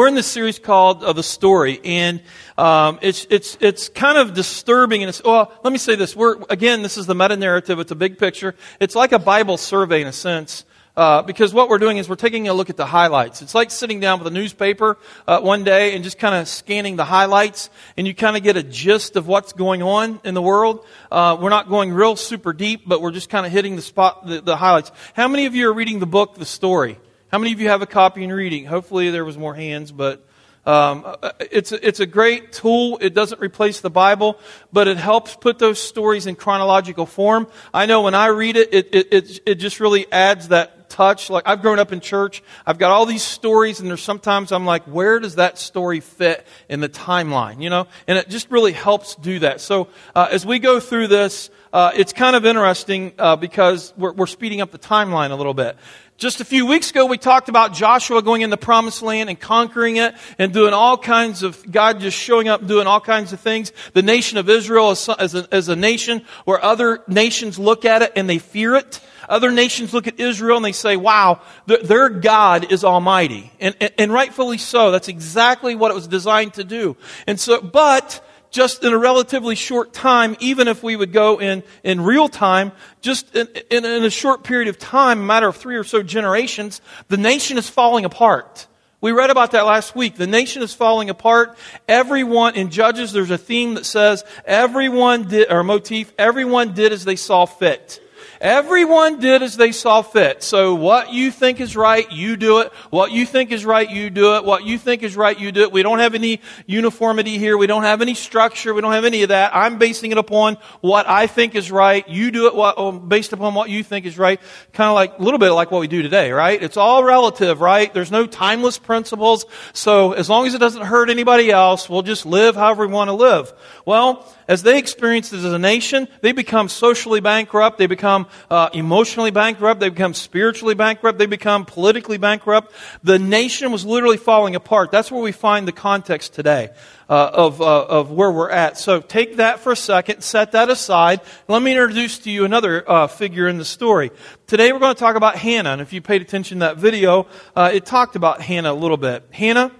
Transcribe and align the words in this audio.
We're 0.00 0.08
in 0.08 0.14
this 0.14 0.28
series 0.28 0.58
called 0.58 1.04
uh, 1.04 1.12
The 1.12 1.22
Story, 1.22 1.78
and 1.84 2.22
um, 2.56 2.98
it's, 3.02 3.26
it's, 3.28 3.58
it's 3.60 3.90
kind 3.90 4.16
of 4.16 4.32
disturbing. 4.32 5.02
And 5.02 5.10
it's, 5.10 5.22
well, 5.22 5.52
let 5.62 5.74
me 5.74 5.78
say 5.78 5.94
this. 5.94 6.16
We're, 6.16 6.42
again, 6.48 6.80
this 6.80 6.96
is 6.96 7.04
the 7.04 7.14
meta 7.14 7.36
narrative. 7.36 7.78
It's 7.78 7.90
a 7.90 7.94
big 7.94 8.16
picture. 8.16 8.54
It's 8.80 8.94
like 8.94 9.12
a 9.12 9.18
Bible 9.18 9.58
survey 9.58 10.00
in 10.00 10.06
a 10.06 10.12
sense. 10.12 10.64
Uh, 10.96 11.20
because 11.20 11.52
what 11.52 11.68
we're 11.68 11.76
doing 11.76 11.98
is 11.98 12.08
we're 12.08 12.16
taking 12.16 12.48
a 12.48 12.54
look 12.54 12.70
at 12.70 12.78
the 12.78 12.86
highlights. 12.86 13.42
It's 13.42 13.54
like 13.54 13.70
sitting 13.70 14.00
down 14.00 14.20
with 14.20 14.26
a 14.26 14.30
newspaper 14.30 14.96
uh, 15.28 15.40
one 15.40 15.64
day 15.64 15.94
and 15.94 16.02
just 16.02 16.18
kind 16.18 16.34
of 16.34 16.48
scanning 16.48 16.96
the 16.96 17.04
highlights, 17.04 17.68
and 17.98 18.06
you 18.06 18.14
kind 18.14 18.38
of 18.38 18.42
get 18.42 18.56
a 18.56 18.62
gist 18.62 19.16
of 19.16 19.26
what's 19.26 19.52
going 19.52 19.82
on 19.82 20.18
in 20.24 20.32
the 20.32 20.40
world. 20.40 20.82
Uh, 21.12 21.36
we're 21.38 21.50
not 21.50 21.68
going 21.68 21.92
real 21.92 22.16
super 22.16 22.54
deep, 22.54 22.84
but 22.86 23.02
we're 23.02 23.12
just 23.12 23.28
kind 23.28 23.44
of 23.44 23.52
hitting 23.52 23.76
the 23.76 23.82
spot, 23.82 24.26
the, 24.26 24.40
the 24.40 24.56
highlights. 24.56 24.92
How 25.12 25.28
many 25.28 25.44
of 25.44 25.54
you 25.54 25.68
are 25.68 25.74
reading 25.74 25.98
the 25.98 26.06
book, 26.06 26.36
The 26.36 26.46
Story? 26.46 26.98
How 27.30 27.38
many 27.38 27.52
of 27.52 27.60
you 27.60 27.68
have 27.68 27.80
a 27.80 27.86
copy 27.86 28.24
and 28.24 28.32
reading? 28.32 28.64
Hopefully 28.64 29.10
there 29.10 29.24
was 29.24 29.38
more 29.38 29.54
hands, 29.54 29.92
but 29.92 30.26
um, 30.66 31.04
uh, 31.06 31.30
it's, 31.38 31.70
a, 31.70 31.86
it's 31.86 32.00
a 32.00 32.06
great 32.06 32.52
tool. 32.52 32.98
It 33.00 33.14
doesn't 33.14 33.40
replace 33.40 33.80
the 33.80 33.88
Bible, 33.88 34.36
but 34.72 34.88
it 34.88 34.96
helps 34.96 35.36
put 35.36 35.60
those 35.60 35.78
stories 35.78 36.26
in 36.26 36.34
chronological 36.34 37.06
form. 37.06 37.46
I 37.72 37.86
know 37.86 38.02
when 38.02 38.16
I 38.16 38.26
read 38.26 38.56
it, 38.56 38.74
it, 38.74 38.88
it, 38.92 39.12
it, 39.12 39.40
it 39.46 39.54
just 39.56 39.78
really 39.78 40.10
adds 40.10 40.48
that 40.48 40.90
touch. 40.90 41.30
Like 41.30 41.44
I've 41.46 41.62
grown 41.62 41.78
up 41.78 41.92
in 41.92 42.00
church. 42.00 42.42
I've 42.66 42.78
got 42.78 42.90
all 42.90 43.06
these 43.06 43.22
stories 43.22 43.78
and 43.78 43.88
there's 43.88 44.02
sometimes 44.02 44.50
I'm 44.50 44.66
like, 44.66 44.82
where 44.84 45.20
does 45.20 45.36
that 45.36 45.56
story 45.56 46.00
fit 46.00 46.44
in 46.68 46.80
the 46.80 46.88
timeline? 46.88 47.62
You 47.62 47.70
know, 47.70 47.86
and 48.08 48.18
it 48.18 48.28
just 48.28 48.50
really 48.50 48.72
helps 48.72 49.14
do 49.14 49.38
that. 49.38 49.60
So, 49.60 49.86
uh, 50.16 50.28
as 50.32 50.44
we 50.44 50.58
go 50.58 50.80
through 50.80 51.06
this, 51.06 51.48
uh, 51.72 51.92
it's 51.94 52.12
kind 52.12 52.34
of 52.34 52.44
interesting, 52.44 53.12
uh, 53.16 53.36
because 53.36 53.94
we're, 53.96 54.12
we're 54.12 54.26
speeding 54.26 54.60
up 54.60 54.72
the 54.72 54.78
timeline 54.78 55.30
a 55.30 55.36
little 55.36 55.54
bit. 55.54 55.76
Just 56.20 56.42
a 56.42 56.44
few 56.44 56.66
weeks 56.66 56.90
ago, 56.90 57.06
we 57.06 57.16
talked 57.16 57.48
about 57.48 57.72
Joshua 57.72 58.20
going 58.20 58.42
in 58.42 58.50
the 58.50 58.58
promised 58.58 59.00
land 59.00 59.30
and 59.30 59.40
conquering 59.40 59.96
it 59.96 60.14
and 60.38 60.52
doing 60.52 60.74
all 60.74 60.98
kinds 60.98 61.42
of, 61.42 61.72
God 61.72 61.98
just 61.98 62.14
showing 62.14 62.46
up 62.46 62.66
doing 62.66 62.86
all 62.86 63.00
kinds 63.00 63.32
of 63.32 63.40
things. 63.40 63.72
The 63.94 64.02
nation 64.02 64.36
of 64.36 64.46
Israel 64.50 64.90
as, 64.90 65.08
a, 65.08 65.48
as 65.50 65.68
a 65.70 65.76
nation 65.76 66.20
where 66.44 66.62
other 66.62 67.02
nations 67.08 67.58
look 67.58 67.86
at 67.86 68.02
it 68.02 68.12
and 68.16 68.28
they 68.28 68.36
fear 68.36 68.74
it. 68.74 69.00
Other 69.30 69.50
nations 69.50 69.94
look 69.94 70.06
at 70.08 70.20
Israel 70.20 70.58
and 70.58 70.64
they 70.66 70.72
say, 70.72 70.94
wow, 70.94 71.40
their 71.64 72.10
God 72.10 72.70
is 72.70 72.84
almighty. 72.84 73.50
And, 73.58 73.74
and, 73.80 73.92
and 73.96 74.12
rightfully 74.12 74.58
so. 74.58 74.90
That's 74.90 75.08
exactly 75.08 75.74
what 75.74 75.90
it 75.90 75.94
was 75.94 76.06
designed 76.06 76.52
to 76.54 76.64
do. 76.64 76.98
And 77.26 77.40
so, 77.40 77.62
but, 77.62 78.20
just 78.50 78.82
in 78.84 78.92
a 78.92 78.98
relatively 78.98 79.54
short 79.54 79.92
time, 79.92 80.36
even 80.40 80.68
if 80.68 80.82
we 80.82 80.96
would 80.96 81.12
go 81.12 81.40
in, 81.40 81.62
in 81.84 82.00
real 82.00 82.28
time, 82.28 82.72
just 83.00 83.34
in, 83.34 83.48
in, 83.70 83.84
in, 83.84 84.04
a 84.04 84.10
short 84.10 84.42
period 84.42 84.68
of 84.68 84.78
time, 84.78 85.20
a 85.20 85.24
matter 85.24 85.48
of 85.48 85.56
three 85.56 85.76
or 85.76 85.84
so 85.84 86.02
generations, 86.02 86.80
the 87.08 87.16
nation 87.16 87.58
is 87.58 87.68
falling 87.68 88.04
apart. 88.04 88.66
We 89.00 89.12
read 89.12 89.30
about 89.30 89.52
that 89.52 89.64
last 89.64 89.96
week. 89.96 90.16
The 90.16 90.26
nation 90.26 90.62
is 90.62 90.74
falling 90.74 91.08
apart. 91.08 91.56
Everyone, 91.88 92.54
in 92.54 92.70
Judges, 92.70 93.12
there's 93.12 93.30
a 93.30 93.38
theme 93.38 93.74
that 93.74 93.86
says, 93.86 94.24
everyone 94.44 95.28
did, 95.28 95.50
or 95.50 95.62
motif, 95.64 96.12
everyone 96.18 96.74
did 96.74 96.92
as 96.92 97.04
they 97.04 97.16
saw 97.16 97.46
fit. 97.46 98.02
Everyone 98.40 99.20
did 99.20 99.42
as 99.42 99.58
they 99.58 99.70
saw 99.70 100.00
fit. 100.00 100.42
So 100.42 100.74
what 100.74 101.12
you 101.12 101.30
think 101.30 101.60
is 101.60 101.76
right, 101.76 102.10
you 102.10 102.38
do 102.38 102.60
it. 102.60 102.72
What 102.88 103.12
you 103.12 103.26
think 103.26 103.52
is 103.52 103.66
right, 103.66 103.88
you 103.90 104.08
do 104.08 104.36
it. 104.36 104.46
What 104.46 104.64
you 104.64 104.78
think 104.78 105.02
is 105.02 105.14
right, 105.14 105.38
you 105.38 105.52
do 105.52 105.60
it. 105.60 105.72
We 105.72 105.82
don't 105.82 105.98
have 105.98 106.14
any 106.14 106.40
uniformity 106.64 107.36
here. 107.36 107.58
We 107.58 107.66
don't 107.66 107.82
have 107.82 108.00
any 108.00 108.14
structure. 108.14 108.72
We 108.72 108.80
don't 108.80 108.94
have 108.94 109.04
any 109.04 109.24
of 109.24 109.28
that. 109.28 109.54
I'm 109.54 109.76
basing 109.76 110.10
it 110.10 110.16
upon 110.16 110.56
what 110.80 111.06
I 111.06 111.26
think 111.26 111.54
is 111.54 111.70
right. 111.70 112.08
You 112.08 112.30
do 112.30 112.46
it 112.46 112.54
what, 112.54 112.76
oh, 112.78 112.92
based 112.92 113.34
upon 113.34 113.52
what 113.52 113.68
you 113.68 113.84
think 113.84 114.06
is 114.06 114.16
right. 114.16 114.40
Kind 114.72 114.88
of 114.88 114.94
like, 114.94 115.18
a 115.18 115.22
little 115.22 115.38
bit 115.38 115.50
like 115.50 115.70
what 115.70 115.82
we 115.82 115.88
do 115.88 116.00
today, 116.00 116.32
right? 116.32 116.62
It's 116.62 116.78
all 116.78 117.04
relative, 117.04 117.60
right? 117.60 117.92
There's 117.92 118.10
no 118.10 118.26
timeless 118.26 118.78
principles. 118.78 119.44
So 119.74 120.12
as 120.14 120.30
long 120.30 120.46
as 120.46 120.54
it 120.54 120.60
doesn't 120.60 120.86
hurt 120.86 121.10
anybody 121.10 121.50
else, 121.50 121.90
we'll 121.90 122.00
just 122.00 122.24
live 122.24 122.56
however 122.56 122.86
we 122.86 122.92
want 122.94 123.08
to 123.08 123.14
live. 123.14 123.52
Well, 123.84 124.26
as 124.50 124.64
they 124.64 124.78
experience 124.78 125.30
this 125.30 125.44
as 125.44 125.52
a 125.52 125.60
nation, 125.60 126.08
they 126.22 126.32
become 126.32 126.68
socially 126.68 127.20
bankrupt. 127.20 127.78
They 127.78 127.86
become 127.86 128.26
uh, 128.50 128.68
emotionally 128.72 129.30
bankrupt. 129.30 129.78
They 129.78 129.90
become 129.90 130.12
spiritually 130.12 130.74
bankrupt. 130.74 131.20
They 131.20 131.26
become 131.26 131.64
politically 131.64 132.18
bankrupt. 132.18 132.72
The 133.04 133.20
nation 133.20 133.70
was 133.70 133.86
literally 133.86 134.16
falling 134.16 134.56
apart. 134.56 134.90
That's 134.90 135.08
where 135.08 135.22
we 135.22 135.30
find 135.30 135.68
the 135.68 135.72
context 135.72 136.34
today 136.34 136.70
uh, 137.08 137.30
of, 137.32 137.62
uh, 137.62 137.84
of 137.84 138.10
where 138.10 138.32
we're 138.32 138.50
at. 138.50 138.76
So 138.76 139.00
take 139.00 139.36
that 139.36 139.60
for 139.60 139.70
a 139.70 139.76
second, 139.76 140.22
set 140.22 140.50
that 140.50 140.68
aside. 140.68 141.20
Let 141.46 141.62
me 141.62 141.70
introduce 141.70 142.18
to 142.18 142.30
you 142.32 142.44
another 142.44 142.82
uh, 142.90 143.06
figure 143.06 143.46
in 143.46 143.56
the 143.56 143.64
story. 143.64 144.10
Today 144.48 144.72
we're 144.72 144.80
going 144.80 144.96
to 144.96 144.98
talk 144.98 145.14
about 145.14 145.36
Hannah. 145.36 145.74
And 145.74 145.80
if 145.80 145.92
you 145.92 146.02
paid 146.02 146.22
attention 146.22 146.58
to 146.58 146.66
that 146.66 146.76
video, 146.76 147.28
uh, 147.54 147.70
it 147.72 147.86
talked 147.86 148.16
about 148.16 148.40
Hannah 148.40 148.72
a 148.72 148.74
little 148.74 148.96
bit. 148.96 149.22
Hannah 149.30 149.70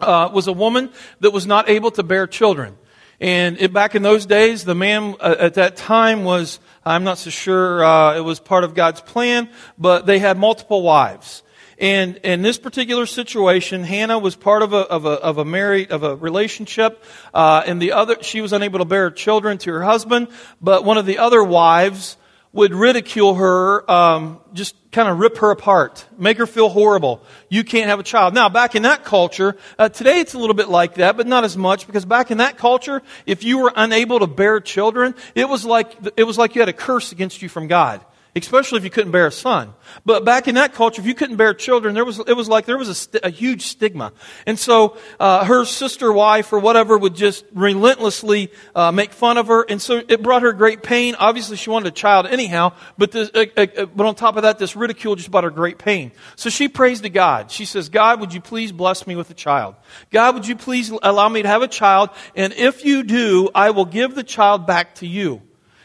uh, 0.00 0.30
was 0.34 0.48
a 0.48 0.52
woman 0.52 0.90
that 1.20 1.30
was 1.30 1.46
not 1.46 1.68
able 1.68 1.92
to 1.92 2.02
bear 2.02 2.26
children. 2.26 2.76
And 3.24 3.58
it, 3.58 3.72
back 3.72 3.94
in 3.94 4.02
those 4.02 4.26
days, 4.26 4.64
the 4.64 4.74
man 4.74 5.16
uh, 5.18 5.34
at 5.38 5.54
that 5.54 5.76
time 5.76 6.24
was, 6.24 6.60
I'm 6.84 7.04
not 7.04 7.16
so 7.16 7.30
sure 7.30 7.82
uh, 7.82 8.18
it 8.18 8.20
was 8.20 8.38
part 8.38 8.64
of 8.64 8.74
God's 8.74 9.00
plan, 9.00 9.48
but 9.78 10.04
they 10.04 10.18
had 10.18 10.36
multiple 10.36 10.82
wives. 10.82 11.42
And 11.78 12.16
in 12.18 12.42
this 12.42 12.58
particular 12.58 13.06
situation, 13.06 13.82
Hannah 13.82 14.18
was 14.18 14.36
part 14.36 14.60
of 14.60 14.74
a, 14.74 14.80
of 14.80 15.06
a, 15.06 15.12
of 15.12 15.38
a 15.38 15.44
married, 15.46 15.90
of 15.90 16.02
a 16.02 16.14
relationship, 16.14 17.02
uh, 17.32 17.62
and 17.64 17.80
the 17.80 17.92
other, 17.92 18.16
she 18.20 18.42
was 18.42 18.52
unable 18.52 18.80
to 18.80 18.84
bear 18.84 19.10
children 19.10 19.56
to 19.56 19.72
her 19.72 19.82
husband, 19.82 20.28
but 20.60 20.84
one 20.84 20.98
of 20.98 21.06
the 21.06 21.16
other 21.16 21.42
wives 21.42 22.18
would 22.54 22.72
ridicule 22.72 23.34
her, 23.34 23.90
um, 23.90 24.40
just 24.52 24.76
kind 24.92 25.08
of 25.08 25.18
rip 25.18 25.38
her 25.38 25.50
apart, 25.50 26.06
make 26.16 26.38
her 26.38 26.46
feel 26.46 26.68
horrible. 26.68 27.20
You 27.50 27.64
can't 27.64 27.90
have 27.90 27.98
a 27.98 28.04
child. 28.04 28.32
Now, 28.32 28.48
back 28.48 28.76
in 28.76 28.84
that 28.84 29.04
culture, 29.04 29.56
uh, 29.76 29.88
today 29.88 30.20
it's 30.20 30.34
a 30.34 30.38
little 30.38 30.54
bit 30.54 30.68
like 30.68 30.94
that, 30.94 31.16
but 31.16 31.26
not 31.26 31.42
as 31.42 31.56
much 31.56 31.86
because 31.86 32.04
back 32.04 32.30
in 32.30 32.38
that 32.38 32.56
culture, 32.56 33.02
if 33.26 33.42
you 33.42 33.58
were 33.58 33.72
unable 33.74 34.20
to 34.20 34.28
bear 34.28 34.60
children, 34.60 35.16
it 35.34 35.48
was 35.48 35.64
like 35.64 35.96
it 36.16 36.24
was 36.24 36.38
like 36.38 36.54
you 36.54 36.62
had 36.62 36.68
a 36.68 36.72
curse 36.72 37.10
against 37.10 37.42
you 37.42 37.48
from 37.48 37.66
God 37.66 38.00
especially 38.36 38.78
if 38.78 38.84
you 38.84 38.90
couldn't 38.90 39.12
bear 39.12 39.26
a 39.26 39.32
son. 39.32 39.72
But 40.04 40.24
back 40.24 40.48
in 40.48 40.56
that 40.56 40.74
culture, 40.74 41.00
if 41.00 41.06
you 41.06 41.14
couldn't 41.14 41.36
bear 41.36 41.54
children, 41.54 41.94
there 41.94 42.04
was, 42.04 42.18
it 42.18 42.36
was 42.36 42.48
like 42.48 42.66
there 42.66 42.76
was 42.76 42.88
a, 42.88 42.94
st- 42.94 43.24
a 43.24 43.30
huge 43.30 43.62
stigma. 43.62 44.12
And 44.46 44.58
so, 44.58 44.96
uh, 45.20 45.44
her 45.44 45.64
sister 45.64 46.12
wife 46.12 46.52
or 46.52 46.58
whatever 46.58 46.98
would 46.98 47.14
just 47.14 47.44
relentlessly, 47.52 48.50
uh, 48.74 48.90
make 48.90 49.12
fun 49.12 49.38
of 49.38 49.46
her. 49.46 49.64
And 49.68 49.80
so 49.80 50.02
it 50.08 50.22
brought 50.22 50.42
her 50.42 50.52
great 50.52 50.82
pain. 50.82 51.14
Obviously 51.18 51.56
she 51.56 51.70
wanted 51.70 51.88
a 51.88 51.92
child 51.92 52.26
anyhow, 52.26 52.72
but 52.98 53.12
this, 53.12 53.30
uh, 53.34 53.44
uh, 53.56 53.66
uh, 53.76 53.86
but 53.86 54.06
on 54.06 54.14
top 54.14 54.36
of 54.36 54.42
that, 54.42 54.58
this 54.58 54.74
ridicule 54.74 55.14
just 55.14 55.30
brought 55.30 55.44
her 55.44 55.50
great 55.50 55.78
pain. 55.78 56.10
So 56.34 56.50
she 56.50 56.68
prays 56.68 57.02
to 57.02 57.10
God. 57.10 57.50
She 57.50 57.64
says, 57.64 57.88
God, 57.88 58.20
would 58.20 58.34
you 58.34 58.40
please 58.40 58.72
bless 58.72 59.06
me 59.06 59.14
with 59.14 59.30
a 59.30 59.34
child? 59.34 59.76
God, 60.10 60.34
would 60.34 60.46
you 60.46 60.56
please 60.56 60.90
allow 61.02 61.28
me 61.28 61.42
to 61.42 61.48
have 61.48 61.62
a 61.62 61.68
child? 61.68 62.10
And 62.34 62.52
if 62.52 62.84
you 62.84 63.04
do, 63.04 63.50
I 63.54 63.70
will 63.70 63.84
give 63.84 64.14
the 64.14 64.24
child 64.24 64.66
back 64.66 64.96
to 64.96 65.06
you. 65.06 65.42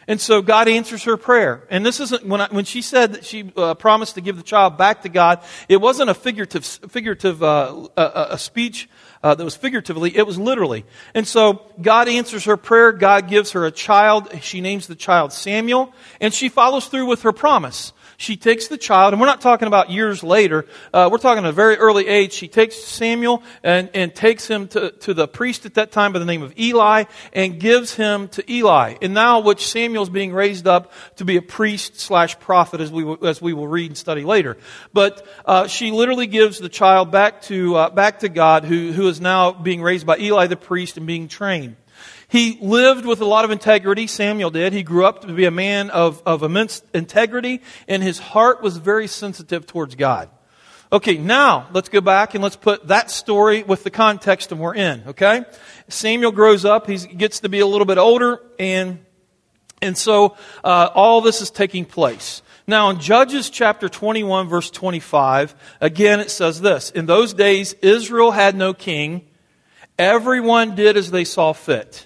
And 0.09 0.19
so 0.19 0.41
God 0.41 0.67
answers 0.67 1.03
her 1.03 1.17
prayer. 1.17 1.67
And 1.69 1.85
this 1.85 1.99
isn't, 1.99 2.25
when, 2.25 2.41
I, 2.41 2.47
when 2.47 2.65
she 2.65 2.81
said 2.81 3.13
that 3.13 3.23
she 3.23 3.53
uh, 3.55 3.75
promised 3.75 4.15
to 4.15 4.21
give 4.21 4.37
the 4.37 4.43
child 4.43 4.75
back 4.75 5.03
to 5.03 5.09
God, 5.09 5.43
it 5.69 5.77
wasn't 5.77 6.09
a 6.09 6.15
figurative, 6.15 6.65
figurative 6.65 7.43
uh, 7.43 7.87
a, 7.95 8.27
a, 8.31 8.37
speech 8.39 8.89
uh, 9.21 9.35
that 9.35 9.43
was 9.43 9.55
figuratively, 9.55 10.17
it 10.17 10.25
was 10.25 10.39
literally. 10.39 10.83
And 11.13 11.27
so 11.27 11.61
God 11.79 12.09
answers 12.09 12.45
her 12.45 12.57
prayer. 12.57 12.91
God 12.91 13.29
gives 13.29 13.51
her 13.51 13.67
a 13.67 13.71
child. 13.71 14.29
She 14.41 14.61
names 14.61 14.87
the 14.87 14.95
child 14.95 15.31
Samuel. 15.31 15.93
And 16.19 16.33
she 16.33 16.49
follows 16.49 16.87
through 16.87 17.05
with 17.05 17.21
her 17.21 17.31
promise 17.31 17.93
she 18.19 18.35
takes 18.35 18.67
the 18.67 18.77
child, 18.77 19.13
and 19.13 19.21
we're 19.21 19.27
not 19.27 19.39
talking 19.39 19.69
about 19.69 19.89
years 19.89 20.23
later, 20.23 20.65
uh, 20.93 21.07
we're 21.09 21.19
talking 21.19 21.45
at 21.45 21.49
a 21.49 21.53
very 21.53 21.77
early 21.77 22.05
age. 22.05 22.33
She 22.33 22.49
takes 22.49 22.75
Samuel 22.75 23.41
and, 23.63 23.89
and 23.93 24.13
takes 24.13 24.45
him 24.45 24.67
to, 24.69 24.91
to 24.91 25.13
the 25.13 25.25
priest 25.25 25.65
at 25.65 25.75
that 25.75 25.93
time 25.93 26.11
by 26.11 26.19
the 26.19 26.25
name 26.25 26.41
of 26.41 26.53
Eli 26.59 27.05
and 27.31 27.61
gives 27.61 27.95
him 27.95 28.27
to 28.27 28.51
Eli. 28.51 28.95
And 29.01 29.13
now, 29.13 29.39
which 29.39 29.65
Samuel's 29.65 30.09
being 30.09 30.33
raised 30.33 30.67
up 30.67 30.91
to 31.15 31.23
be 31.23 31.37
a 31.37 31.41
priest 31.41 31.97
slash 31.97 32.37
prophet, 32.39 32.81
as 32.81 32.91
we, 32.91 33.15
as 33.25 33.41
we 33.41 33.53
will 33.53 33.69
read 33.69 33.91
and 33.91 33.97
study 33.97 34.25
later. 34.25 34.57
But 34.91 35.25
uh, 35.45 35.67
she 35.67 35.91
literally 35.91 36.27
gives 36.27 36.59
the 36.59 36.67
child 36.67 37.11
back 37.11 37.43
to, 37.43 37.77
uh, 37.77 37.89
back 37.89 38.19
to 38.19 38.27
God, 38.27 38.65
who, 38.65 38.91
who 38.91 39.07
is 39.07 39.21
now 39.21 39.53
being 39.53 39.81
raised 39.81 40.05
by 40.05 40.17
Eli 40.17 40.47
the 40.47 40.57
priest 40.57 40.97
and 40.97 41.07
being 41.07 41.29
trained. 41.29 41.77
He 42.29 42.59
lived 42.61 43.07
with 43.07 43.21
a 43.21 43.25
lot 43.25 43.43
of 43.43 43.49
integrity, 43.49 44.05
Samuel 44.05 44.51
did. 44.51 44.71
He 44.71 44.83
grew 44.83 45.03
up 45.03 45.21
to 45.21 45.33
be 45.33 45.45
a 45.45 45.51
man 45.51 45.89
of, 45.89 46.21
of 46.27 46.43
immense 46.43 46.83
integrity, 46.93 47.61
and 47.87 48.03
his 48.03 48.19
heart 48.19 48.61
was 48.61 48.77
very 48.77 49.07
sensitive 49.07 49.65
towards 49.65 49.95
God. 49.95 50.29
Okay, 50.91 51.17
now 51.17 51.67
let's 51.73 51.89
go 51.89 52.01
back 52.01 52.35
and 52.35 52.43
let's 52.43 52.55
put 52.55 52.87
that 52.87 53.09
story 53.09 53.63
with 53.63 53.83
the 53.83 53.89
context 53.89 54.49
that 54.49 54.57
we're 54.57 54.75
in, 54.75 55.03
okay? 55.07 55.43
Samuel 55.87 56.31
grows 56.31 56.65
up, 56.65 56.87
he 56.87 56.97
gets 56.97 57.39
to 57.41 57.49
be 57.49 57.61
a 57.61 57.67
little 57.67 57.85
bit 57.85 57.97
older, 57.97 58.39
and, 58.59 59.03
and 59.81 59.97
so 59.97 60.35
uh, 60.63 60.89
all 60.93 61.21
this 61.21 61.41
is 61.41 61.49
taking 61.49 61.83
place. 61.83 62.43
Now, 62.67 62.91
in 62.91 62.99
Judges 62.99 63.49
chapter 63.49 63.89
21, 63.89 64.47
verse 64.47 64.69
25, 64.69 65.55
again 65.81 66.19
it 66.19 66.29
says 66.29 66.61
this 66.61 66.91
In 66.91 67.07
those 67.07 67.33
days, 67.33 67.73
Israel 67.81 68.29
had 68.29 68.55
no 68.55 68.75
king. 68.75 69.25
Everyone 69.97 70.75
did 70.75 70.95
as 70.95 71.09
they 71.09 71.23
saw 71.23 71.53
fit. 71.53 72.05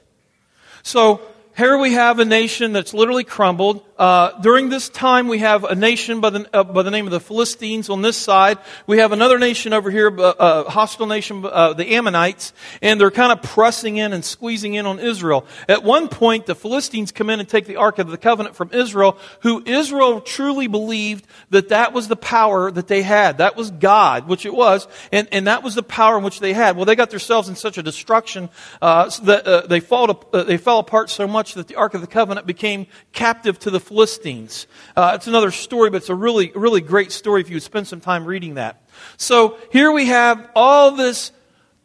So 0.83 1.21
here 1.55 1.77
we 1.77 1.93
have 1.93 2.19
a 2.19 2.25
nation 2.25 2.73
that's 2.73 2.93
literally 2.93 3.23
crumbled. 3.23 3.83
Uh, 3.97 4.39
during 4.41 4.69
this 4.69 4.89
time, 4.89 5.27
we 5.27 5.39
have 5.39 5.63
a 5.63 5.75
nation 5.75 6.19
by 6.19 6.31
the, 6.31 6.49
uh, 6.51 6.63
by 6.63 6.81
the 6.81 6.89
name 6.89 7.05
of 7.05 7.11
the 7.11 7.19
Philistines 7.19 7.89
on 7.89 8.01
this 8.01 8.17
side. 8.17 8.57
We 8.87 8.97
have 8.97 9.11
another 9.11 9.37
nation 9.37 9.71
over 9.71 9.91
here, 9.91 10.07
a 10.07 10.21
uh, 10.21 10.69
hostile 10.69 11.05
nation, 11.05 11.45
uh, 11.45 11.73
the 11.73 11.93
Ammonites, 11.95 12.53
and 12.81 12.99
they're 12.99 13.11
kind 13.11 13.31
of 13.31 13.43
pressing 13.43 13.97
in 13.97 14.11
and 14.11 14.25
squeezing 14.25 14.73
in 14.73 14.87
on 14.87 14.99
Israel. 14.99 15.45
At 15.69 15.83
one 15.83 16.07
point, 16.07 16.47
the 16.47 16.55
Philistines 16.55 17.11
come 17.11 17.29
in 17.29 17.39
and 17.39 17.47
take 17.47 17.67
the 17.67 17.75
Ark 17.75 17.99
of 17.99 18.09
the 18.09 18.17
Covenant 18.17 18.55
from 18.55 18.71
Israel, 18.73 19.17
who 19.41 19.61
Israel 19.63 20.21
truly 20.21 20.65
believed 20.65 21.27
that 21.51 21.69
that 21.69 21.93
was 21.93 22.07
the 22.07 22.15
power 22.15 22.71
that 22.71 22.87
they 22.87 23.03
had. 23.03 23.37
That 23.37 23.55
was 23.55 23.69
God, 23.69 24.27
which 24.27 24.47
it 24.47 24.55
was, 24.55 24.87
and, 25.11 25.27
and 25.31 25.45
that 25.45 25.61
was 25.61 25.75
the 25.75 25.83
power 25.83 26.17
in 26.17 26.23
which 26.23 26.39
they 26.39 26.53
had. 26.53 26.75
Well, 26.75 26.85
they 26.85 26.95
got 26.95 27.11
themselves 27.11 27.47
in 27.47 27.55
such 27.55 27.77
a 27.77 27.83
destruction 27.83 28.49
uh, 28.81 29.09
that 29.21 29.69
they, 29.69 29.79
fall 29.79 30.07
to, 30.07 30.43
they 30.43 30.57
fell 30.57 30.79
apart 30.79 31.11
so 31.11 31.27
much 31.27 31.53
that 31.53 31.67
the 31.67 31.75
Ark 31.75 31.93
of 31.93 32.01
the 32.01 32.07
Covenant 32.07 32.47
became 32.47 32.87
captive 33.11 33.59
to 33.59 33.69
the 33.69 33.82
Philistines. 33.83 34.67
Uh, 34.95 35.13
it's 35.15 35.27
another 35.27 35.51
story, 35.51 35.89
but 35.89 35.97
it's 35.97 36.09
a 36.09 36.15
really, 36.15 36.51
really 36.55 36.81
great 36.81 37.11
story 37.11 37.41
if 37.41 37.49
you 37.49 37.55
would 37.55 37.63
spend 37.63 37.87
some 37.87 38.01
time 38.01 38.25
reading 38.25 38.55
that. 38.55 38.81
So 39.17 39.57
here 39.71 39.91
we 39.91 40.07
have 40.07 40.49
all 40.55 40.91
this 40.91 41.31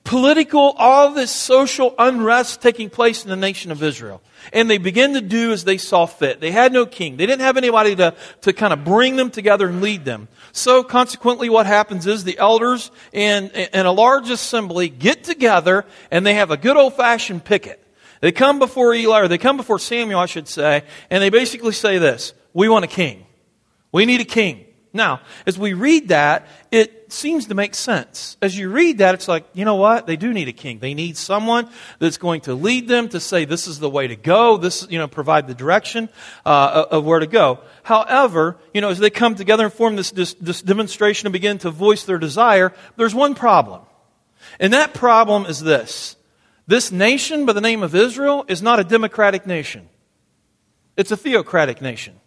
political, 0.09 0.75
all 0.79 1.13
this 1.13 1.31
social 1.31 1.95
unrest 1.99 2.63
taking 2.63 2.89
place 2.89 3.25
in 3.25 3.31
the 3.31 3.37
nation 3.37 3.71
of 3.71 3.83
Israel. 3.83 4.23
And 4.55 4.71
they 4.71 4.79
begin 4.79 5.13
to 5.15 5.21
do 5.21 5.53
as 5.53 5.65
they 5.65 5.77
saw 5.77 6.07
fit. 6.07 6.41
They 6.41 6.51
had 6.51 6.73
no 6.73 6.87
king. 6.87 7.19
They 7.19 7.27
didn't 7.27 7.43
have 7.43 7.59
anybody 7.59 7.95
to, 7.97 8.15
to 8.43 8.55
kind 8.55 8.73
of 8.73 8.85
bring 8.85 9.17
them 9.17 9.31
together 9.31 9.69
and 9.69 9.83
lead 9.83 10.07
them. 10.07 10.29
So 10.53 10.83
consequently 10.83 11.51
what 11.51 11.67
happens 11.67 12.07
is 12.07 12.25
the 12.25 12.39
elders 12.39 12.91
and, 13.13 13.53
and 13.53 13.87
a 13.87 13.91
large 13.91 14.31
assembly 14.31 14.89
get 14.89 15.25
together 15.25 15.85
and 16.11 16.25
they 16.25 16.35
have 16.35 16.51
a 16.51 16.57
good 16.57 16.79
old 16.79 16.95
fashioned 16.95 17.45
picket. 17.45 17.85
They 18.21 18.33
come 18.33 18.59
before 18.59 18.95
Eli, 18.95 19.21
or 19.21 19.29
they 19.29 19.39
come 19.39 19.57
before 19.57 19.79
Samuel, 19.79 20.21
I 20.21 20.27
should 20.27 20.49
say, 20.49 20.83
and 21.11 21.23
they 21.23 21.31
basically 21.31 21.73
say 21.73 21.99
this 21.99 22.33
We 22.53 22.69
want 22.69 22.85
a 22.85 22.89
king. 22.89 23.27
We 23.93 24.07
need 24.07 24.21
a 24.21 24.25
king. 24.25 24.65
Now, 24.93 25.21
as 25.47 25.59
we 25.59 25.75
read 25.75 26.09
that, 26.09 26.47
it 26.71 27.13
seems 27.13 27.47
to 27.47 27.55
make 27.55 27.75
sense. 27.75 28.37
As 28.41 28.57
you 28.57 28.71
read 28.71 28.99
that, 28.99 29.15
it's 29.15 29.29
like, 29.29 29.45
you 29.53 29.65
know 29.65 29.75
what? 29.75 30.07
They 30.07 30.17
do 30.17 30.33
need 30.33 30.49
a 30.49 30.53
king. 30.53 30.79
They 30.79 30.95
need 30.95 31.17
someone 31.17 31.69
that's 31.99 32.17
going 32.17 32.43
to 32.43 32.55
lead 32.55 32.89
them 32.89 33.09
to 33.11 33.21
say, 33.21 33.45
this 33.45 33.67
is 33.67 33.79
the 33.79 33.91
way 33.91 34.09
to 34.09 34.17
go. 34.17 34.57
This, 34.57 34.87
you 34.89 34.99
know, 34.99 35.07
provide 35.07 35.47
the 35.47 35.55
direction 35.55 36.09
uh, 36.45 36.87
of 36.91 37.05
where 37.05 37.19
to 37.19 37.27
go. 37.27 37.61
However, 37.83 38.57
you 38.73 38.81
know, 38.81 38.89
as 38.89 38.99
they 38.99 39.11
come 39.11 39.35
together 39.35 39.65
and 39.65 39.73
form 39.73 39.97
this, 39.97 40.11
this, 40.11 40.35
this 40.35 40.63
demonstration 40.63 41.27
and 41.27 41.33
begin 41.33 41.59
to 41.59 41.71
voice 41.71 42.05
their 42.05 42.19
desire, 42.19 42.73
there's 42.97 43.15
one 43.15 43.35
problem. 43.35 43.83
And 44.59 44.73
that 44.73 44.95
problem 44.95 45.47
is 45.47 45.61
this 45.61 46.17
this 46.69 46.93
nation 46.93 47.47
by 47.47 47.55
the 47.55 47.61
name 47.61 47.83
of 47.83 47.95
Israel 47.95 48.45
is 48.47 48.63
not 48.63 48.79
a 48.79 48.85
democratic 48.85 49.47
nation. 49.47 49.89
It's 50.97 51.11
a 51.11 51.17
theocratic 51.17 51.81
nation. 51.83 52.21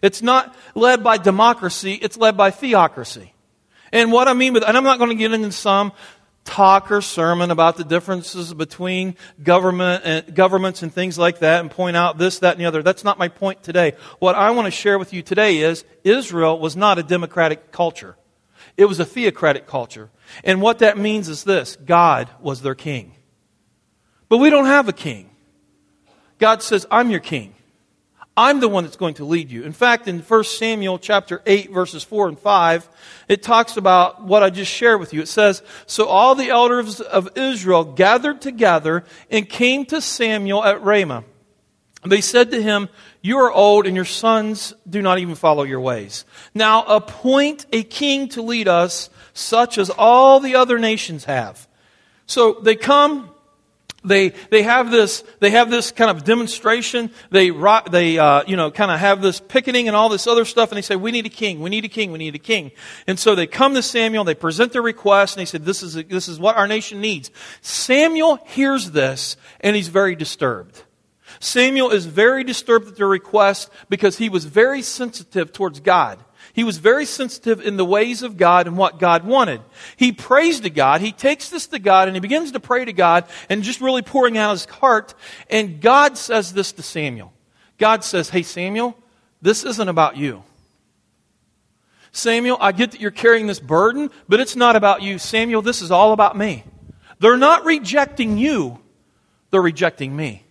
It's 0.00 0.22
not 0.22 0.56
led 0.74 1.04
by 1.04 1.18
democracy, 1.18 1.94
it's 1.94 2.16
led 2.16 2.36
by 2.36 2.50
theocracy. 2.50 3.34
And 3.92 4.10
what 4.10 4.28
I 4.28 4.32
mean 4.32 4.54
with, 4.54 4.64
and 4.66 4.76
I'm 4.76 4.84
not 4.84 4.98
going 4.98 5.10
to 5.10 5.16
get 5.16 5.32
into 5.32 5.52
some 5.52 5.92
talk 6.44 6.90
or 6.90 7.00
sermon 7.00 7.50
about 7.50 7.76
the 7.76 7.84
differences 7.84 8.54
between 8.54 9.16
government 9.42 10.02
and 10.04 10.34
governments 10.34 10.82
and 10.82 10.92
things 10.92 11.18
like 11.18 11.40
that 11.40 11.60
and 11.60 11.70
point 11.70 11.96
out 11.96 12.18
this, 12.18 12.38
that, 12.38 12.52
and 12.52 12.60
the 12.60 12.66
other. 12.66 12.82
That's 12.82 13.04
not 13.04 13.18
my 13.18 13.28
point 13.28 13.62
today. 13.62 13.92
What 14.18 14.34
I 14.34 14.50
want 14.50 14.66
to 14.66 14.70
share 14.70 14.98
with 14.98 15.12
you 15.12 15.22
today 15.22 15.58
is 15.58 15.84
Israel 16.04 16.58
was 16.58 16.76
not 16.76 16.98
a 16.98 17.02
democratic 17.02 17.70
culture. 17.70 18.16
It 18.76 18.86
was 18.86 18.98
a 19.00 19.04
theocratic 19.04 19.66
culture. 19.66 20.10
And 20.42 20.62
what 20.62 20.78
that 20.78 20.96
means 20.98 21.28
is 21.28 21.44
this 21.44 21.76
God 21.76 22.28
was 22.40 22.62
their 22.62 22.74
king. 22.74 23.16
But 24.32 24.38
we 24.38 24.48
don't 24.48 24.64
have 24.64 24.88
a 24.88 24.94
king. 24.94 25.28
God 26.38 26.62
says, 26.62 26.86
I'm 26.90 27.10
your 27.10 27.20
king. 27.20 27.54
I'm 28.34 28.60
the 28.60 28.68
one 28.70 28.84
that's 28.84 28.96
going 28.96 29.12
to 29.16 29.26
lead 29.26 29.50
you. 29.50 29.62
In 29.62 29.74
fact, 29.74 30.08
in 30.08 30.20
1 30.20 30.44
Samuel 30.44 30.98
chapter 30.98 31.42
8 31.44 31.70
verses 31.70 32.02
4 32.02 32.28
and 32.28 32.38
5, 32.38 32.88
it 33.28 33.42
talks 33.42 33.76
about 33.76 34.24
what 34.24 34.42
I 34.42 34.48
just 34.48 34.72
shared 34.72 35.00
with 35.00 35.12
you. 35.12 35.20
It 35.20 35.28
says, 35.28 35.62
So 35.84 36.06
all 36.06 36.34
the 36.34 36.48
elders 36.48 37.02
of 37.02 37.36
Israel 37.36 37.84
gathered 37.84 38.40
together 38.40 39.04
and 39.30 39.46
came 39.46 39.84
to 39.84 40.00
Samuel 40.00 40.64
at 40.64 40.82
Ramah. 40.82 41.24
They 42.06 42.22
said 42.22 42.52
to 42.52 42.62
him, 42.62 42.88
You 43.20 43.36
are 43.40 43.52
old 43.52 43.86
and 43.86 43.94
your 43.94 44.06
sons 44.06 44.72
do 44.88 45.02
not 45.02 45.18
even 45.18 45.34
follow 45.34 45.64
your 45.64 45.80
ways. 45.82 46.24
Now 46.54 46.84
appoint 46.84 47.66
a 47.70 47.82
king 47.82 48.30
to 48.30 48.40
lead 48.40 48.66
us 48.66 49.10
such 49.34 49.76
as 49.76 49.90
all 49.90 50.40
the 50.40 50.54
other 50.54 50.78
nations 50.78 51.26
have. 51.26 51.68
So 52.24 52.54
they 52.62 52.76
come, 52.76 53.28
they, 54.04 54.30
they 54.50 54.62
have 54.62 54.90
this, 54.90 55.22
they 55.40 55.50
have 55.50 55.70
this 55.70 55.92
kind 55.92 56.10
of 56.10 56.24
demonstration. 56.24 57.10
They, 57.30 57.50
they, 57.90 58.18
uh, 58.18 58.42
you 58.46 58.56
know, 58.56 58.70
kind 58.70 58.90
of 58.90 58.98
have 58.98 59.22
this 59.22 59.40
picketing 59.40 59.86
and 59.88 59.96
all 59.96 60.08
this 60.08 60.26
other 60.26 60.44
stuff. 60.44 60.70
And 60.70 60.76
they 60.76 60.82
say, 60.82 60.96
we 60.96 61.12
need 61.12 61.26
a 61.26 61.30
king. 61.30 61.60
We 61.60 61.70
need 61.70 61.84
a 61.84 61.88
king. 61.88 62.10
We 62.12 62.18
need 62.18 62.34
a 62.34 62.40
king. 62.40 62.72
And 63.06 63.18
so 63.18 63.34
they 63.34 63.46
come 63.46 63.74
to 63.74 63.82
Samuel. 63.82 64.24
They 64.24 64.34
present 64.34 64.72
their 64.72 64.82
request. 64.82 65.36
And 65.36 65.40
they 65.40 65.46
said, 65.46 65.64
this 65.64 65.82
is, 65.82 65.94
this 65.94 66.28
is 66.28 66.40
what 66.40 66.56
our 66.56 66.66
nation 66.66 67.00
needs. 67.00 67.30
Samuel 67.60 68.36
hears 68.46 68.90
this 68.90 69.36
and 69.60 69.76
he's 69.76 69.88
very 69.88 70.16
disturbed. 70.16 70.82
Samuel 71.40 71.90
is 71.90 72.06
very 72.06 72.44
disturbed 72.44 72.88
at 72.88 72.96
their 72.96 73.08
request 73.08 73.70
because 73.88 74.18
he 74.18 74.28
was 74.28 74.44
very 74.44 74.82
sensitive 74.82 75.52
towards 75.52 75.80
God. 75.80 76.18
He 76.52 76.64
was 76.64 76.76
very 76.76 77.06
sensitive 77.06 77.60
in 77.60 77.76
the 77.76 77.84
ways 77.84 78.22
of 78.22 78.36
God 78.36 78.66
and 78.66 78.76
what 78.76 78.98
God 78.98 79.24
wanted. 79.24 79.62
He 79.96 80.12
prays 80.12 80.60
to 80.60 80.70
God. 80.70 81.00
He 81.00 81.12
takes 81.12 81.48
this 81.48 81.66
to 81.68 81.78
God 81.78 82.08
and 82.08 82.16
he 82.16 82.20
begins 82.20 82.52
to 82.52 82.60
pray 82.60 82.84
to 82.84 82.92
God 82.92 83.24
and 83.48 83.62
just 83.62 83.80
really 83.80 84.02
pouring 84.02 84.36
out 84.36 84.50
his 84.52 84.66
heart. 84.66 85.14
And 85.48 85.80
God 85.80 86.18
says 86.18 86.52
this 86.52 86.72
to 86.72 86.82
Samuel. 86.82 87.32
God 87.78 88.04
says, 88.04 88.28
Hey, 88.28 88.42
Samuel, 88.42 88.96
this 89.40 89.64
isn't 89.64 89.88
about 89.88 90.16
you. 90.16 90.42
Samuel, 92.12 92.58
I 92.60 92.72
get 92.72 92.92
that 92.92 93.00
you're 93.00 93.10
carrying 93.10 93.46
this 93.46 93.60
burden, 93.60 94.10
but 94.28 94.38
it's 94.38 94.54
not 94.54 94.76
about 94.76 95.00
you. 95.00 95.18
Samuel, 95.18 95.62
this 95.62 95.80
is 95.80 95.90
all 95.90 96.12
about 96.12 96.36
me. 96.36 96.64
They're 97.18 97.38
not 97.38 97.64
rejecting 97.64 98.36
you, 98.36 98.78
they're 99.50 99.62
rejecting 99.62 100.14
me. 100.14 100.44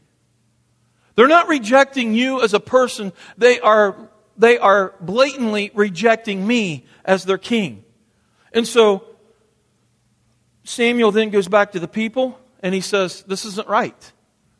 They're 1.15 1.27
not 1.27 1.47
rejecting 1.47 2.13
you 2.13 2.41
as 2.41 2.53
a 2.53 2.59
person, 2.59 3.13
they 3.37 3.59
are 3.59 4.09
they 4.41 4.57
are 4.57 4.95
blatantly 4.99 5.69
rejecting 5.75 6.45
me 6.47 6.87
as 7.05 7.25
their 7.25 7.37
king. 7.37 7.85
And 8.51 8.67
so 8.67 9.05
Samuel 10.63 11.11
then 11.11 11.29
goes 11.29 11.47
back 11.47 11.73
to 11.73 11.79
the 11.79 11.87
people 11.87 12.39
and 12.63 12.73
he 12.73 12.81
says, 12.81 13.23
This 13.27 13.45
isn't 13.45 13.67
right. 13.67 14.11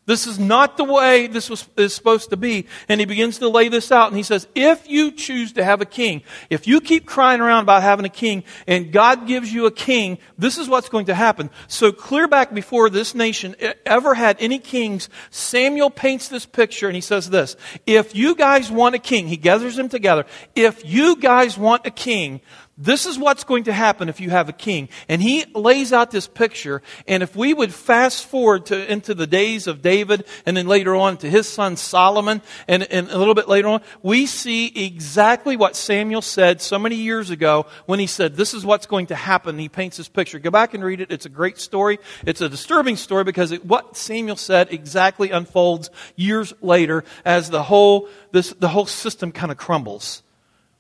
This 0.08 0.26
is 0.26 0.40
not 0.40 0.78
the 0.78 0.84
way 0.84 1.28
this 1.28 1.48
was, 1.48 1.70
is 1.78 1.94
supposed 1.94 2.32
to 2.32 2.38
be. 2.38 2.66
And 2.90 3.00
he 3.00 3.06
begins 3.06 3.38
to 3.38 3.48
lay 3.48 3.70
this 3.70 3.92
out 3.92 4.08
and 4.08 4.18
he 4.18 4.24
says, 4.24 4.48
if 4.56 4.90
you 4.90 5.12
choose 5.12 5.54
to 5.54 5.64
have 5.64 5.80
a 5.80 5.86
king, 5.86 6.24
if 6.50 6.68
you 6.68 6.82
keep 6.82 7.06
crying 7.06 7.40
around 7.40 7.64
about 7.64 7.84
having 7.84 8.06
a 8.06 8.10
king 8.10 8.44
and 8.66 8.92
God 8.92 9.28
gives 9.28 9.54
you 9.54 9.68
a 9.68 9.72
king, 9.72 10.18
this 10.40 10.58
is 10.58 10.68
what's 10.68 10.90
going 10.90 11.06
to 11.06 11.14
happen. 11.14 11.52
So 11.68 11.92
clear 11.92 12.28
back 12.28 12.52
before 12.52 12.90
this 12.90 13.14
nation 13.14 13.56
ever 13.86 14.16
had 14.16 14.38
any 14.40 14.58
kings, 14.58 15.08
Samuel 15.30 15.92
paints 15.92 16.30
this 16.30 16.48
picture 16.48 16.88
and 16.88 16.96
he 16.96 17.02
says 17.02 17.30
this, 17.30 17.56
if 17.86 18.16
you 18.16 18.36
guys 18.36 18.72
want 18.72 18.96
a 18.96 19.00
king, 19.00 19.28
he 19.28 19.38
gathers 19.38 19.76
them 19.76 19.88
together, 19.88 20.26
if 20.56 20.84
you 20.84 21.16
guys 21.16 21.60
want 21.60 21.86
a 21.86 21.92
king, 21.92 22.42
this 22.82 23.06
is 23.06 23.20
what's 23.20 23.44
going 23.44 23.66
to 23.66 23.74
happen 23.74 24.10
if 24.10 24.20
you 24.20 24.32
have 24.32 24.50
a 24.50 24.54
king. 24.54 24.90
And 25.08 25.22
he 25.22 25.46
lays 25.54 25.94
out 25.94 26.10
this 26.10 26.28
picture. 26.28 26.82
And 27.08 27.22
if 27.22 27.36
we 27.36 27.54
would 27.54 27.72
fast 27.72 28.26
forward 28.26 28.66
to, 28.68 28.92
into 28.92 29.14
the 29.14 29.28
days 29.28 29.68
of 29.68 29.84
David 29.84 30.26
and 30.48 30.58
then 30.58 30.68
later 30.68 30.96
on 30.96 31.18
to 31.18 31.30
his 31.30 31.48
son 31.48 31.78
Solomon 31.78 32.42
and, 32.68 32.84
and 32.84 33.10
a 33.12 33.18
little 33.20 33.36
bit 33.36 33.48
later 33.48 33.68
on, 33.68 33.82
we 34.02 34.26
see 34.26 34.86
exactly 34.86 35.56
what 35.56 35.76
Samuel 35.76 36.24
said 36.24 36.60
so 36.60 36.80
many 36.80 36.96
years 36.96 37.30
ago 37.30 37.68
when 37.86 38.00
he 38.00 38.08
said, 38.08 38.36
this 38.36 38.56
is 38.56 38.66
what's 38.66 38.88
going 38.88 39.08
to 39.08 39.16
happen. 39.16 39.60
He 39.60 39.70
paints 39.70 39.98
this 39.98 40.10
picture. 40.10 40.40
Go 40.40 40.50
back 40.50 40.74
and 40.74 40.84
read 40.84 41.02
it. 41.02 41.12
It's 41.12 41.28
a 41.28 41.30
great 41.30 41.60
story. 41.60 42.00
It's 42.26 42.42
a 42.42 42.50
disturbing 42.50 42.96
story 42.96 43.24
because 43.24 43.52
it, 43.52 43.64
what 43.64 43.96
Samuel 43.96 44.38
said 44.38 44.74
exactly 44.74 45.30
unfolds 45.30 45.92
years 46.16 46.52
later 46.62 47.04
as 47.24 47.52
the 47.52 47.62
whole, 47.62 48.10
this, 48.32 48.50
the 48.54 48.70
whole 48.70 48.88
system 48.88 49.32
kind 49.32 49.52
of 49.52 49.58
crumbles. 49.58 50.24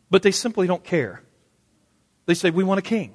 But 0.09 0.23
they 0.23 0.31
simply 0.31 0.65
don't 0.65 0.83
care. 0.83 1.21
They 2.31 2.35
say, 2.35 2.49
We 2.49 2.63
want 2.63 2.79
a 2.79 2.81
king. 2.81 3.13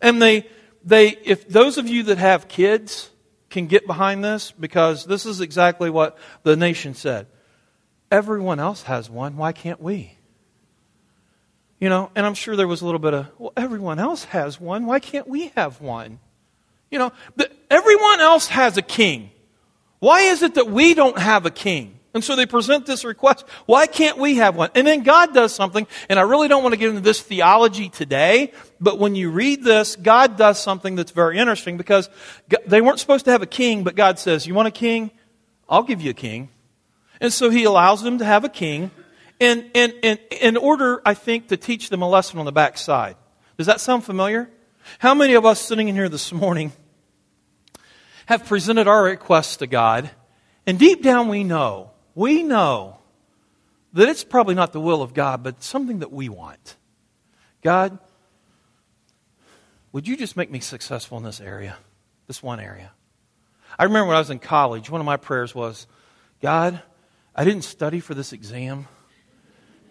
And 0.00 0.22
they, 0.22 0.46
they, 0.82 1.08
if 1.08 1.46
those 1.46 1.76
of 1.76 1.86
you 1.86 2.04
that 2.04 2.16
have 2.16 2.48
kids 2.48 3.10
can 3.50 3.66
get 3.66 3.86
behind 3.86 4.24
this, 4.24 4.52
because 4.52 5.04
this 5.04 5.26
is 5.26 5.42
exactly 5.42 5.90
what 5.90 6.16
the 6.42 6.56
nation 6.56 6.94
said. 6.94 7.26
Everyone 8.10 8.58
else 8.58 8.84
has 8.84 9.10
one. 9.10 9.36
Why 9.36 9.52
can't 9.52 9.82
we? 9.82 10.16
You 11.78 11.90
know, 11.90 12.10
and 12.16 12.24
I'm 12.24 12.32
sure 12.32 12.56
there 12.56 12.66
was 12.66 12.80
a 12.80 12.86
little 12.86 13.00
bit 13.00 13.12
of, 13.12 13.26
well, 13.36 13.52
everyone 13.54 13.98
else 13.98 14.24
has 14.24 14.58
one. 14.58 14.86
Why 14.86 14.98
can't 14.98 15.28
we 15.28 15.48
have 15.48 15.82
one? 15.82 16.18
You 16.90 16.98
know, 16.98 17.12
the, 17.36 17.50
everyone 17.70 18.20
else 18.20 18.46
has 18.46 18.78
a 18.78 18.82
king. 18.82 19.30
Why 19.98 20.20
is 20.20 20.42
it 20.42 20.54
that 20.54 20.70
we 20.70 20.94
don't 20.94 21.18
have 21.18 21.44
a 21.44 21.50
king? 21.50 21.95
And 22.16 22.24
so 22.24 22.34
they 22.34 22.46
present 22.46 22.86
this 22.86 23.04
request. 23.04 23.44
Why 23.66 23.86
can't 23.86 24.16
we 24.16 24.36
have 24.36 24.56
one? 24.56 24.70
And 24.74 24.86
then 24.86 25.02
God 25.02 25.34
does 25.34 25.54
something, 25.54 25.86
and 26.08 26.18
I 26.18 26.22
really 26.22 26.48
don't 26.48 26.62
want 26.62 26.72
to 26.72 26.78
get 26.78 26.88
into 26.88 27.02
this 27.02 27.20
theology 27.20 27.90
today, 27.90 28.52
but 28.80 28.98
when 28.98 29.14
you 29.14 29.30
read 29.30 29.62
this, 29.62 29.96
God 29.96 30.38
does 30.38 30.58
something 30.58 30.94
that's 30.94 31.10
very 31.10 31.36
interesting 31.36 31.76
because 31.76 32.08
they 32.66 32.80
weren't 32.80 33.00
supposed 33.00 33.26
to 33.26 33.32
have 33.32 33.42
a 33.42 33.46
king, 33.46 33.84
but 33.84 33.96
God 33.96 34.18
says, 34.18 34.46
You 34.46 34.54
want 34.54 34.66
a 34.66 34.70
king? 34.70 35.10
I'll 35.68 35.82
give 35.82 36.00
you 36.00 36.12
a 36.12 36.14
king. 36.14 36.48
And 37.20 37.34
so 37.34 37.50
he 37.50 37.64
allows 37.64 38.02
them 38.02 38.16
to 38.16 38.24
have 38.24 38.44
a 38.44 38.48
king. 38.48 38.92
in, 39.38 39.70
in, 39.74 39.90
in, 40.02 40.18
in 40.40 40.56
order, 40.56 41.02
I 41.04 41.12
think, 41.12 41.48
to 41.48 41.58
teach 41.58 41.90
them 41.90 42.00
a 42.00 42.08
lesson 42.08 42.38
on 42.38 42.46
the 42.46 42.52
backside. 42.52 43.16
Does 43.58 43.66
that 43.66 43.78
sound 43.78 44.04
familiar? 44.04 44.48
How 45.00 45.12
many 45.12 45.34
of 45.34 45.44
us 45.44 45.60
sitting 45.60 45.88
in 45.88 45.94
here 45.94 46.08
this 46.08 46.32
morning 46.32 46.72
have 48.24 48.46
presented 48.46 48.88
our 48.88 49.02
requests 49.04 49.58
to 49.58 49.66
God, 49.66 50.08
and 50.66 50.78
deep 50.78 51.02
down 51.02 51.28
we 51.28 51.44
know, 51.44 51.90
we 52.16 52.42
know 52.42 52.98
that 53.92 54.08
it's 54.08 54.24
probably 54.24 54.56
not 54.56 54.72
the 54.72 54.80
will 54.80 55.02
of 55.02 55.14
God, 55.14 55.44
but 55.44 55.62
something 55.62 56.00
that 56.00 56.10
we 56.10 56.28
want. 56.28 56.76
God, 57.62 57.98
would 59.92 60.08
you 60.08 60.16
just 60.16 60.36
make 60.36 60.50
me 60.50 60.58
successful 60.58 61.18
in 61.18 61.24
this 61.24 61.40
area, 61.40 61.76
this 62.26 62.42
one 62.42 62.58
area? 62.58 62.90
I 63.78 63.84
remember 63.84 64.08
when 64.08 64.16
I 64.16 64.20
was 64.20 64.30
in 64.30 64.38
college, 64.38 64.90
one 64.90 65.00
of 65.00 65.04
my 65.04 65.18
prayers 65.18 65.54
was, 65.54 65.86
God, 66.40 66.82
I 67.34 67.44
didn't 67.44 67.64
study 67.64 68.00
for 68.00 68.14
this 68.14 68.32
exam, 68.32 68.88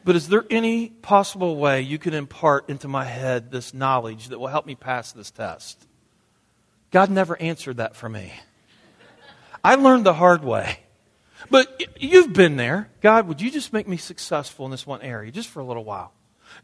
but 0.03 0.15
is 0.15 0.27
there 0.27 0.46
any 0.50 0.89
possible 0.89 1.58
way 1.58 1.82
you 1.82 2.00
could 2.00 2.15
impart 2.15 2.70
into 2.70 2.88
my 2.88 3.05
head 3.05 3.51
this 3.51 3.74
knowledge 3.74 4.29
that 4.29 4.39
will 4.39 4.48
help 4.48 4.65
me 4.65 4.74
pass 4.74 5.12
this 5.12 5.29
test? 5.29 5.88
God 6.89 7.12
never 7.12 7.39
answered 7.39 7.77
that 7.77 7.96
for 7.96 8.10
me. 8.10 8.34
I 9.63 9.75
learned 9.75 10.05
the 10.05 10.13
hard 10.13 10.44
way. 10.44 10.79
But 11.50 11.84
you've 12.02 12.34
been 12.34 12.58
there. 12.58 12.90
God, 13.02 13.28
would 13.28 13.42
you 13.42 13.52
just 13.52 13.74
make 13.74 13.88
me 13.88 13.98
successful 13.98 14.66
in 14.66 14.72
this 14.72 14.88
one 14.88 15.02
area 15.02 15.32
just 15.32 15.50
for 15.50 15.60
a 15.60 15.66
little 15.66 15.84
while? 15.84 16.14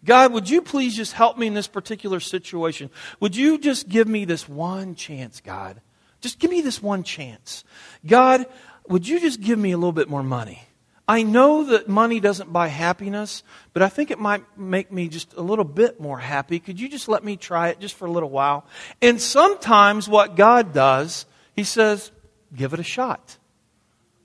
God, 0.05 0.33
would 0.33 0.49
you 0.49 0.61
please 0.61 0.95
just 0.95 1.13
help 1.13 1.37
me 1.37 1.47
in 1.47 1.53
this 1.53 1.67
particular 1.67 2.19
situation? 2.19 2.89
Would 3.19 3.35
you 3.35 3.57
just 3.57 3.89
give 3.89 4.07
me 4.07 4.25
this 4.25 4.47
one 4.47 4.95
chance, 4.95 5.41
God? 5.41 5.81
Just 6.21 6.39
give 6.39 6.51
me 6.51 6.61
this 6.61 6.81
one 6.81 7.03
chance. 7.03 7.63
God, 8.05 8.45
would 8.87 9.07
you 9.07 9.19
just 9.19 9.41
give 9.41 9.59
me 9.59 9.71
a 9.71 9.77
little 9.77 9.91
bit 9.91 10.09
more 10.09 10.23
money? 10.23 10.63
I 11.07 11.23
know 11.23 11.65
that 11.65 11.89
money 11.89 12.19
doesn't 12.19 12.53
buy 12.53 12.67
happiness, 12.67 13.43
but 13.73 13.83
I 13.83 13.89
think 13.89 14.11
it 14.11 14.19
might 14.19 14.45
make 14.57 14.91
me 14.91 15.09
just 15.09 15.33
a 15.33 15.41
little 15.41 15.65
bit 15.65 15.99
more 15.99 16.19
happy. 16.19 16.59
Could 16.59 16.79
you 16.79 16.87
just 16.87 17.09
let 17.09 17.23
me 17.23 17.35
try 17.35 17.69
it 17.69 17.79
just 17.79 17.95
for 17.95 18.05
a 18.05 18.11
little 18.11 18.29
while? 18.29 18.65
And 19.01 19.19
sometimes 19.19 20.07
what 20.07 20.35
God 20.35 20.73
does, 20.73 21.25
He 21.53 21.63
says, 21.63 22.11
give 22.55 22.73
it 22.73 22.79
a 22.79 22.83
shot. 22.83 23.37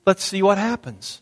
Let's 0.07 0.25
see 0.25 0.43
what 0.43 0.57
happens. 0.57 1.21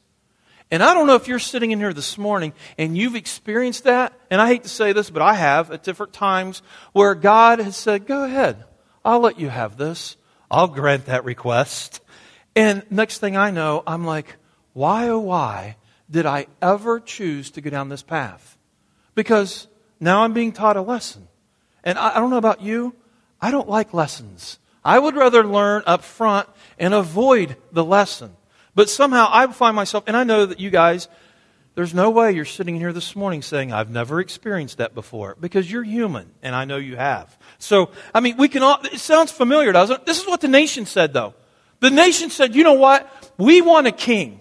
And 0.70 0.82
I 0.82 0.94
don't 0.94 1.06
know 1.06 1.14
if 1.14 1.28
you're 1.28 1.38
sitting 1.38 1.70
in 1.70 1.78
here 1.78 1.92
this 1.92 2.18
morning 2.18 2.52
and 2.78 2.96
you've 2.96 3.14
experienced 3.14 3.84
that. 3.84 4.12
And 4.30 4.40
I 4.40 4.48
hate 4.48 4.62
to 4.64 4.68
say 4.68 4.92
this, 4.92 5.10
but 5.10 5.22
I 5.22 5.34
have 5.34 5.70
at 5.70 5.82
different 5.82 6.12
times 6.12 6.62
where 6.92 7.14
God 7.14 7.58
has 7.58 7.76
said, 7.76 8.06
Go 8.06 8.24
ahead. 8.24 8.64
I'll 9.04 9.20
let 9.20 9.38
you 9.38 9.48
have 9.48 9.76
this. 9.76 10.16
I'll 10.50 10.68
grant 10.68 11.06
that 11.06 11.24
request. 11.24 12.00
And 12.56 12.84
next 12.90 13.18
thing 13.18 13.36
I 13.36 13.50
know, 13.50 13.82
I'm 13.86 14.04
like, 14.04 14.36
why 14.72 15.08
oh 15.08 15.18
why 15.18 15.76
did 16.10 16.26
I 16.26 16.46
ever 16.62 17.00
choose 17.00 17.50
to 17.52 17.60
go 17.60 17.70
down 17.70 17.88
this 17.88 18.02
path? 18.02 18.58
Because 19.14 19.66
now 20.00 20.22
I'm 20.22 20.32
being 20.32 20.52
taught 20.52 20.76
a 20.76 20.82
lesson. 20.82 21.28
And 21.82 21.98
I, 21.98 22.14
don't 22.14 22.30
know 22.30 22.38
about 22.38 22.62
you, 22.62 22.94
I 23.40 23.50
don't 23.50 23.68
like 23.68 23.94
lessons. 23.94 24.58
I 24.84 24.98
would 24.98 25.16
rather 25.16 25.44
learn 25.44 25.82
up 25.86 26.02
front 26.02 26.48
and 26.78 26.94
avoid 26.94 27.56
the 27.72 27.84
lesson. 27.84 28.36
But 28.74 28.90
somehow 28.90 29.28
I 29.30 29.46
find 29.48 29.76
myself, 29.76 30.04
and 30.06 30.16
I 30.16 30.24
know 30.24 30.46
that 30.46 30.60
you 30.60 30.70
guys, 30.70 31.08
there's 31.74 31.94
no 31.94 32.10
way 32.10 32.32
you're 32.32 32.44
sitting 32.44 32.76
here 32.76 32.92
this 32.92 33.16
morning 33.16 33.42
saying, 33.42 33.72
I've 33.72 33.90
never 33.90 34.20
experienced 34.20 34.78
that 34.78 34.94
before, 34.94 35.36
because 35.40 35.70
you're 35.70 35.82
human, 35.82 36.30
and 36.42 36.54
I 36.54 36.64
know 36.64 36.76
you 36.76 36.96
have. 36.96 37.36
So, 37.58 37.90
I 38.14 38.20
mean, 38.20 38.36
we 38.36 38.48
can 38.48 38.62
all, 38.62 38.78
it 38.84 39.00
sounds 39.00 39.32
familiar, 39.32 39.72
doesn't 39.72 40.00
it? 40.00 40.06
This 40.06 40.20
is 40.20 40.26
what 40.26 40.40
the 40.40 40.48
nation 40.48 40.86
said, 40.86 41.12
though. 41.12 41.34
The 41.80 41.90
nation 41.90 42.30
said, 42.30 42.54
you 42.54 42.64
know 42.64 42.74
what? 42.74 43.10
We 43.36 43.60
want 43.60 43.86
a 43.86 43.92
king. 43.92 44.40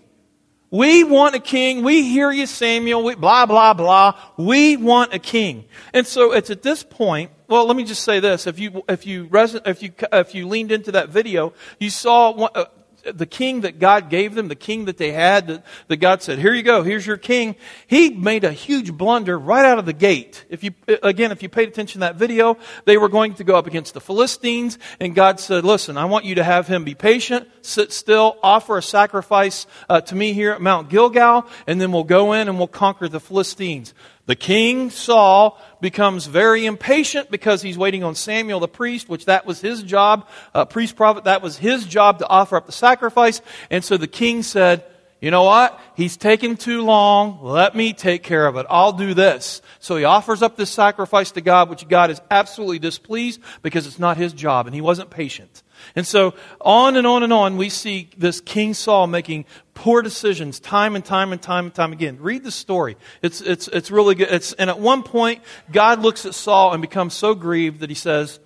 We 0.70 1.04
want 1.04 1.36
a 1.36 1.40
king. 1.40 1.84
We 1.84 2.02
hear 2.02 2.32
you, 2.32 2.48
Samuel. 2.48 3.04
We, 3.04 3.14
blah, 3.14 3.46
blah, 3.46 3.76
blah. 3.76 4.20
We 4.38 4.76
want 4.78 5.14
a 5.14 5.20
king. 5.20 5.66
And 5.94 6.08
so 6.08 6.32
it's 6.34 6.50
at 6.50 6.64
this 6.64 6.84
point, 6.84 7.30
well, 7.48 7.68
let 7.68 7.76
me 7.76 7.84
just 7.84 8.04
say 8.04 8.20
this. 8.20 8.48
If 8.48 8.58
you, 8.58 8.84
if 8.90 9.06
you, 9.06 9.30
if 9.32 9.84
you, 9.84 9.92
if 10.12 10.34
you 10.34 10.48
leaned 10.48 10.72
into 10.72 10.92
that 10.94 11.10
video, 11.10 11.54
you 11.80 11.92
saw 11.92 12.32
one, 12.32 12.50
uh, 12.56 12.66
the 13.04 13.26
king 13.26 13.62
that 13.62 13.80
God 13.80 14.10
gave 14.10 14.36
them, 14.36 14.48
the 14.48 14.56
king 14.56 14.86
that 14.86 14.98
they 14.98 15.12
had, 15.12 15.48
that, 15.48 15.66
that, 15.88 15.98
God 15.98 16.22
said, 16.22 16.40
here 16.40 16.54
you 16.54 16.64
go, 16.64 16.84
here's 16.84 17.06
your 17.06 17.18
king, 17.18 17.56
he 17.88 18.10
made 18.10 18.44
a 18.44 18.52
huge 18.52 18.94
blunder 18.94 19.38
right 19.38 19.66
out 19.66 19.80
of 19.80 19.86
the 19.86 19.94
gate. 19.94 20.46
If 20.50 20.64
you, 20.64 20.74
again, 21.02 21.32
if 21.32 21.44
you 21.44 21.50
paid 21.50 21.70
attention 21.70 22.00
to 22.00 22.08
that 22.08 22.16
video, 22.16 22.58
they 22.86 22.98
were 22.98 23.10
going 23.10 23.34
to 23.36 23.44
go 23.44 23.56
up 23.56 23.68
against 23.68 23.94
the 23.94 24.02
Philistines, 24.02 24.80
and 25.00 25.16
God 25.16 25.40
said, 25.40 25.64
listen, 25.64 25.98
I 25.98 26.06
want 26.06 26.26
you 26.26 26.36
to 26.36 26.44
have 26.44 26.68
him 26.68 26.84
be 26.84 26.96
patient, 26.96 27.48
sit 27.62 27.92
still, 27.92 28.38
offer 28.42 28.78
a 28.78 28.84
sacrifice 28.84 29.66
uh, 29.90 30.02
to 30.02 30.16
me 30.16 30.34
here 30.34 30.52
at 30.52 30.62
Mount 30.62 30.90
Gilgal, 30.90 31.46
and 31.68 31.80
then 31.80 31.92
we'll 31.92 32.04
go 32.04 32.34
in 32.34 32.48
and 32.48 32.58
we'll 32.58 32.68
conquer 32.68 33.08
the 33.08 33.20
Philistines. 33.20 33.94
The 34.26 34.36
king, 34.36 34.90
Saul, 34.90 35.60
becomes 35.82 36.28
very 36.28 36.66
impatient 36.66 37.30
because 37.30 37.62
he's 37.62 37.78
waiting 37.78 38.04
on 38.04 38.16
Samuel 38.16 38.62
the 38.62 38.70
priest, 38.70 39.10
which 39.10 39.26
that 39.26 39.46
was 39.46 39.60
his 39.60 39.84
job, 39.84 40.28
uh, 40.54 40.64
priest 40.64 40.96
prophet, 40.96 41.26
that 41.26 41.42
was 41.42 41.58
his 41.58 41.86
job 41.86 42.20
to 42.20 42.28
offer 42.28 42.56
up 42.56 42.66
the 42.66 42.72
sacrifice. 42.72 43.42
And 43.70 43.84
so 43.84 43.98
the 43.98 44.08
king 44.08 44.42
said, 44.44 44.86
you 45.20 45.32
know 45.32 45.44
what? 45.44 45.80
He's 45.96 46.18
taking 46.18 46.58
too 46.58 46.84
long. 46.84 47.40
Let 47.42 47.76
me 47.76 47.94
take 47.94 48.24
care 48.24 48.46
of 48.46 48.58
it. 48.58 48.66
I'll 48.70 48.92
do 48.92 49.14
this. 49.14 49.62
So 49.80 49.96
he 49.96 50.04
offers 50.04 50.42
up 50.42 50.58
this 50.58 50.70
sacrifice 50.70 51.32
to 51.32 51.42
God, 51.42 51.70
which 51.70 51.88
God 51.88 52.10
is 52.10 52.22
absolutely 52.30 52.80
displeased 52.80 53.40
because 53.62 53.88
it's 53.88 54.00
not 54.00 54.18
his 54.18 54.34
job 54.34 54.68
and 54.68 54.76
he 54.76 54.82
wasn't 54.82 55.10
patient. 55.10 55.63
And 55.96 56.06
so 56.06 56.34
on 56.62 56.96
and 56.96 57.06
on 57.08 57.24
and 57.24 57.34
on, 57.34 57.58
we 57.58 57.70
see 57.70 58.10
this 58.18 58.42
King 58.42 58.74
Saul 58.74 59.08
making 59.08 59.46
poor 59.74 60.02
decisions 60.02 60.60
time 60.60 60.96
and 60.96 61.04
time 61.04 61.32
and 61.32 61.42
time 61.42 61.66
and 61.66 61.74
time 61.74 61.94
again. 61.94 62.18
Read 62.20 62.44
the 62.44 62.52
story. 62.52 62.98
It's, 63.22 63.42
it's, 63.42 63.68
it's 63.68 63.92
really 63.92 64.16
good. 64.16 64.30
It's, 64.30 64.54
and 64.54 64.70
at 64.70 64.80
one 64.80 65.04
point, 65.04 65.42
God 65.72 66.00
looks 66.00 66.26
at 66.26 66.36
Saul 66.36 66.74
and 66.74 66.82
becomes 66.82 67.14
so 67.14 67.36
grieved 67.36 67.80
that 67.80 67.90
he 67.90 67.96
says, 67.96 68.40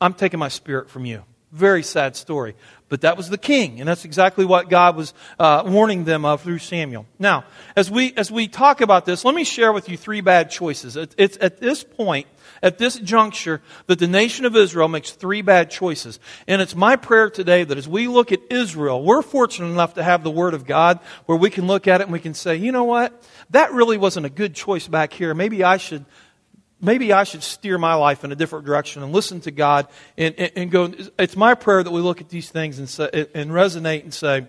I'm 0.00 0.14
taking 0.14 0.40
my 0.40 0.48
spirit 0.48 0.90
from 0.90 1.04
you. 1.04 1.24
Very 1.52 1.82
sad 1.82 2.16
story. 2.16 2.56
But 2.88 3.02
that 3.02 3.16
was 3.16 3.30
the 3.30 3.38
king, 3.38 3.80
and 3.80 3.88
that's 3.88 4.04
exactly 4.04 4.44
what 4.44 4.68
God 4.68 4.96
was 4.96 5.14
uh, 5.38 5.62
warning 5.64 6.04
them 6.04 6.26
of 6.26 6.42
through 6.42 6.58
Samuel. 6.58 7.06
Now, 7.18 7.44
as 7.74 7.90
we, 7.90 8.12
as 8.18 8.30
we 8.30 8.48
talk 8.48 8.82
about 8.82 9.06
this, 9.06 9.24
let 9.24 9.34
me 9.34 9.44
share 9.44 9.72
with 9.72 9.88
you 9.88 9.96
three 9.96 10.20
bad 10.20 10.50
choices. 10.50 10.96
It, 10.96 11.14
it's 11.16 11.38
at 11.40 11.58
this 11.58 11.84
point 11.84 12.26
at 12.62 12.78
this 12.78 12.98
juncture 12.98 13.60
that 13.86 13.98
the 13.98 14.06
nation 14.06 14.44
of 14.44 14.56
Israel 14.56 14.88
makes 14.88 15.10
three 15.10 15.42
bad 15.42 15.70
choices. 15.70 16.20
And 16.46 16.62
it's 16.62 16.76
my 16.76 16.96
prayer 16.96 17.28
today 17.28 17.64
that 17.64 17.76
as 17.76 17.88
we 17.88 18.08
look 18.08 18.32
at 18.32 18.40
Israel, 18.50 19.02
we're 19.02 19.22
fortunate 19.22 19.68
enough 19.68 19.94
to 19.94 20.02
have 20.02 20.22
the 20.22 20.30
Word 20.30 20.54
of 20.54 20.64
God 20.64 21.00
where 21.26 21.38
we 21.38 21.50
can 21.50 21.66
look 21.66 21.88
at 21.88 22.00
it 22.00 22.04
and 22.04 22.12
we 22.12 22.20
can 22.20 22.34
say, 22.34 22.56
you 22.56 22.72
know 22.72 22.84
what? 22.84 23.22
That 23.50 23.72
really 23.72 23.98
wasn't 23.98 24.26
a 24.26 24.30
good 24.30 24.54
choice 24.54 24.86
back 24.86 25.12
here. 25.12 25.34
Maybe 25.34 25.64
I 25.64 25.76
should 25.76 26.04
maybe 26.80 27.12
I 27.12 27.24
should 27.24 27.42
steer 27.42 27.78
my 27.78 27.94
life 27.94 28.24
in 28.24 28.32
a 28.32 28.36
different 28.36 28.66
direction 28.66 29.02
and 29.02 29.12
listen 29.12 29.40
to 29.42 29.50
God 29.50 29.86
and, 30.18 30.34
and, 30.36 30.52
and, 30.56 30.70
go. 30.70 30.92
It's 31.18 31.36
my 31.36 31.54
prayer 31.54 31.82
that 31.82 31.90
we 31.90 32.00
look 32.00 32.20
at 32.20 32.28
these 32.28 32.50
things 32.50 32.78
and, 32.78 32.88
say, 32.88 33.28
and 33.34 33.52
resonate 33.52 34.02
and 34.02 34.12
say, 34.12 34.46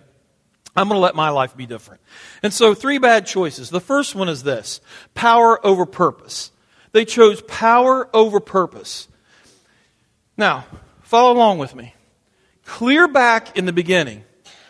I'm 0.75 0.88
going 0.88 0.98
to 0.98 1.03
let 1.03 1.13
my 1.13 1.29
life 1.29 1.55
be 1.55 1.67
different. 1.67 2.01
And 2.41 2.51
so, 2.51 2.74
three 2.74 2.98
bad 2.98 3.27
choices. 3.27 3.70
The 3.70 3.79
first 3.79 4.15
one 4.15 4.27
is 4.27 4.41
this 4.41 4.82
power 5.13 5.63
over 5.65 5.86
purpose. 5.86 6.51
They 6.94 7.06
chose 7.06 7.42
power 7.42 8.08
over 8.16 8.40
purpose. 8.40 9.08
Now, 10.38 10.66
follow 11.02 11.34
along 11.34 11.58
with 11.58 11.76
me. 11.76 11.94
Clear 12.66 13.08
back 13.08 13.58
in 13.58 13.66
the 13.66 13.74
beginning, 13.74 14.24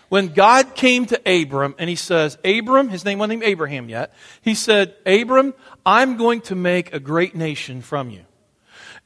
when 0.10 0.30
God 0.30 0.76
came 0.76 1.06
to 1.08 1.22
Abram 1.26 1.76
and 1.78 1.90
he 1.90 1.96
says, 1.96 2.38
Abram, 2.44 2.90
his 2.90 3.06
name 3.06 3.20
wasn't 3.20 3.42
named 3.42 3.52
Abraham 3.52 3.90
yet, 3.90 4.14
he 4.42 4.56
said, 4.56 4.96
Abram, 5.06 5.54
I'm 5.86 6.18
going 6.18 6.42
to 6.42 6.56
make 6.56 6.94
a 6.94 7.00
great 7.00 7.36
nation 7.36 7.82
from 7.82 8.10
you. 8.10 8.26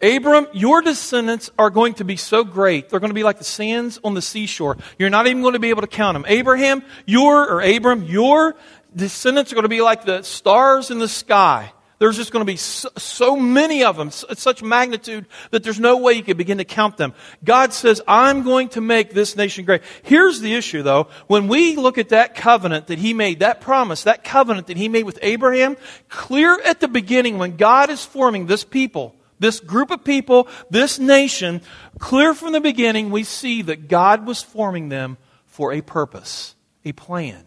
Abram, 0.02 0.48
your 0.54 0.82
descendants 0.82 1.50
are 1.58 1.72
going 1.72 1.96
to 1.96 2.04
be 2.04 2.18
so 2.18 2.44
great. 2.44 2.90
They're 2.90 3.00
going 3.00 3.10
to 3.10 3.16
be 3.16 3.24
like 3.24 3.40
the 3.40 3.44
sands 3.44 4.00
on 4.04 4.14
the 4.14 4.22
seashore. 4.22 4.78
You're 5.00 5.10
not 5.10 5.26
even 5.26 5.42
going 5.42 5.54
to 5.54 5.60
be 5.60 5.70
able 5.70 5.82
to 5.82 5.88
count 5.88 6.16
them. 6.16 6.26
Abraham, 6.28 6.84
your, 7.06 7.50
or 7.50 7.62
Abram, 7.62 8.04
your 8.04 8.56
descendants 8.96 9.52
are 9.52 9.56
going 9.56 9.64
to 9.64 9.70
be 9.70 9.82
like 9.82 10.06
the 10.06 10.22
stars 10.22 10.92
in 10.92 11.00
the 11.00 11.08
sky. 11.08 11.72
There's 12.00 12.16
just 12.16 12.32
going 12.32 12.46
to 12.46 12.52
be 12.52 12.58
so, 12.58 12.90
so 12.98 13.36
many 13.36 13.84
of 13.84 13.98
them, 13.98 14.12
such 14.12 14.62
magnitude 14.62 15.26
that 15.50 15.64
there's 15.64 15.80
no 15.80 15.98
way 15.98 16.14
you 16.14 16.24
can 16.24 16.38
begin 16.38 16.60
to 16.60 16.64
count 16.64 16.98
them. 16.98 17.14
God 17.44 17.74
says, 17.74 18.02
I'm 18.08 18.44
going 18.44 18.70
to 18.70 18.82
make 18.82 19.14
this 19.14 19.36
nation 19.36 19.66
great. 19.66 19.82
Here's 20.04 20.40
the 20.40 20.54
issue 20.54 20.84
though. 20.84 21.08
When 21.26 21.48
we 21.48 21.76
look 21.76 21.98
at 21.98 22.10
that 22.10 22.36
covenant 22.36 22.88
that 22.88 23.00
he 23.00 23.16
made, 23.16 23.40
that 23.40 23.62
promise, 23.62 24.04
that 24.04 24.24
covenant 24.24 24.68
that 24.68 24.78
he 24.78 24.90
made 24.90 25.06
with 25.06 25.18
Abraham, 25.24 25.76
clear 26.08 26.60
at 26.62 26.80
the 26.80 26.88
beginning 26.88 27.40
when 27.40 27.58
God 27.58 27.90
is 27.90 28.06
forming 28.06 28.46
this 28.46 28.64
people, 28.64 29.16
this 29.40 29.60
group 29.60 29.90
of 29.90 30.04
people, 30.04 30.48
this 30.70 31.00
nation, 31.00 31.62
clear 31.98 32.36
from 32.36 32.52
the 32.52 32.62
beginning, 32.62 33.10
we 33.10 33.24
see 33.24 33.64
that 33.64 33.88
God 33.88 34.28
was 34.28 34.44
forming 34.44 34.90
them 34.90 35.18
for 35.46 35.74
a 35.74 35.82
purpose, 35.82 36.56
a 36.86 36.92
plan. 36.92 37.47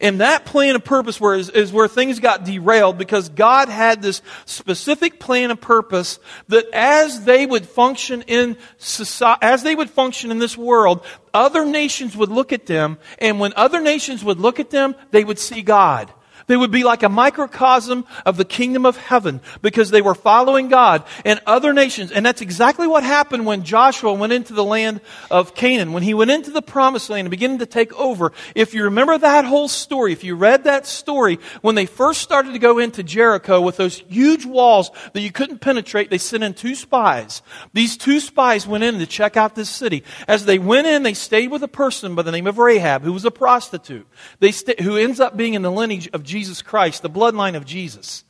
And 0.00 0.20
that 0.20 0.44
plan 0.44 0.74
and 0.74 0.84
purpose 0.84 1.20
where 1.20 1.34
is, 1.34 1.48
is 1.48 1.72
where 1.72 1.88
things 1.88 2.20
got 2.20 2.44
derailed 2.44 2.98
because 2.98 3.28
God 3.28 3.68
had 3.68 4.02
this 4.02 4.22
specific 4.44 5.18
plan 5.18 5.50
and 5.50 5.60
purpose 5.60 6.18
that 6.48 6.66
as 6.72 7.24
they 7.24 7.46
would 7.46 7.66
function 7.66 8.22
in 8.22 8.56
society, 8.78 9.38
as 9.42 9.62
they 9.62 9.74
would 9.74 9.90
function 9.90 10.30
in 10.30 10.38
this 10.38 10.56
world, 10.56 11.04
other 11.34 11.64
nations 11.64 12.16
would 12.16 12.30
look 12.30 12.52
at 12.52 12.66
them, 12.66 12.98
and 13.18 13.40
when 13.40 13.52
other 13.56 13.80
nations 13.80 14.22
would 14.24 14.38
look 14.38 14.60
at 14.60 14.70
them, 14.70 14.94
they 15.10 15.24
would 15.24 15.38
see 15.38 15.62
God. 15.62 16.12
They 16.50 16.56
would 16.56 16.72
be 16.72 16.82
like 16.82 17.04
a 17.04 17.08
microcosm 17.08 18.04
of 18.26 18.36
the 18.36 18.44
kingdom 18.44 18.84
of 18.84 18.96
heaven 18.96 19.40
because 19.62 19.92
they 19.92 20.02
were 20.02 20.16
following 20.16 20.66
God 20.66 21.04
and 21.24 21.40
other 21.46 21.72
nations. 21.72 22.10
And 22.10 22.26
that's 22.26 22.40
exactly 22.40 22.88
what 22.88 23.04
happened 23.04 23.46
when 23.46 23.62
Joshua 23.62 24.12
went 24.14 24.32
into 24.32 24.52
the 24.52 24.64
land 24.64 25.00
of 25.30 25.54
Canaan. 25.54 25.92
When 25.92 26.02
he 26.02 26.12
went 26.12 26.32
into 26.32 26.50
the 26.50 26.60
promised 26.60 27.08
land 27.08 27.26
and 27.26 27.30
began 27.30 27.58
to 27.58 27.66
take 27.66 27.92
over. 27.92 28.32
If 28.56 28.74
you 28.74 28.82
remember 28.82 29.16
that 29.16 29.44
whole 29.44 29.68
story, 29.68 30.12
if 30.12 30.24
you 30.24 30.34
read 30.34 30.64
that 30.64 30.88
story, 30.88 31.38
when 31.62 31.76
they 31.76 31.86
first 31.86 32.20
started 32.20 32.52
to 32.54 32.58
go 32.58 32.80
into 32.80 33.04
Jericho 33.04 33.60
with 33.60 33.76
those 33.76 34.00
huge 34.08 34.44
walls 34.44 34.90
that 35.12 35.20
you 35.20 35.30
couldn't 35.30 35.60
penetrate, 35.60 36.10
they 36.10 36.18
sent 36.18 36.42
in 36.42 36.54
two 36.54 36.74
spies. 36.74 37.42
These 37.74 37.96
two 37.96 38.18
spies 38.18 38.66
went 38.66 38.82
in 38.82 38.98
to 38.98 39.06
check 39.06 39.36
out 39.36 39.54
this 39.54 39.70
city. 39.70 40.02
As 40.26 40.46
they 40.46 40.58
went 40.58 40.88
in, 40.88 41.04
they 41.04 41.14
stayed 41.14 41.52
with 41.52 41.62
a 41.62 41.68
person 41.68 42.16
by 42.16 42.22
the 42.22 42.32
name 42.32 42.48
of 42.48 42.58
Rahab, 42.58 43.04
who 43.04 43.12
was 43.12 43.24
a 43.24 43.30
prostitute, 43.30 44.08
they 44.40 44.50
st- 44.50 44.80
who 44.80 44.96
ends 44.96 45.20
up 45.20 45.36
being 45.36 45.54
in 45.54 45.62
the 45.62 45.70
lineage 45.70 46.08
of 46.12 46.24
Jesus 46.24 46.39
Christ, 46.62 47.02
the 47.02 47.10
bloodline 47.10 47.56
of 47.56 47.64
Jesus. 47.64 48.24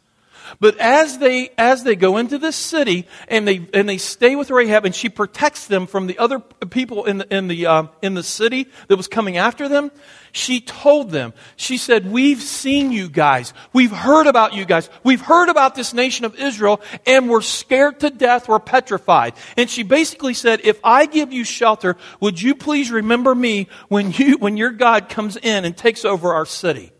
But 0.58 0.78
as 0.78 1.18
they, 1.18 1.50
as 1.56 1.84
they 1.84 1.94
go 1.94 2.16
into 2.16 2.38
this 2.38 2.56
city 2.56 3.06
and 3.28 3.46
they, 3.46 3.68
and 3.72 3.88
they 3.88 3.98
stay 3.98 4.34
with 4.34 4.50
Rahab 4.50 4.84
and 4.84 4.94
she 4.94 5.08
protects 5.08 5.66
them 5.66 5.86
from 5.86 6.06
the 6.06 6.18
other 6.18 6.40
people 6.40 7.04
in 7.04 7.18
the, 7.18 7.34
in 7.34 7.46
the, 7.46 7.66
uh, 7.66 7.86
in 8.02 8.14
the 8.14 8.22
city 8.22 8.66
that 8.88 8.96
was 8.96 9.06
coming 9.06 9.36
after 9.36 9.68
them, 9.68 9.92
she 10.32 10.60
told 10.60 11.10
them, 11.10 11.34
she 11.56 11.76
said, 11.76 12.10
we've 12.10 12.40
seen 12.40 12.92
you 12.92 13.08
guys. 13.08 13.52
We've 13.72 13.90
heard 13.90 14.26
about 14.26 14.54
you 14.54 14.64
guys. 14.64 14.88
We've 15.04 15.20
heard 15.20 15.48
about 15.48 15.74
this 15.74 15.92
nation 15.92 16.24
of 16.24 16.36
Israel 16.36 16.80
and 17.06 17.28
we're 17.28 17.40
scared 17.42 18.00
to 18.00 18.10
death. 18.10 18.48
We're 18.48 18.60
petrified. 18.60 19.34
And 19.56 19.68
she 19.68 19.82
basically 19.82 20.34
said, 20.34 20.60
if 20.64 20.80
I 20.82 21.06
give 21.06 21.32
you 21.32 21.44
shelter, 21.44 21.96
would 22.20 22.40
you 22.40 22.54
please 22.54 22.90
remember 22.90 23.34
me 23.34 23.68
when 23.88 24.12
you, 24.12 24.38
when 24.38 24.56
your 24.56 24.70
God 24.70 25.08
comes 25.08 25.36
in 25.36 25.64
and 25.64 25.76
takes 25.76 26.04
over 26.04 26.32
our 26.32 26.46
city? 26.46 26.92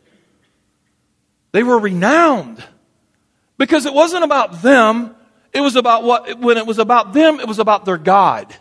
They 1.52 1.62
were 1.62 1.78
renowned 1.78 2.62
because 3.59 3.87
it 3.87 3.95
wasn't 3.95 4.25
about 4.25 4.62
them. 4.62 5.14
It 5.52 5.61
was 5.61 5.76
about 5.76 6.04
what, 6.04 6.38
when 6.38 6.57
it 6.57 6.66
was 6.66 6.78
about 6.78 7.12
them, 7.12 7.40
it 7.40 7.49
was 7.49 7.59
about 7.59 7.85
their 7.85 7.99
God. 7.99 8.54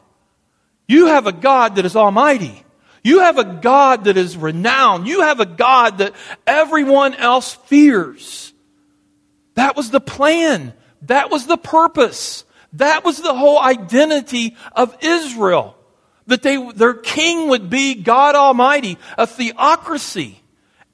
You 0.87 1.07
have 1.07 1.27
a 1.27 1.31
God 1.31 1.75
that 1.75 1.85
is 1.85 1.95
almighty. 1.95 2.63
You 3.03 3.19
have 3.19 3.37
a 3.37 3.43
God 3.43 4.05
that 4.05 4.17
is 4.17 4.35
renowned. 4.35 5.07
You 5.07 5.21
have 5.21 5.39
a 5.39 5.45
God 5.45 5.99
that 5.99 6.13
everyone 6.45 7.13
else 7.13 7.53
fears. 7.53 8.53
That 9.53 9.75
was 9.75 9.91
the 9.91 10.01
plan. 10.01 10.73
That 11.03 11.29
was 11.29 11.45
the 11.45 11.57
purpose. 11.57 12.43
That 12.73 13.05
was 13.05 13.21
the 13.21 13.33
whole 13.33 13.59
identity 13.59 14.57
of 14.73 14.97
Israel. 15.01 15.77
That 16.27 16.41
they, 16.41 16.71
their 16.71 16.93
king 16.93 17.49
would 17.49 17.69
be 17.69 17.95
God 17.95 18.35
Almighty, 18.35 18.97
a 19.17 19.25
theocracy 19.25 20.41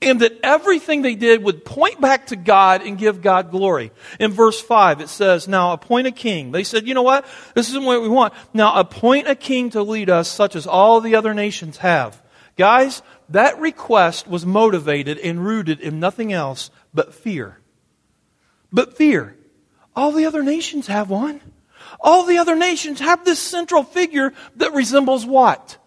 and 0.06 0.22
that 0.22 0.40
everything 0.44 1.02
they 1.02 1.16
did 1.16 1.44
would 1.44 1.66
point 1.66 2.00
back 2.00 2.28
to 2.28 2.36
God 2.36 2.82
and 2.84 2.98
give 2.98 3.22
God 3.22 3.52
glory. 3.52 3.92
In 4.20 4.32
verse 4.32 4.62
5, 4.62 5.02
it 5.02 5.10
says, 5.10 5.48
Now 5.48 5.74
appoint 5.74 6.08
a 6.08 6.12
king. 6.12 6.52
They 6.52 6.64
said, 6.64 6.88
You 6.88 6.94
know 6.94 7.02
what? 7.02 7.26
This 7.56 7.70
isn't 7.70 7.84
what 7.84 8.02
we 8.02 8.10
want. 8.10 8.34
Now 8.54 8.76
appoint 8.76 9.28
a 9.28 9.36
king 9.36 9.72
to 9.72 9.82
lead 9.82 10.10
us, 10.10 10.30
such 10.30 10.56
as 10.56 10.68
all 10.68 11.02
the 11.02 11.16
other 11.16 11.34
nations 11.34 11.78
have. 11.78 12.22
Guys, 12.56 13.02
that 13.30 13.60
request 13.60 14.28
was 14.28 14.46
motivated 14.46 15.18
and 15.18 15.44
rooted 15.44 15.82
in 15.82 16.00
nothing 16.00 16.32
else 16.32 16.70
but 16.94 17.14
fear. 17.14 17.60
But 18.72 18.96
fear. 18.96 19.36
All 19.96 20.12
the 20.12 20.26
other 20.26 20.44
nations 20.44 20.88
have 20.88 21.10
one. 21.10 21.42
All 22.00 22.26
the 22.26 22.38
other 22.38 22.56
nations 22.56 23.00
have 23.00 23.26
this 23.26 23.40
central 23.40 23.84
figure 23.84 24.34
that 24.58 24.74
resembles 24.74 25.26
what? 25.26 25.78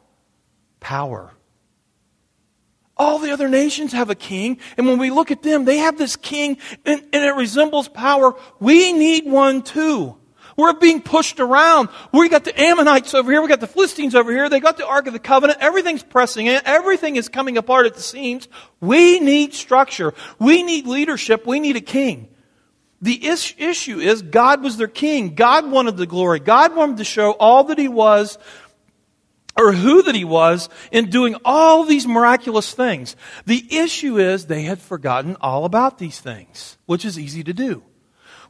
Power. 0.81 1.33
All 2.99 3.19
the 3.21 3.31
other 3.31 3.49
nations 3.49 3.93
have 3.93 4.11
a 4.11 4.15
king, 4.17 4.59
and 4.77 4.87
when 4.87 4.99
we 4.99 5.11
look 5.11 5.31
at 5.31 5.43
them, 5.43 5.65
they 5.65 5.79
have 5.79 5.97
this 5.97 6.17
king, 6.17 6.59
and, 6.85 7.01
and, 7.13 7.25
it 7.25 7.35
resembles 7.37 7.89
power. 7.89 8.35
We 8.59 8.93
need 8.93 9.25
one 9.25 9.63
too. 9.63 10.17
We're 10.57 10.73
being 10.73 11.03
pushed 11.03 11.39
around. 11.39 11.91
We 12.11 12.29
got 12.29 12.43
the 12.43 12.61
Ammonites 12.61 13.15
over 13.15 13.31
here, 13.31 13.41
we 13.41 13.47
got 13.47 13.61
the 13.61 13.69
Philistines 13.69 14.17
over 14.17 14.33
here, 14.33 14.49
they 14.49 14.59
got 14.59 14.77
the 14.77 14.87
Ark 14.87 15.07
of 15.07 15.13
the 15.13 15.21
Covenant, 15.21 15.61
everything's 15.61 16.03
pressing 16.03 16.47
in, 16.47 16.61
everything 16.65 17.15
is 17.15 17.29
coming 17.29 17.57
apart 17.57 17.87
at 17.87 17.95
the 17.95 18.03
seams. 18.03 18.49
We 18.81 19.21
need 19.21 19.55
structure. 19.55 20.13
We 20.41 20.65
need 20.65 20.89
leadership. 20.89 21.47
We 21.47 21.61
need 21.61 21.77
a 21.77 21.81
king. 21.81 22.29
The 23.01 23.29
is- 23.29 23.55
issue 23.59 24.01
is 24.01 24.23
God 24.23 24.63
was 24.63 24.77
their 24.77 24.89
king. 24.89 25.37
God 25.37 25.71
wanted 25.71 25.97
the 25.97 26.07
glory. 26.07 26.41
God 26.41 26.75
wanted 26.75 26.97
to 26.97 27.05
show 27.05 27.33
all 27.33 27.65
that 27.65 27.79
he 27.79 27.87
was 27.87 28.39
or 29.59 29.73
who 29.73 30.03
that 30.05 30.15
he 30.15 30.25
was 30.25 30.69
in 30.93 31.11
doing 31.11 31.37
all 31.45 31.85
these 31.85 32.07
miraculous 32.07 32.73
things. 32.73 33.17
The 33.45 33.67
issue 33.71 34.19
is 34.19 34.47
they 34.47 34.63
had 34.63 34.81
forgotten 34.81 35.37
all 35.41 35.65
about 35.65 35.99
these 35.99 36.21
things, 36.21 36.79
which 36.87 37.05
is 37.05 37.19
easy 37.19 37.43
to 37.45 37.53
do. 37.53 37.83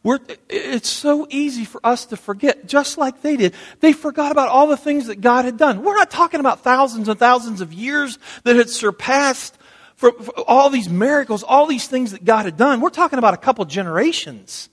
We're, 0.02 0.20
it's 0.48 0.88
so 0.88 1.26
easy 1.28 1.64
for 1.64 1.80
us 1.82 2.06
to 2.06 2.16
forget, 2.16 2.66
just 2.66 2.98
like 2.98 3.22
they 3.22 3.36
did. 3.36 3.54
They 3.80 3.92
forgot 3.92 4.30
about 4.30 4.48
all 4.48 4.68
the 4.68 4.76
things 4.76 5.06
that 5.08 5.20
God 5.20 5.44
had 5.44 5.56
done. 5.56 5.82
We're 5.82 5.96
not 5.96 6.10
talking 6.10 6.40
about 6.40 6.62
thousands 6.62 7.08
and 7.08 7.18
thousands 7.18 7.60
of 7.60 7.72
years 7.72 8.18
that 8.44 8.54
had 8.54 8.70
surpassed 8.70 9.58
for, 9.96 10.12
for 10.12 10.32
all 10.46 10.70
these 10.70 10.88
miracles, 10.88 11.42
all 11.42 11.66
these 11.66 11.88
things 11.88 12.12
that 12.12 12.24
God 12.24 12.44
had 12.44 12.56
done. 12.56 12.80
We're 12.80 12.90
talking 12.90 13.18
about 13.18 13.34
a 13.34 13.38
couple 13.38 13.64
generations. 13.64 14.68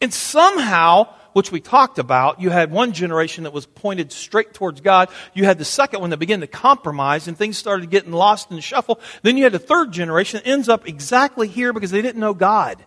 And 0.00 0.14
somehow, 0.14 1.08
which 1.34 1.52
we 1.52 1.60
talked 1.60 1.98
about, 1.98 2.40
you 2.40 2.48
had 2.48 2.70
one 2.70 2.92
generation 2.92 3.44
that 3.44 3.52
was 3.52 3.66
pointed 3.66 4.10
straight 4.10 4.54
towards 4.54 4.80
God. 4.80 5.10
You 5.34 5.44
had 5.44 5.58
the 5.58 5.64
second 5.64 6.00
one 6.00 6.10
that 6.10 6.16
began 6.16 6.40
to 6.40 6.46
compromise 6.46 7.28
and 7.28 7.36
things 7.36 7.58
started 7.58 7.90
getting 7.90 8.12
lost 8.12 8.50
in 8.50 8.56
the 8.56 8.62
shuffle. 8.62 9.00
Then 9.22 9.36
you 9.36 9.44
had 9.44 9.52
the 9.52 9.58
third 9.58 9.92
generation 9.92 10.40
that 10.42 10.48
ends 10.48 10.68
up 10.68 10.88
exactly 10.88 11.46
here 11.48 11.72
because 11.72 11.90
they 11.90 12.02
didn't 12.02 12.20
know 12.20 12.34
God. 12.34 12.82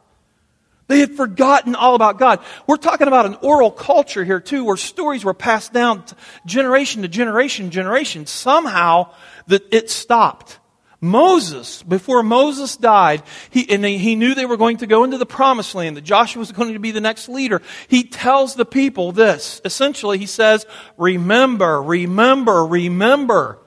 They 0.88 1.00
had 1.00 1.16
forgotten 1.16 1.76
all 1.76 1.96
about 1.96 2.18
God. 2.18 2.40
We're 2.66 2.78
talking 2.78 3.08
about 3.08 3.26
an 3.26 3.36
oral 3.42 3.72
culture 3.72 4.24
here 4.24 4.40
too, 4.40 4.64
where 4.64 4.78
stories 4.78 5.26
were 5.26 5.34
passed 5.34 5.74
down 5.74 6.06
generation 6.46 7.02
to 7.02 7.10
generation, 7.10 7.72
generation. 7.72 8.26
Somehow 8.26 9.14
that 9.48 9.64
it 9.74 9.90
stopped. 9.90 10.60
Moses, 11.00 11.84
before 11.84 12.24
Moses 12.24 12.76
died, 12.76 13.22
he, 13.52 13.70
and 13.70 13.86
he 13.86 14.16
knew 14.16 14.34
they 14.34 14.48
were 14.48 14.58
going 14.58 14.78
to 14.78 14.88
go 14.88 15.04
into 15.04 15.20
the 15.20 15.28
promised 15.28 15.76
land, 15.76 15.96
that 15.96 16.04
Joshua 16.04 16.40
was 16.40 16.52
going 16.52 16.74
to 16.74 16.80
be 16.80 16.92
the 16.92 17.02
next 17.02 17.30
leader. 17.30 17.62
He 17.88 18.04
tells 18.04 18.56
the 18.56 18.66
people 18.66 19.12
this. 19.12 19.62
Essentially, 19.64 20.18
he 20.18 20.26
says, 20.26 20.66
remember, 20.98 21.82
remember, 21.82 22.66
remember. 22.66 23.60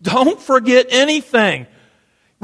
Don't 0.00 0.40
forget 0.40 0.86
anything. 0.90 1.66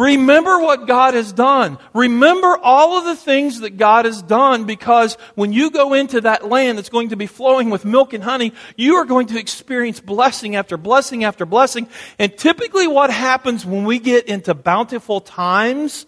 Remember 0.02 0.58
what 0.58 0.88
God 0.88 1.14
has 1.14 1.32
done. 1.32 1.78
Remember 1.94 2.58
all 2.60 2.98
of 2.98 3.04
the 3.04 3.14
things 3.14 3.60
that 3.60 3.76
God 3.76 4.04
has 4.04 4.20
done 4.20 4.64
because 4.64 5.14
when 5.36 5.52
you 5.52 5.70
go 5.70 5.94
into 5.94 6.20
that 6.22 6.48
land 6.48 6.76
that's 6.76 6.88
going 6.88 7.10
to 7.10 7.16
be 7.16 7.28
flowing 7.28 7.70
with 7.70 7.84
milk 7.84 8.12
and 8.12 8.24
honey, 8.24 8.52
you 8.76 8.96
are 8.96 9.04
going 9.04 9.28
to 9.28 9.38
experience 9.38 10.00
blessing 10.00 10.56
after 10.56 10.76
blessing 10.76 11.22
after 11.22 11.46
blessing. 11.46 11.86
And 12.18 12.36
typically 12.36 12.88
what 12.88 13.12
happens 13.12 13.64
when 13.64 13.84
we 13.84 14.00
get 14.00 14.26
into 14.26 14.54
bountiful 14.54 15.20
times, 15.20 16.04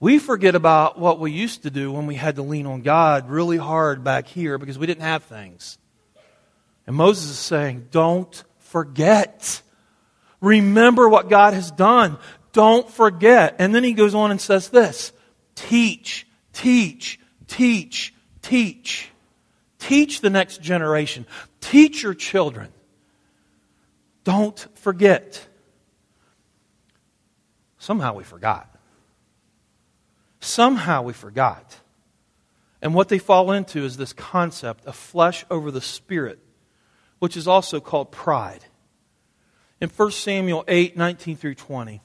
we 0.00 0.18
forget 0.18 0.56
about 0.56 0.98
what 0.98 1.20
we 1.20 1.30
used 1.30 1.62
to 1.62 1.70
do 1.70 1.92
when 1.92 2.08
we 2.08 2.16
had 2.16 2.34
to 2.36 2.42
lean 2.42 2.66
on 2.66 2.82
God 2.82 3.30
really 3.30 3.56
hard 3.56 4.02
back 4.02 4.26
here 4.26 4.58
because 4.58 4.80
we 4.80 4.88
didn't 4.88 5.04
have 5.04 5.22
things. 5.22 5.78
And 6.88 6.96
Moses 6.96 7.30
is 7.30 7.38
saying, 7.38 7.86
don't 7.92 8.42
forget. 8.58 9.62
Remember 10.40 11.08
what 11.08 11.30
God 11.30 11.54
has 11.54 11.70
done. 11.70 12.18
Don't 12.52 12.88
forget. 12.88 13.56
And 13.58 13.74
then 13.74 13.82
he 13.82 13.92
goes 13.92 14.14
on 14.14 14.30
and 14.30 14.40
says 14.40 14.68
this 14.68 15.12
teach, 15.54 16.26
teach, 16.52 17.18
teach, 17.46 18.14
teach. 18.42 19.08
Teach 19.78 20.20
the 20.20 20.30
next 20.30 20.62
generation. 20.62 21.26
Teach 21.60 22.02
your 22.02 22.14
children. 22.14 22.68
Don't 24.22 24.58
forget. 24.78 25.44
Somehow 27.78 28.14
we 28.14 28.22
forgot. 28.22 28.68
Somehow 30.38 31.02
we 31.02 31.12
forgot. 31.12 31.78
And 32.80 32.94
what 32.94 33.08
they 33.08 33.18
fall 33.18 33.50
into 33.50 33.84
is 33.84 33.96
this 33.96 34.12
concept 34.12 34.86
of 34.86 34.94
flesh 34.94 35.44
over 35.50 35.70
the 35.70 35.80
spirit, 35.80 36.38
which 37.18 37.36
is 37.36 37.48
also 37.48 37.80
called 37.80 38.12
pride. 38.12 38.64
In 39.80 39.88
1 39.88 40.10
Samuel 40.12 40.64
8, 40.68 40.96
19 40.96 41.36
through 41.36 41.54
20 41.56 42.02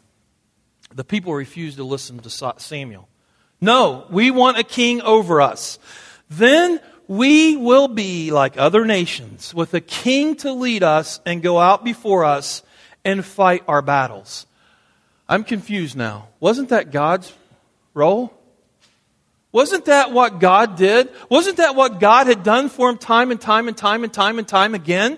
the 0.93 1.03
people 1.03 1.33
refused 1.33 1.77
to 1.77 1.83
listen 1.83 2.19
to 2.19 2.29
Samuel. 2.59 3.07
No, 3.59 4.05
we 4.09 4.31
want 4.31 4.57
a 4.57 4.63
king 4.63 5.01
over 5.01 5.41
us. 5.41 5.79
Then 6.29 6.79
we 7.07 7.55
will 7.55 7.87
be 7.87 8.31
like 8.31 8.57
other 8.57 8.85
nations 8.85 9.53
with 9.53 9.73
a 9.73 9.81
king 9.81 10.35
to 10.37 10.51
lead 10.51 10.83
us 10.83 11.19
and 11.25 11.41
go 11.41 11.59
out 11.59 11.83
before 11.83 12.25
us 12.25 12.63
and 13.05 13.25
fight 13.25 13.63
our 13.67 13.81
battles. 13.81 14.45
I'm 15.29 15.43
confused 15.43 15.95
now. 15.95 16.27
Wasn't 16.39 16.69
that 16.69 16.91
God's 16.91 17.33
role? 17.93 18.33
Wasn't 19.51 19.85
that 19.85 20.11
what 20.11 20.39
God 20.39 20.75
did? 20.75 21.09
Wasn't 21.29 21.57
that 21.57 21.75
what 21.75 21.99
God 21.99 22.27
had 22.27 22.43
done 22.43 22.69
for 22.69 22.89
him 22.89 22.97
time 22.97 23.31
and 23.31 23.39
time 23.39 23.67
and 23.67 23.77
time 23.77 24.03
and 24.03 24.13
time 24.13 24.37
and 24.37 24.47
time 24.47 24.75
again? 24.75 25.17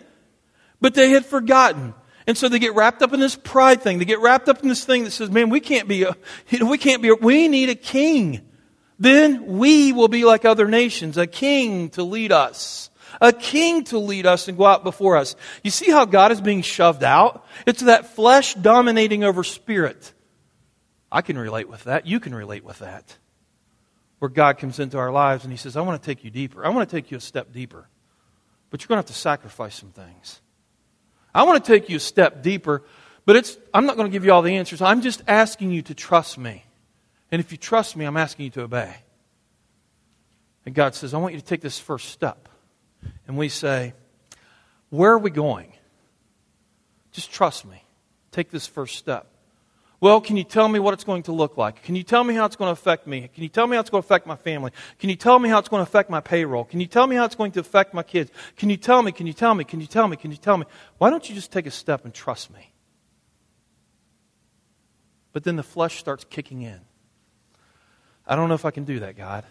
But 0.79 0.93
they 0.93 1.09
had 1.09 1.25
forgotten. 1.25 1.93
And 2.29 2.37
so 2.37 2.47
they 2.47 2.59
get 2.59 2.75
wrapped 2.75 3.01
up 3.01 3.11
in 3.11 3.19
this 3.19 3.35
pride 3.35 3.81
thing. 3.81 3.97
They 3.97 4.05
get 4.05 4.19
wrapped 4.19 4.49
up 4.49 4.61
in 4.61 4.69
this 4.69 4.85
thing 4.85 5.03
that 5.05 5.09
says, 5.09 5.31
man, 5.31 5.49
we 5.49 5.59
can't 5.59 5.87
be 5.87 6.03
a, 6.03 6.15
we 6.63 6.77
can't 6.77 7.01
be 7.01 7.09
a, 7.09 7.15
we 7.15 7.47
need 7.47 7.69
a 7.69 7.75
king. 7.75 8.47
Then 8.99 9.57
we 9.57 9.93
will 9.93 10.09
be 10.09 10.23
like 10.25 10.45
other 10.45 10.67
nations, 10.67 11.17
a 11.17 11.25
king 11.25 11.89
to 11.91 12.03
lead 12.03 12.31
us. 12.31 12.91
A 13.19 13.33
king 13.33 13.83
to 13.85 13.97
lead 13.97 14.27
us 14.27 14.47
and 14.47 14.59
go 14.59 14.67
out 14.67 14.83
before 14.83 15.17
us. 15.17 15.35
You 15.63 15.71
see 15.71 15.89
how 15.89 16.05
God 16.05 16.31
is 16.31 16.39
being 16.39 16.61
shoved 16.61 17.03
out? 17.03 17.47
It's 17.65 17.81
that 17.81 18.13
flesh 18.13 18.53
dominating 18.53 19.23
over 19.23 19.43
spirit. 19.43 20.13
I 21.11 21.23
can 21.23 21.35
relate 21.35 21.67
with 21.67 21.85
that. 21.85 22.05
You 22.05 22.19
can 22.19 22.35
relate 22.35 22.63
with 22.63 22.77
that. 22.77 23.17
Where 24.19 24.29
God 24.29 24.59
comes 24.59 24.77
into 24.79 24.99
our 24.99 25.11
lives 25.11 25.45
and 25.45 25.51
He 25.51 25.57
says, 25.57 25.75
I 25.75 25.81
want 25.81 25.99
to 25.99 26.05
take 26.05 26.23
you 26.23 26.29
deeper. 26.29 26.63
I 26.63 26.69
want 26.69 26.87
to 26.87 26.95
take 26.95 27.09
you 27.09 27.17
a 27.17 27.21
step 27.21 27.51
deeper. 27.51 27.89
But 28.69 28.83
you're 28.83 28.89
going 28.89 29.01
to 29.01 29.07
have 29.07 29.15
to 29.15 29.19
sacrifice 29.19 29.73
some 29.73 29.89
things. 29.89 30.41
I 31.33 31.43
want 31.43 31.63
to 31.63 31.71
take 31.71 31.89
you 31.89 31.97
a 31.97 31.99
step 31.99 32.41
deeper, 32.41 32.83
but 33.25 33.35
it's, 33.35 33.57
I'm 33.73 33.85
not 33.85 33.95
going 33.95 34.07
to 34.07 34.11
give 34.11 34.25
you 34.25 34.31
all 34.31 34.41
the 34.41 34.55
answers. 34.55 34.81
I'm 34.81 35.01
just 35.01 35.21
asking 35.27 35.71
you 35.71 35.81
to 35.83 35.93
trust 35.93 36.37
me. 36.37 36.63
And 37.31 37.39
if 37.39 37.51
you 37.51 37.57
trust 37.57 37.95
me, 37.95 38.05
I'm 38.05 38.17
asking 38.17 38.45
you 38.45 38.51
to 38.51 38.63
obey. 38.63 38.95
And 40.65 40.75
God 40.75 40.95
says, 40.95 41.13
I 41.13 41.17
want 41.17 41.33
you 41.33 41.39
to 41.39 41.45
take 41.45 41.61
this 41.61 41.79
first 41.79 42.09
step. 42.09 42.49
And 43.27 43.37
we 43.37 43.49
say, 43.49 43.93
Where 44.89 45.11
are 45.11 45.17
we 45.17 45.29
going? 45.29 45.73
Just 47.11 47.31
trust 47.31 47.65
me. 47.65 47.83
Take 48.31 48.51
this 48.51 48.67
first 48.67 48.95
step. 48.95 49.27
Well, 50.01 50.21
can 50.21 50.37
you 50.37 50.45
tell 50.45 50.69
me 50.69 50.79
what 50.79 50.93
it's 50.93 51.03
going 51.03 51.23
to 51.23 51.33
look 51.33 51.57
like? 51.57 51.83
Can 51.83 51.95
you 51.95 52.03
tell 52.03 52.23
me 52.23 52.33
how 52.33 52.45
it's 52.45 52.55
going 52.55 52.69
to 52.69 52.79
affect 52.79 53.05
me? 53.05 53.29
Can 53.33 53.43
you 53.43 53.49
tell 53.49 53.67
me 53.67 53.75
how 53.75 53.81
it's 53.81 53.89
going 53.89 54.01
to 54.01 54.07
affect 54.07 54.25
my 54.25 54.37
family? 54.37 54.71
Can 54.97 55.09
you 55.09 55.17
tell 55.17 55.37
me 55.39 55.49
how 55.49 55.59
it's 55.59 55.67
going 55.67 55.83
to 55.83 55.89
affect 55.89 56.09
my 56.09 56.21
payroll? 56.21 56.63
Can 56.63 56.79
you 56.79 56.87
tell 56.87 57.05
me 57.05 57.17
how 57.17 57.25
it's 57.25 57.35
going 57.35 57.51
to 57.51 57.59
affect 57.59 57.93
my 57.93 58.03
kids? 58.03 58.31
Can 58.55 58.69
you 58.69 58.77
tell 58.77 59.01
me? 59.01 59.11
Can 59.11 59.27
you 59.27 59.33
tell 59.33 59.53
me? 59.53 59.65
Can 59.65 59.81
you 59.81 59.87
tell 59.87 60.07
me? 60.07 60.15
Can 60.15 60.31
you 60.31 60.37
tell 60.37 60.57
me? 60.57 60.65
Why 60.99 61.09
don't 61.09 61.27
you 61.27 61.35
just 61.35 61.51
take 61.51 61.65
a 61.65 61.71
step 61.71 62.05
and 62.05 62.13
trust 62.13 62.49
me? 62.53 62.71
But 65.33 65.43
then 65.43 65.57
the 65.57 65.63
flesh 65.63 65.99
starts 65.99 66.23
kicking 66.23 66.61
in. 66.61 66.79
I 68.25 68.37
don't 68.37 68.47
know 68.47 68.55
if 68.55 68.63
I 68.63 68.71
can 68.71 68.85
do 68.85 68.99
that, 69.01 69.17
God. 69.17 69.43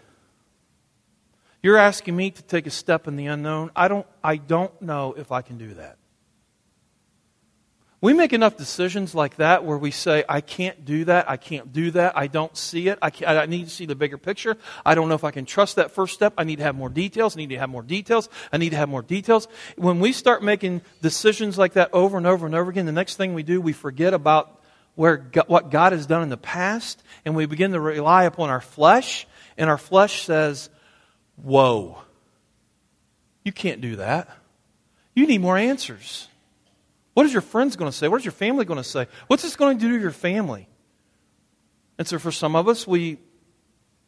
You're 1.61 1.77
asking 1.77 2.15
me 2.15 2.31
to 2.31 2.41
take 2.41 2.65
a 2.65 2.71
step 2.71 3.07
in 3.07 3.17
the 3.17 3.27
unknown. 3.27 3.69
I 3.75 3.87
don't, 3.87 4.07
I 4.23 4.37
don't 4.37 4.81
know 4.81 5.13
if 5.15 5.31
I 5.31 5.43
can 5.43 5.59
do 5.59 5.75
that. 5.75 5.98
We 8.01 8.13
make 8.13 8.31
enough 8.31 8.55
decisions 8.55 9.13
like 9.13 9.35
that 9.37 9.65
where 9.65 9.77
we 9.77 9.91
say, 9.91 10.23
I 10.29 10.39
can't 10.39 10.85
do 10.85 11.03
that, 11.05 11.29
I 11.29 11.35
can't 11.35 11.73
do 11.73 11.91
that, 11.91 12.17
I 12.17 12.27
don't 12.27 12.55
see 12.55 12.87
it, 12.87 12.97
I, 13.01 13.11
I, 13.25 13.45
need 13.45 13.65
to 13.65 13.69
see 13.69 13.85
the 13.85 13.95
bigger 13.95 14.17
picture. 14.17 14.55
I 14.85 14.95
don't 14.95 15.09
know 15.09 15.15
if 15.15 15.25
I 15.25 15.31
can 15.31 15.43
trust 15.43 15.75
that 15.75 15.91
first 15.91 16.13
step. 16.13 16.33
I 16.37 16.45
need 16.45 16.57
to 16.57 16.63
have 16.63 16.75
more 16.75 16.87
details, 16.87 17.35
I 17.35 17.39
need 17.39 17.49
to 17.49 17.57
have 17.57 17.69
more 17.69 17.81
details, 17.81 18.29
I 18.53 18.57
need 18.57 18.69
to 18.69 18.77
have 18.77 18.87
more 18.87 19.01
details. 19.01 19.49
When 19.75 19.99
we 19.99 20.13
start 20.13 20.41
making 20.41 20.81
decisions 21.01 21.57
like 21.57 21.73
that 21.73 21.89
over 21.91 22.17
and 22.17 22.25
over 22.25 22.45
and 22.45 22.55
over 22.55 22.71
again, 22.71 22.85
the 22.85 22.93
next 22.93 23.17
thing 23.17 23.33
we 23.33 23.43
do, 23.43 23.59
we 23.59 23.73
forget 23.73 24.13
about 24.13 24.61
where 24.95 25.29
what 25.47 25.69
God 25.69 25.91
has 25.91 26.05
done 26.05 26.23
in 26.23 26.29
the 26.29 26.37
past, 26.37 27.03
and 27.25 27.35
we 27.35 27.47
begin 27.47 27.73
to 27.73 27.81
rely 27.81 28.23
upon 28.23 28.49
our 28.49 28.61
flesh, 28.61 29.27
and 29.57 29.69
our 29.69 29.77
flesh 29.77 30.23
says, 30.23 30.69
Whoa, 31.35 32.01
you 33.43 33.51
can't 33.51 33.81
do 33.81 33.97
that. 33.97 34.29
You 35.15 35.27
need 35.27 35.41
more 35.41 35.57
answers. 35.57 36.29
What 37.13 37.25
is 37.25 37.33
your 37.33 37.41
friends 37.41 37.75
going 37.75 37.91
to 37.91 37.97
say? 37.97 38.07
What 38.07 38.21
is 38.21 38.25
your 38.25 38.31
family 38.31 38.65
going 38.65 38.77
to 38.77 38.83
say? 38.83 39.07
What's 39.27 39.43
this 39.43 39.55
going 39.55 39.77
to 39.77 39.81
do 39.81 39.93
to 39.95 40.01
your 40.01 40.11
family? 40.11 40.67
And 41.97 42.07
so, 42.07 42.17
for 42.19 42.31
some 42.31 42.55
of 42.55 42.67
us, 42.67 42.87
we 42.87 43.19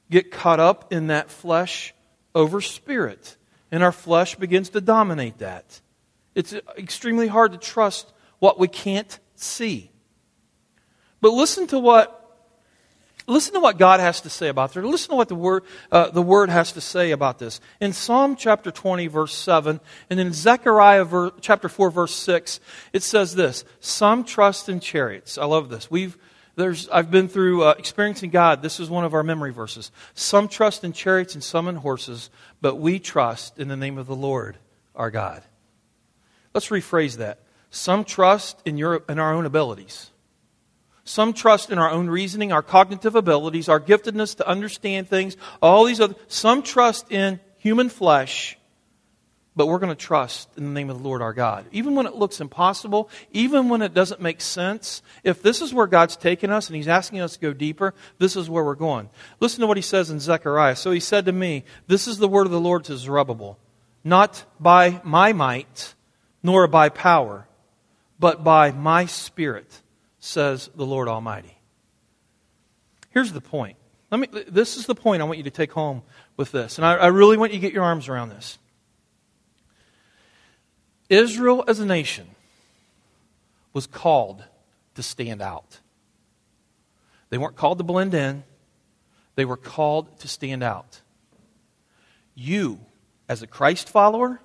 get 0.10 0.32
caught 0.32 0.60
up 0.60 0.94
in 0.94 1.08
that 1.08 1.30
flesh 1.30 1.94
over 2.34 2.62
spirit, 2.62 3.38
and 3.72 3.84
our 3.84 3.92
flesh 3.92 4.36
begins 4.36 4.70
to 4.70 4.82
dominate 4.82 5.40
that. 5.40 5.82
It's 6.36 6.54
uh, 6.54 6.62
extremely 6.78 7.28
hard 7.28 7.52
to 7.52 7.58
trust 7.58 8.12
what 8.40 8.60
we 8.60 8.68
can't 8.68 9.20
see. 9.36 9.92
But 11.20 11.34
listen 11.34 11.68
to 11.68 11.80
what 11.80 12.21
Listen 13.28 13.54
to 13.54 13.60
what 13.60 13.78
God 13.78 14.00
has 14.00 14.22
to 14.22 14.30
say 14.30 14.48
about 14.48 14.74
this. 14.74 14.84
Listen 14.84 15.12
to 15.12 15.16
what 15.16 15.30
the 15.30 15.36
word, 15.36 15.64
uh, 15.92 16.10
the 16.10 16.22
word 16.22 16.50
has 16.50 16.72
to 16.74 16.82
say 16.82 17.12
about 17.12 17.40
this. 17.40 17.62
In 17.80 17.94
Psalm 17.94 18.36
chapter 18.36 18.72
20, 18.72 19.08
verse 19.08 19.34
7, 19.36 19.80
and 20.10 20.20
in 20.20 20.34
Zechariah 20.34 21.06
ver- 21.06 21.32
chapter 21.42 21.70
4, 21.70 21.92
verse 21.92 22.14
6, 22.16 22.60
it 22.94 23.04
says 23.04 23.36
this 23.36 23.64
Some 23.80 24.24
trust 24.24 24.70
in 24.70 24.80
chariots. 24.80 25.38
I 25.38 25.46
love 25.46 25.70
this. 25.70 25.90
We've, 25.92 26.18
there's, 26.56 26.90
I've 26.90 27.12
been 27.12 27.28
through 27.28 27.64
uh, 27.64 27.76
experiencing 27.78 28.32
God. 28.32 28.62
This 28.62 28.80
is 28.80 28.90
one 28.90 29.06
of 29.06 29.14
our 29.14 29.24
memory 29.24 29.54
verses. 29.54 29.92
Some 30.14 30.48
trust 30.48 30.84
in 30.84 30.92
chariots 30.92 31.34
and 31.34 31.44
some 31.44 31.68
in 31.68 31.76
horses, 31.76 32.30
but 32.60 32.76
we 32.76 33.00
trust 33.00 33.60
in 33.60 33.68
the 33.68 33.78
name 33.78 33.98
of 33.98 34.08
the 34.08 34.16
Lord 34.16 34.58
our 34.96 35.12
God. 35.12 35.44
Let's 36.54 36.68
rephrase 36.68 37.18
that. 37.18 37.40
Some 37.70 38.04
trust 38.04 38.62
in, 38.66 38.78
your, 38.78 39.04
in 39.08 39.20
our 39.20 39.34
own 39.34 39.46
abilities. 39.46 40.11
Some 41.04 41.34
trust 41.34 41.72
in 41.72 41.80
our 41.80 41.90
own 41.90 42.08
reasoning, 42.08 42.52
our 42.52 42.62
cognitive 42.62 43.16
abilities, 43.16 43.70
our 43.70 43.80
giftedness 43.80 44.36
to 44.38 44.48
understand 44.48 45.10
things, 45.10 45.36
all 45.62 45.86
these 45.86 46.00
other. 46.00 46.16
Some 46.28 46.62
trust 46.62 47.12
in 47.12 47.40
human 47.58 47.90
flesh, 47.90 48.58
but 49.56 49.66
we're 49.66 49.80
going 49.80 49.96
to 49.96 49.96
trust 49.96 50.48
in 50.58 50.66
the 50.66 50.70
name 50.72 50.92
of 50.92 50.98
the 50.98 51.04
Lord 51.04 51.24
our 51.24 51.34
God. 51.34 51.66
Even 51.72 51.96
when 51.96 52.06
it 52.06 52.16
looks 52.16 52.40
impossible, 52.40 53.10
even 53.32 53.68
when 53.68 53.82
it 53.82 53.96
doesn't 53.96 54.22
make 54.22 54.42
sense, 54.42 55.02
if 55.24 55.42
this 55.42 55.62
is 55.62 55.74
where 55.74 55.88
God's 55.88 56.16
taken 56.16 56.52
us 56.52 56.68
and 56.68 56.76
He's 56.76 56.88
asking 56.88 57.20
us 57.20 57.34
to 57.34 57.40
go 57.40 57.52
deeper, 57.52 57.96
this 58.20 58.36
is 58.36 58.50
where 58.50 58.64
we're 58.64 58.76
going. 58.76 59.10
Listen 59.40 59.62
to 59.62 59.68
what 59.68 59.78
He 59.78 59.84
says 59.84 60.12
in 60.12 60.20
Zechariah. 60.20 60.76
So 60.76 60.92
He 60.92 61.00
said 61.00 61.26
to 61.26 61.32
me, 61.32 61.64
This 61.88 62.08
is 62.08 62.20
the 62.20 62.28
word 62.28 62.46
of 62.46 62.52
the 62.52 62.62
Lord 62.62 62.84
to 62.86 62.98
Zerubbabel, 62.98 63.58
not 64.04 64.46
by 64.60 65.02
my 65.04 65.34
might, 65.34 65.96
nor 66.44 66.68
by 66.68 66.90
power, 66.90 67.48
but 68.20 68.44
by 68.44 68.72
my 68.72 69.08
spirit 69.08 69.82
says 70.22 70.70
the 70.74 70.86
Lord 70.86 71.10
Almighty. 71.10 71.58
Here's 73.10 73.34
the 73.34 73.42
point. 73.42 73.76
Let 74.10 74.20
me, 74.20 74.44
this 74.48 74.78
is 74.78 74.86
the 74.86 74.96
point 74.96 75.22
I 75.22 75.26
want 75.26 75.40
you 75.40 75.44
to 75.46 75.50
take 75.50 75.74
home 75.74 76.04
with 76.38 76.52
this. 76.52 76.78
And 76.78 76.86
I, 76.86 76.96
I 76.96 77.08
really 77.08 77.38
want 77.38 77.52
you 77.52 77.60
to 77.60 77.62
get 77.62 77.74
your 77.74 77.84
arms 77.84 78.08
around 78.08 78.30
this. 78.30 78.58
Israel 81.10 81.66
as 81.68 81.80
a 81.80 81.86
nation 81.86 82.28
was 83.74 83.88
called 83.88 84.44
to 84.96 85.04
stand 85.04 85.42
out. 85.42 85.80
They 87.30 87.38
weren't 87.38 87.56
called 87.56 87.80
to 87.80 87.84
blend 87.84 88.14
in, 88.14 88.44
they 89.36 89.46
were 89.46 89.58
called 89.58 90.20
to 90.20 90.28
stand 90.28 90.64
out. 90.64 91.02
You, 92.36 92.80
as 93.28 93.42
a 93.42 93.48
Christ 93.48 93.90
follower, 93.90 94.40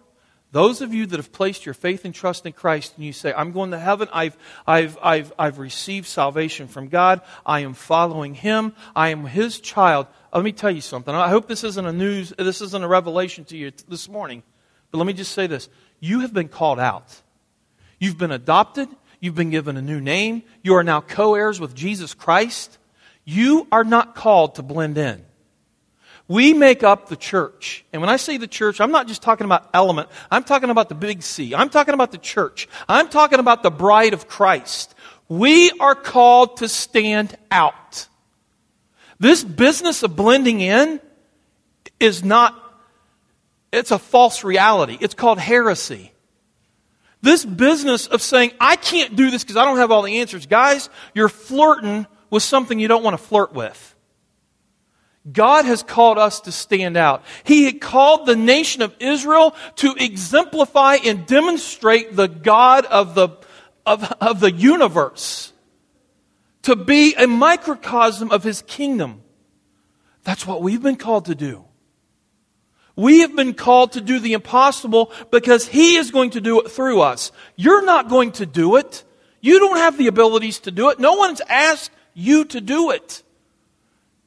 those 0.56 0.80
of 0.80 0.94
you 0.94 1.04
that 1.04 1.18
have 1.18 1.32
placed 1.32 1.66
your 1.66 1.74
faith 1.74 2.06
and 2.06 2.14
trust 2.14 2.46
in 2.46 2.52
Christ 2.54 2.94
and 2.96 3.04
you 3.04 3.12
say, 3.12 3.30
I'm 3.30 3.52
going 3.52 3.72
to 3.72 3.78
heaven, 3.78 4.08
I've, 4.10 4.38
I've, 4.66 4.96
I've, 5.02 5.30
I've 5.38 5.58
received 5.58 6.06
salvation 6.06 6.66
from 6.66 6.88
God, 6.88 7.20
I 7.44 7.60
am 7.60 7.74
following 7.74 8.34
Him, 8.34 8.72
I 8.94 9.10
am 9.10 9.26
His 9.26 9.60
child. 9.60 10.06
Let 10.32 10.44
me 10.44 10.52
tell 10.52 10.70
you 10.70 10.80
something. 10.80 11.14
I 11.14 11.28
hope 11.28 11.46
this 11.46 11.62
isn't 11.62 11.84
a 11.84 11.92
news, 11.92 12.32
this 12.38 12.62
isn't 12.62 12.82
a 12.82 12.88
revelation 12.88 13.44
to 13.46 13.56
you 13.56 13.70
this 13.86 14.08
morning. 14.08 14.42
But 14.90 14.96
let 14.96 15.06
me 15.06 15.12
just 15.12 15.32
say 15.32 15.46
this. 15.46 15.68
You 16.00 16.20
have 16.20 16.32
been 16.32 16.48
called 16.48 16.80
out. 16.80 17.20
You've 17.98 18.16
been 18.16 18.32
adopted. 18.32 18.88
You've 19.20 19.34
been 19.34 19.50
given 19.50 19.76
a 19.76 19.82
new 19.82 20.00
name. 20.00 20.42
You 20.62 20.76
are 20.76 20.84
now 20.84 21.02
co 21.02 21.34
heirs 21.34 21.60
with 21.60 21.74
Jesus 21.74 22.14
Christ. 22.14 22.78
You 23.24 23.66
are 23.70 23.84
not 23.84 24.14
called 24.14 24.54
to 24.54 24.62
blend 24.62 24.96
in. 24.96 25.22
We 26.28 26.54
make 26.54 26.82
up 26.82 27.08
the 27.08 27.16
church. 27.16 27.84
And 27.92 28.02
when 28.02 28.08
I 28.08 28.16
say 28.16 28.36
the 28.36 28.48
church, 28.48 28.80
I'm 28.80 28.90
not 28.90 29.06
just 29.06 29.22
talking 29.22 29.44
about 29.44 29.70
element. 29.72 30.08
I'm 30.30 30.42
talking 30.42 30.70
about 30.70 30.88
the 30.88 30.94
big 30.96 31.22
C. 31.22 31.54
I'm 31.54 31.68
talking 31.68 31.94
about 31.94 32.10
the 32.10 32.18
church. 32.18 32.68
I'm 32.88 33.08
talking 33.08 33.38
about 33.38 33.62
the 33.62 33.70
bride 33.70 34.12
of 34.12 34.26
Christ. 34.26 34.94
We 35.28 35.70
are 35.78 35.94
called 35.94 36.58
to 36.58 36.68
stand 36.68 37.36
out. 37.50 38.08
This 39.18 39.44
business 39.44 40.02
of 40.02 40.16
blending 40.16 40.60
in 40.60 41.00
is 42.00 42.24
not, 42.24 42.54
it's 43.72 43.90
a 43.90 43.98
false 43.98 44.44
reality. 44.44 44.98
It's 45.00 45.14
called 45.14 45.38
heresy. 45.38 46.12
This 47.22 47.44
business 47.44 48.06
of 48.06 48.20
saying, 48.20 48.52
I 48.60 48.76
can't 48.76 49.16
do 49.16 49.30
this 49.30 49.42
because 49.42 49.56
I 49.56 49.64
don't 49.64 49.78
have 49.78 49.90
all 49.90 50.02
the 50.02 50.18
answers. 50.18 50.46
Guys, 50.46 50.90
you're 51.14 51.28
flirting 51.28 52.06
with 52.30 52.42
something 52.42 52.78
you 52.78 52.88
don't 52.88 53.02
want 53.02 53.14
to 53.14 53.24
flirt 53.24 53.52
with. 53.52 53.95
God 55.30 55.64
has 55.64 55.82
called 55.82 56.18
us 56.18 56.40
to 56.40 56.52
stand 56.52 56.96
out. 56.96 57.24
He 57.44 57.64
had 57.64 57.80
called 57.80 58.26
the 58.26 58.36
nation 58.36 58.82
of 58.82 58.94
Israel 59.00 59.54
to 59.76 59.94
exemplify 59.98 60.96
and 61.04 61.26
demonstrate 61.26 62.14
the 62.14 62.28
God 62.28 62.86
of 62.86 63.14
the, 63.14 63.30
of, 63.84 64.04
of 64.20 64.40
the 64.40 64.52
universe, 64.52 65.52
to 66.62 66.76
be 66.76 67.14
a 67.14 67.26
microcosm 67.26 68.30
of 68.30 68.44
his 68.44 68.62
kingdom. 68.62 69.22
That's 70.22 70.46
what 70.46 70.62
we've 70.62 70.82
been 70.82 70.96
called 70.96 71.26
to 71.26 71.34
do. 71.34 71.64
We 72.96 73.20
have 73.20 73.36
been 73.36 73.54
called 73.54 73.92
to 73.92 74.00
do 74.00 74.18
the 74.18 74.32
impossible 74.32 75.12
because 75.30 75.68
he 75.68 75.96
is 75.96 76.10
going 76.10 76.30
to 76.30 76.40
do 76.40 76.60
it 76.60 76.70
through 76.70 77.02
us. 77.02 77.30
You're 77.54 77.84
not 77.84 78.08
going 78.08 78.32
to 78.32 78.46
do 78.46 78.76
it. 78.76 79.04
You 79.40 79.58
don't 79.58 79.76
have 79.76 79.98
the 79.98 80.06
abilities 80.06 80.60
to 80.60 80.70
do 80.70 80.88
it. 80.88 80.98
No 80.98 81.12
one's 81.14 81.42
asked 81.42 81.90
you 82.14 82.46
to 82.46 82.60
do 82.60 82.90
it. 82.90 83.22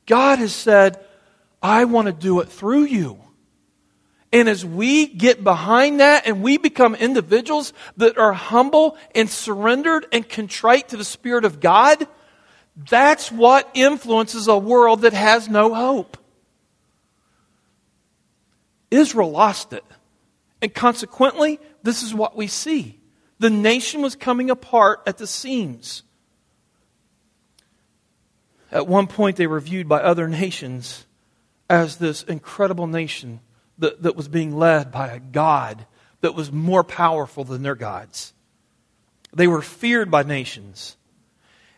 God 0.09 0.39
has 0.39 0.53
said, 0.53 0.99
I 1.61 1.85
want 1.85 2.07
to 2.07 2.11
do 2.11 2.39
it 2.39 2.49
through 2.49 2.85
you. 2.85 3.19
And 4.33 4.49
as 4.49 4.65
we 4.65 5.05
get 5.05 5.43
behind 5.43 5.99
that 5.99 6.25
and 6.25 6.41
we 6.41 6.57
become 6.57 6.95
individuals 6.95 7.73
that 7.97 8.17
are 8.17 8.33
humble 8.33 8.97
and 9.13 9.29
surrendered 9.29 10.07
and 10.11 10.27
contrite 10.27 10.89
to 10.89 10.97
the 10.97 11.05
Spirit 11.05 11.45
of 11.45 11.59
God, 11.59 12.07
that's 12.75 13.31
what 13.31 13.69
influences 13.75 14.47
a 14.47 14.57
world 14.57 15.01
that 15.01 15.13
has 15.13 15.47
no 15.47 15.73
hope. 15.75 16.17
Israel 18.89 19.29
lost 19.29 19.73
it. 19.73 19.85
And 20.61 20.73
consequently, 20.73 21.59
this 21.83 22.01
is 22.01 22.13
what 22.15 22.35
we 22.35 22.47
see. 22.47 22.99
The 23.37 23.49
nation 23.49 24.01
was 24.01 24.15
coming 24.15 24.49
apart 24.49 25.01
at 25.05 25.17
the 25.17 25.27
seams. 25.27 26.03
At 28.71 28.87
one 28.87 29.07
point, 29.07 29.37
they 29.37 29.47
were 29.47 29.59
viewed 29.59 29.87
by 29.87 30.01
other 30.01 30.27
nations 30.27 31.05
as 31.69 31.97
this 31.97 32.23
incredible 32.23 32.87
nation 32.87 33.39
that, 33.77 34.03
that 34.03 34.15
was 34.15 34.27
being 34.27 34.57
led 34.57 34.91
by 34.91 35.07
a 35.09 35.19
God 35.19 35.85
that 36.21 36.35
was 36.35 36.51
more 36.51 36.83
powerful 36.83 37.43
than 37.43 37.63
their 37.63 37.75
gods. 37.75 38.33
They 39.33 39.47
were 39.47 39.61
feared 39.61 40.11
by 40.11 40.23
nations. 40.23 40.97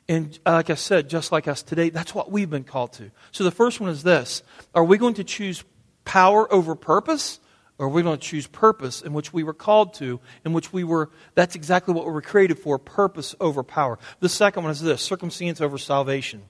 And 0.08 0.38
uh, 0.45 0.54
like 0.54 0.69
I 0.69 0.75
said, 0.75 1.10
just 1.10 1.32
like 1.32 1.47
us 1.47 1.62
today, 1.63 1.89
that's 1.89 2.15
what 2.15 2.32
we've 2.32 2.49
been 2.49 2.63
called 2.63 2.93
to. 2.93 3.12
So 3.32 3.43
the 3.43 3.51
first 3.51 3.80
one 3.80 3.89
is 3.89 4.04
this 4.04 4.43
Are 4.73 4.84
we 4.84 4.97
going 4.97 5.15
to 5.15 5.23
choose 5.23 5.63
power 6.06 6.51
over 6.51 6.75
purpose? 6.75 7.39
Or 7.77 7.88
are 7.88 7.89
we 7.89 8.04
going 8.04 8.19
to 8.19 8.23
choose 8.23 8.45
purpose 8.45 9.01
in 9.01 9.12
which 9.12 9.34
we 9.34 9.41
were 9.41 9.56
called 9.56 9.95
to, 9.95 10.19
in 10.45 10.54
which 10.54 10.71
we 10.71 10.84
were, 10.84 11.10
that's 11.34 11.56
exactly 11.56 11.95
what 11.95 12.06
we 12.06 12.12
were 12.12 12.21
created 12.21 12.60
for, 12.60 12.77
purpose 12.77 13.34
over 13.39 13.63
power. 13.63 13.97
The 14.19 14.30
second 14.30 14.62
one 14.62 14.71
is 14.71 14.82
this 14.82 15.01
circumstance 15.01 15.62
over 15.62 15.80
salvation. 15.80 16.43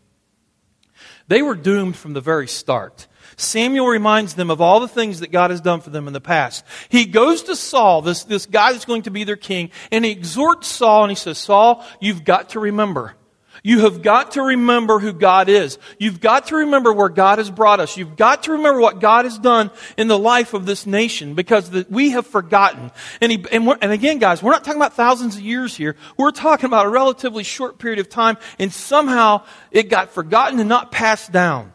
They 1.28 1.42
were 1.42 1.56
doomed 1.56 1.96
from 1.96 2.14
the 2.14 2.22
very 2.22 2.48
start. 2.48 3.08
Samuel 3.38 3.88
reminds 3.88 4.36
them 4.36 4.52
of 4.52 4.62
all 4.62 4.80
the 4.80 4.88
things 4.88 5.22
that 5.22 5.32
God 5.32 5.50
has 5.52 5.62
done 5.62 5.82
for 5.82 5.90
them 5.90 6.08
in 6.08 6.14
the 6.14 6.22
past. 6.22 6.66
He 6.90 7.06
goes 7.06 7.44
to 7.44 7.56
Saul, 7.56 8.02
this, 8.02 8.24
this 8.24 8.46
guy 8.46 8.72
that's 8.72 8.86
going 8.86 9.04
to 9.04 9.12
be 9.12 9.24
their 9.24 9.36
king, 9.36 9.72
and 9.92 10.06
he 10.06 10.12
exhorts 10.12 10.68
Saul 10.68 11.04
and 11.04 11.12
he 11.12 11.16
says, 11.16 11.38
Saul, 11.38 11.86
you've 12.00 12.24
got 12.24 12.50
to 12.50 12.60
remember. 12.60 13.16
You 13.63 13.82
have 13.82 14.02
got 14.02 14.32
to 14.32 14.41
remember 14.41 14.97
who 14.97 15.13
God 15.13 15.47
is. 15.47 15.78
You've 16.00 16.19
got 16.19 16.47
to 16.47 16.56
remember 16.56 16.91
where 16.91 17.10
God 17.10 17.38
has 17.38 17.52
brought 17.52 17.80
us. 17.80 17.95
You've 17.95 18.15
got 18.15 18.43
to 18.43 18.54
remember 18.54 18.82
what 18.82 19.00
God 19.00 19.26
has 19.26 19.38
done 19.38 19.69
in 19.97 20.08
the 20.08 20.17
life 20.17 20.56
of 20.56 20.65
this 20.65 20.88
nation 20.88 21.36
because 21.36 21.69
the, 21.69 21.86
we 21.88 22.12
have 22.12 22.26
forgotten. 22.26 22.91
And, 23.21 23.32
he, 23.32 23.45
and, 23.52 23.67
and 23.82 23.91
again, 23.91 24.17
guys, 24.17 24.41
we're 24.41 24.52
not 24.52 24.63
talking 24.63 24.82
about 24.82 24.95
thousands 24.95 25.36
of 25.36 25.41
years 25.41 25.76
here. 25.76 25.95
We're 26.17 26.32
talking 26.32 26.65
about 26.65 26.88
a 26.88 26.89
relatively 26.89 27.43
short 27.43 27.78
period 27.78 28.00
of 28.00 28.10
time 28.10 28.38
and 28.58 28.74
somehow 28.74 29.43
it 29.69 29.89
got 29.89 30.10
forgotten 30.10 30.60
and 30.60 30.67
not 30.67 30.91
passed 30.91 31.32
down. 31.32 31.71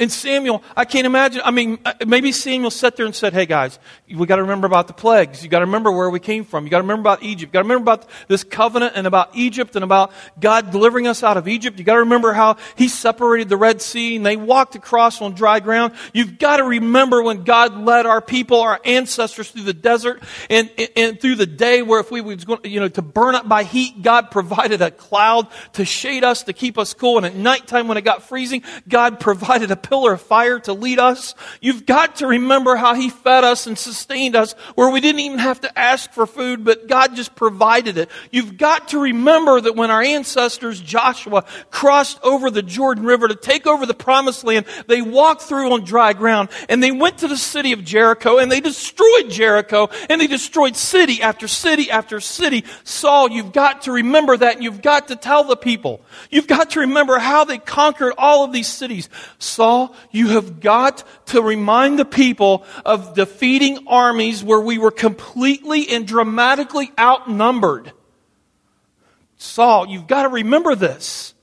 And 0.00 0.12
Samuel, 0.12 0.62
I 0.76 0.84
can't 0.84 1.06
imagine. 1.06 1.42
I 1.44 1.50
mean, 1.50 1.78
uh, 1.84 1.94
maybe 2.06 2.30
Samuel 2.30 2.70
sat 2.70 2.96
there 2.96 3.04
and 3.04 3.14
said, 3.14 3.32
Hey 3.32 3.46
guys, 3.46 3.80
we 4.08 4.26
got 4.26 4.36
to 4.36 4.42
remember 4.42 4.66
about 4.66 4.86
the 4.86 4.92
plagues. 4.92 5.42
You 5.42 5.48
got 5.48 5.58
to 5.58 5.66
remember 5.66 5.90
where 5.90 6.08
we 6.08 6.20
came 6.20 6.44
from. 6.44 6.64
You 6.64 6.70
got 6.70 6.78
to 6.78 6.82
remember 6.82 7.00
about 7.00 7.24
Egypt. 7.24 7.50
You 7.50 7.52
got 7.54 7.60
to 7.60 7.64
remember 7.64 7.82
about 7.82 8.08
this 8.28 8.44
covenant 8.44 8.92
and 8.94 9.08
about 9.08 9.34
Egypt 9.34 9.74
and 9.74 9.82
about 9.82 10.12
God 10.38 10.70
delivering 10.70 11.08
us 11.08 11.24
out 11.24 11.36
of 11.36 11.48
Egypt. 11.48 11.78
You 11.78 11.84
got 11.84 11.94
to 11.94 12.00
remember 12.00 12.32
how 12.32 12.58
He 12.76 12.86
separated 12.86 13.48
the 13.48 13.56
Red 13.56 13.82
Sea 13.82 14.16
and 14.16 14.24
they 14.24 14.36
walked 14.36 14.76
across 14.76 15.20
on 15.20 15.34
dry 15.34 15.58
ground. 15.58 15.94
You've 16.12 16.38
got 16.38 16.58
to 16.58 16.64
remember 16.64 17.20
when 17.20 17.42
God 17.42 17.76
led 17.76 18.06
our 18.06 18.20
people, 18.20 18.60
our 18.60 18.80
ancestors 18.84 19.50
through 19.50 19.64
the 19.64 19.74
desert 19.74 20.22
and, 20.48 20.70
and, 20.78 20.88
and 20.94 21.20
through 21.20 21.34
the 21.34 21.46
day 21.46 21.82
where 21.82 21.98
if 21.98 22.12
we 22.12 22.20
was 22.20 22.44
going, 22.44 22.60
you 22.62 22.78
know, 22.78 22.88
to 22.88 23.02
burn 23.02 23.34
up 23.34 23.48
by 23.48 23.64
heat, 23.64 24.00
God 24.00 24.30
provided 24.30 24.80
a 24.80 24.92
cloud 24.92 25.48
to 25.72 25.84
shade 25.84 26.22
us, 26.22 26.44
to 26.44 26.52
keep 26.52 26.78
us 26.78 26.94
cool. 26.94 27.16
And 27.16 27.26
at 27.26 27.34
nighttime 27.34 27.88
when 27.88 27.96
it 27.96 28.02
got 28.02 28.22
freezing, 28.22 28.62
God 28.88 29.18
provided 29.18 29.72
a 29.72 29.87
pillar 29.88 30.12
of 30.12 30.20
fire 30.20 30.58
to 30.60 30.72
lead 30.72 30.98
us. 30.98 31.34
You've 31.60 31.86
got 31.86 32.16
to 32.16 32.26
remember 32.26 32.76
how 32.76 32.94
He 32.94 33.10
fed 33.10 33.44
us 33.44 33.66
and 33.66 33.78
sustained 33.78 34.36
us 34.36 34.52
where 34.74 34.90
we 34.90 35.00
didn't 35.00 35.20
even 35.20 35.38
have 35.38 35.60
to 35.62 35.78
ask 35.78 36.12
for 36.12 36.26
food, 36.26 36.64
but 36.64 36.88
God 36.88 37.16
just 37.16 37.34
provided 37.34 37.96
it. 37.96 38.10
You've 38.30 38.58
got 38.58 38.88
to 38.88 39.00
remember 39.00 39.60
that 39.60 39.76
when 39.76 39.90
our 39.90 40.02
ancestors, 40.02 40.80
Joshua, 40.80 41.44
crossed 41.70 42.18
over 42.22 42.50
the 42.50 42.62
Jordan 42.62 43.04
River 43.04 43.28
to 43.28 43.34
take 43.34 43.66
over 43.66 43.86
the 43.86 43.94
promised 43.94 44.44
land, 44.44 44.66
they 44.86 45.02
walked 45.02 45.42
through 45.42 45.72
on 45.72 45.84
dry 45.84 46.12
ground 46.12 46.50
and 46.68 46.82
they 46.82 46.92
went 46.92 47.18
to 47.18 47.28
the 47.28 47.36
city 47.36 47.72
of 47.72 47.84
Jericho 47.84 48.38
and 48.38 48.52
they 48.52 48.60
destroyed 48.60 49.30
Jericho 49.30 49.88
and 50.08 50.20
they 50.20 50.26
destroyed 50.26 50.76
city 50.76 51.22
after 51.22 51.48
city 51.48 51.90
after 51.90 52.20
city. 52.20 52.64
Saul, 52.84 53.30
you've 53.30 53.52
got 53.52 53.82
to 53.82 53.92
remember 53.92 54.36
that 54.36 54.56
and 54.56 54.64
you've 54.64 54.82
got 54.82 55.08
to 55.08 55.16
tell 55.16 55.44
the 55.44 55.56
people. 55.56 56.00
You've 56.30 56.46
got 56.46 56.70
to 56.70 56.80
remember 56.80 57.18
how 57.18 57.44
they 57.44 57.58
conquered 57.58 58.14
all 58.18 58.44
of 58.44 58.52
these 58.52 58.68
cities. 58.68 59.08
Saul, 59.38 59.77
you 60.10 60.28
have 60.28 60.60
got 60.60 61.04
to 61.26 61.42
remind 61.42 61.98
the 61.98 62.04
people 62.04 62.64
of 62.84 63.14
defeating 63.14 63.86
armies 63.86 64.42
where 64.42 64.60
we 64.60 64.78
were 64.78 64.90
completely 64.90 65.88
and 65.88 66.06
dramatically 66.06 66.90
outnumbered. 66.98 67.92
Saul, 69.36 69.86
you've 69.88 70.06
got 70.06 70.22
to 70.22 70.28
remember 70.28 70.74
this. 70.74 71.34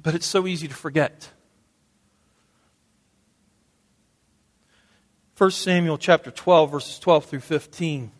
But 0.00 0.14
it's 0.14 0.26
so 0.26 0.46
easy 0.46 0.68
to 0.68 0.74
forget. 0.74 1.30
1 5.38 5.50
Samuel 5.50 5.98
chapter 5.98 6.30
12 6.30 6.70
verses 6.70 6.98
12 6.98 7.24
through 7.24 7.40
15 7.40 8.12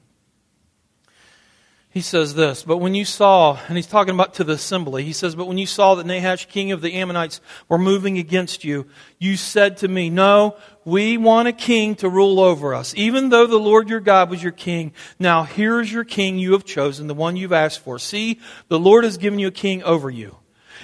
he 1.94 2.00
says 2.00 2.34
this, 2.34 2.64
but 2.64 2.78
when 2.78 2.96
you 2.96 3.04
saw, 3.04 3.56
and 3.68 3.76
he's 3.76 3.86
talking 3.86 4.14
about 4.14 4.34
to 4.34 4.42
the 4.42 4.54
assembly, 4.54 5.04
he 5.04 5.12
says, 5.12 5.36
but 5.36 5.46
when 5.46 5.58
you 5.58 5.66
saw 5.66 5.94
that 5.94 6.04
Nahash, 6.04 6.48
king 6.48 6.72
of 6.72 6.80
the 6.80 6.94
Ammonites, 6.94 7.40
were 7.68 7.78
moving 7.78 8.18
against 8.18 8.64
you, 8.64 8.88
you 9.20 9.36
said 9.36 9.76
to 9.76 9.86
me, 9.86 10.10
no, 10.10 10.56
we 10.84 11.16
want 11.16 11.46
a 11.46 11.52
king 11.52 11.94
to 11.94 12.08
rule 12.08 12.40
over 12.40 12.74
us, 12.74 12.94
even 12.96 13.28
though 13.28 13.46
the 13.46 13.60
Lord 13.60 13.88
your 13.88 14.00
God 14.00 14.28
was 14.28 14.42
your 14.42 14.50
king. 14.50 14.92
Now 15.20 15.44
here 15.44 15.80
is 15.80 15.92
your 15.92 16.02
king 16.02 16.36
you 16.36 16.50
have 16.54 16.64
chosen, 16.64 17.06
the 17.06 17.14
one 17.14 17.36
you've 17.36 17.52
asked 17.52 17.78
for. 17.78 18.00
See, 18.00 18.40
the 18.66 18.80
Lord 18.80 19.04
has 19.04 19.16
given 19.16 19.38
you 19.38 19.46
a 19.46 19.52
king 19.52 19.80
over 19.84 20.10
you. 20.10 20.38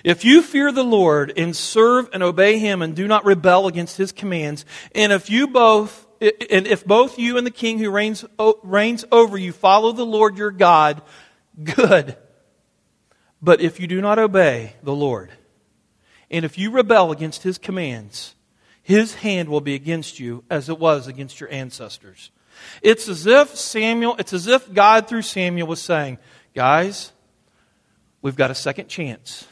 If 0.04 0.24
you 0.24 0.42
fear 0.42 0.70
the 0.70 0.84
Lord 0.84 1.32
and 1.36 1.56
serve 1.56 2.08
and 2.12 2.22
obey 2.22 2.60
him 2.60 2.82
and 2.82 2.94
do 2.94 3.08
not 3.08 3.24
rebel 3.24 3.66
against 3.66 3.96
his 3.96 4.12
commands, 4.12 4.64
and 4.94 5.10
if 5.10 5.28
you 5.28 5.48
both 5.48 6.06
and 6.20 6.66
if 6.66 6.84
both 6.84 7.18
you 7.18 7.38
and 7.38 7.46
the 7.46 7.50
king 7.50 7.78
who 7.78 7.90
reigns, 7.90 8.24
reigns 8.62 9.04
over 9.10 9.38
you 9.38 9.52
follow 9.52 9.92
the 9.92 10.04
Lord 10.04 10.36
your 10.36 10.50
God, 10.50 11.00
good. 11.62 12.16
But 13.40 13.60
if 13.60 13.80
you 13.80 13.86
do 13.86 14.00
not 14.00 14.18
obey 14.18 14.74
the 14.82 14.94
Lord, 14.94 15.30
and 16.30 16.44
if 16.44 16.58
you 16.58 16.70
rebel 16.70 17.10
against 17.10 17.42
his 17.42 17.56
commands, 17.56 18.34
his 18.82 19.14
hand 19.14 19.48
will 19.48 19.60
be 19.60 19.74
against 19.74 20.20
you 20.20 20.44
as 20.50 20.68
it 20.68 20.78
was 20.78 21.06
against 21.06 21.40
your 21.40 21.50
ancestors. 21.50 22.30
It's 22.82 23.08
as 23.08 23.26
if 23.26 23.56
Samuel, 23.56 24.16
it's 24.18 24.32
as 24.32 24.46
if 24.46 24.72
God 24.72 25.08
through 25.08 25.22
Samuel 25.22 25.66
was 25.66 25.80
saying, 25.80 26.18
guys, 26.54 27.12
we've 28.20 28.36
got 28.36 28.50
a 28.50 28.54
second 28.54 28.88
chance. 28.88 29.46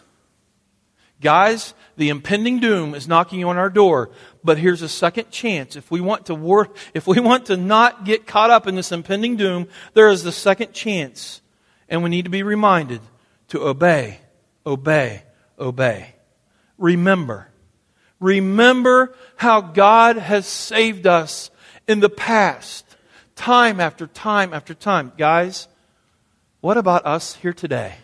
Guys, 1.21 1.75
the 1.97 2.11
impending 2.11 2.61
doom 2.61 2.95
is 2.95 3.09
knocking 3.09 3.45
on 3.45 3.57
our 3.57 3.71
door, 3.71 4.11
but 4.45 4.57
here's 4.59 4.83
a 4.83 4.89
second 4.89 5.31
chance. 5.31 5.75
If 5.75 5.91
we 5.91 6.01
want 6.01 6.27
to 6.27 6.35
work, 6.35 6.77
if 6.95 7.09
we 7.09 7.19
want 7.19 7.47
to 7.47 7.57
not 7.57 8.05
get 8.05 8.27
caught 8.27 8.51
up 8.51 8.69
in 8.69 8.77
this 8.77 8.93
impending 8.93 9.37
doom, 9.37 9.69
there 9.95 10.09
is 10.09 10.23
the 10.23 10.31
second 10.31 10.73
chance. 10.73 11.43
And 11.89 12.05
we 12.05 12.11
need 12.11 12.27
to 12.27 12.31
be 12.31 12.45
reminded 12.45 13.01
to 13.49 13.67
obey, 13.67 14.21
obey, 14.65 15.25
obey. 15.59 16.15
Remember. 16.77 17.49
Remember 18.21 19.15
how 19.37 19.61
God 19.61 20.17
has 20.17 20.47
saved 20.47 21.07
us 21.07 21.51
in 21.89 21.99
the 21.99 22.11
past, 22.11 22.85
time 23.35 23.81
after 23.81 24.07
time 24.07 24.53
after 24.53 24.75
time. 24.75 25.13
Guys, 25.17 25.67
what 26.61 26.77
about 26.77 27.07
us 27.07 27.35
here 27.37 27.53
today? 27.53 27.95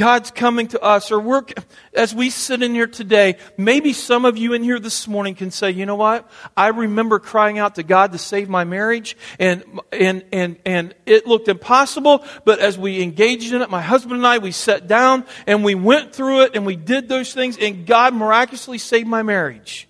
God's 0.00 0.30
coming 0.30 0.66
to 0.68 0.80
us, 0.80 1.12
or 1.12 1.20
we're, 1.20 1.44
as 1.92 2.14
we 2.14 2.30
sit 2.30 2.62
in 2.62 2.72
here 2.72 2.86
today, 2.86 3.36
maybe 3.58 3.92
some 3.92 4.24
of 4.24 4.38
you 4.38 4.54
in 4.54 4.62
here 4.62 4.78
this 4.78 5.06
morning 5.06 5.34
can 5.34 5.50
say, 5.50 5.72
you 5.72 5.84
know 5.84 5.94
what? 5.94 6.26
I 6.56 6.68
remember 6.68 7.18
crying 7.18 7.58
out 7.58 7.74
to 7.74 7.82
God 7.82 8.12
to 8.12 8.18
save 8.18 8.48
my 8.48 8.64
marriage, 8.64 9.14
and, 9.38 9.62
and, 9.92 10.24
and, 10.32 10.56
and 10.64 10.94
it 11.04 11.26
looked 11.26 11.48
impossible, 11.48 12.24
but 12.46 12.60
as 12.60 12.78
we 12.78 13.02
engaged 13.02 13.52
in 13.52 13.60
it, 13.60 13.68
my 13.68 13.82
husband 13.82 14.14
and 14.14 14.26
I, 14.26 14.38
we 14.38 14.52
sat 14.52 14.86
down 14.86 15.26
and 15.46 15.62
we 15.62 15.74
went 15.74 16.14
through 16.14 16.44
it 16.44 16.56
and 16.56 16.64
we 16.64 16.76
did 16.76 17.06
those 17.06 17.34
things, 17.34 17.58
and 17.58 17.84
God 17.84 18.14
miraculously 18.14 18.78
saved 18.78 19.06
my 19.06 19.22
marriage 19.22 19.86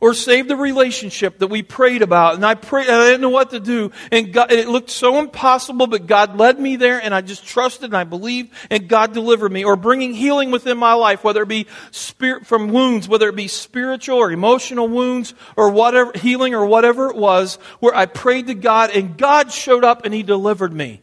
or 0.00 0.14
save 0.14 0.48
the 0.48 0.56
relationship 0.56 1.38
that 1.38 1.48
we 1.48 1.62
prayed 1.62 2.02
about. 2.02 2.34
And 2.34 2.44
I 2.44 2.54
prayed, 2.54 2.88
I 2.88 3.04
didn't 3.04 3.20
know 3.20 3.28
what 3.28 3.50
to 3.50 3.60
do. 3.60 3.92
And 4.10 4.32
God, 4.32 4.50
it 4.50 4.68
looked 4.68 4.90
so 4.90 5.18
impossible, 5.18 5.86
but 5.86 6.06
God 6.06 6.38
led 6.38 6.58
me 6.58 6.76
there 6.76 6.98
and 6.98 7.14
I 7.14 7.20
just 7.20 7.44
trusted 7.44 7.84
and 7.84 7.96
I 7.96 8.04
believed 8.04 8.52
and 8.70 8.88
God 8.88 9.12
delivered 9.12 9.52
me. 9.52 9.64
Or 9.64 9.76
bringing 9.76 10.14
healing 10.14 10.50
within 10.50 10.78
my 10.78 10.94
life, 10.94 11.22
whether 11.22 11.42
it 11.42 11.48
be 11.48 11.66
spirit 11.90 12.46
from 12.46 12.68
wounds, 12.68 13.08
whether 13.08 13.28
it 13.28 13.36
be 13.36 13.48
spiritual 13.48 14.16
or 14.16 14.32
emotional 14.32 14.88
wounds 14.88 15.34
or 15.56 15.70
whatever, 15.70 16.12
healing 16.14 16.54
or 16.54 16.64
whatever 16.64 17.10
it 17.10 17.16
was, 17.16 17.56
where 17.80 17.94
I 17.94 18.06
prayed 18.06 18.46
to 18.46 18.54
God 18.54 18.90
and 18.90 19.18
God 19.18 19.52
showed 19.52 19.84
up 19.84 20.04
and 20.04 20.14
He 20.14 20.22
delivered 20.22 20.72
me. 20.72 21.02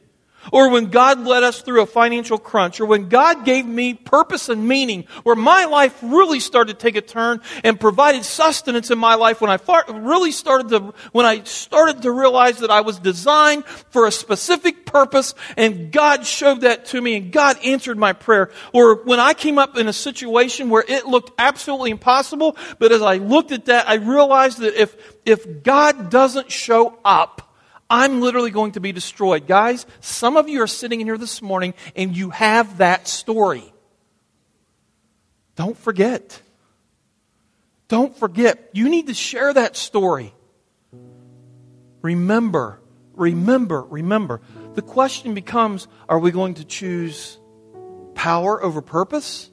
Or 0.51 0.69
when 0.69 0.88
God 0.88 1.19
led 1.25 1.43
us 1.43 1.62
through 1.62 1.81
a 1.81 1.86
financial 1.86 2.38
crunch, 2.38 2.79
or 2.79 2.86
when 2.86 3.10
God 3.10 3.45
gave 3.45 3.65
me 3.65 3.93
purpose 3.93 4.49
and 4.49 4.67
meaning, 4.67 5.05
where 5.23 5.36
my 5.36 5.65
life 5.65 5.97
really 6.01 6.39
started 6.39 6.79
to 6.79 6.86
take 6.86 6.95
a 6.95 7.01
turn 7.01 7.41
and 7.63 7.79
provided 7.79 8.23
sustenance 8.23 8.91
in 8.91 8.99
my 8.99 9.15
life, 9.15 9.41
when 9.41 9.49
I 9.49 9.60
really 9.89 10.31
started 10.31 10.69
to, 10.69 10.93
when 11.12 11.25
I 11.25 11.43
started 11.43 12.01
to 12.03 12.12
realize 12.12 12.60
that 12.60 12.71
I 12.71 12.81
was 12.81 12.99
designed 12.99 13.65
for 13.65 14.05
a 14.05 14.12
specific 14.12 14.86
purpose, 14.86 15.33
and 15.55 15.91
God 15.91 16.25
showed 16.25 16.62
that 16.62 16.86
to 16.88 17.01
me, 17.01 17.15
and 17.15 17.31
God 17.31 17.57
answered 17.63 17.97
my 17.97 18.13
prayer, 18.13 18.51
or 18.73 19.03
when 19.03 19.19
I 19.19 19.33
came 19.33 19.57
up 19.57 19.77
in 19.77 19.88
a 19.88 19.93
situation 19.93 20.69
where 20.69 20.86
it 20.88 21.05
looked 21.05 21.31
absolutely 21.38 21.91
impossible, 21.91 22.57
but 22.79 22.91
as 22.91 23.01
I 23.01 23.17
looked 23.17 23.51
at 23.51 23.65
that, 23.65 23.89
I 23.89 23.95
realized 23.95 24.60
that 24.60 24.79
if, 24.79 24.95
if 25.25 25.63
God 25.63 26.10
doesn't 26.10 26.51
show 26.51 26.97
up, 27.03 27.46
I'm 27.89 28.21
literally 28.21 28.52
going 28.52 28.73
to 28.73 28.80
be 28.80 28.91
destroyed. 28.91 29.47
Guys, 29.47 29.86
some 30.02 30.36
of 30.36 30.50
you 30.50 30.62
are 30.62 30.67
sitting 30.67 31.02
in 31.02 31.08
here 31.08 31.17
this 31.17 31.41
morning 31.41 31.73
and 31.95 32.15
you 32.15 32.32
have 32.32 32.80
that 32.80 33.08
story. 33.08 33.73
Don't 35.56 35.78
forget. 35.78 36.41
Don't 37.88 38.15
forget. 38.15 38.69
You 38.73 38.89
need 38.89 39.08
to 39.08 39.13
share 39.13 39.54
that 39.54 39.78
story. 39.78 40.34
Remember, 42.02 42.80
remember, 43.13 43.82
remember. 43.82 44.41
The 44.76 44.82
question 44.82 45.34
becomes 45.34 45.88
are 46.08 46.19
we 46.19 46.32
going 46.32 46.56
to 46.56 46.65
choose 46.65 47.39
power 48.13 48.62
over 48.62 48.82
purpose? 48.82 49.50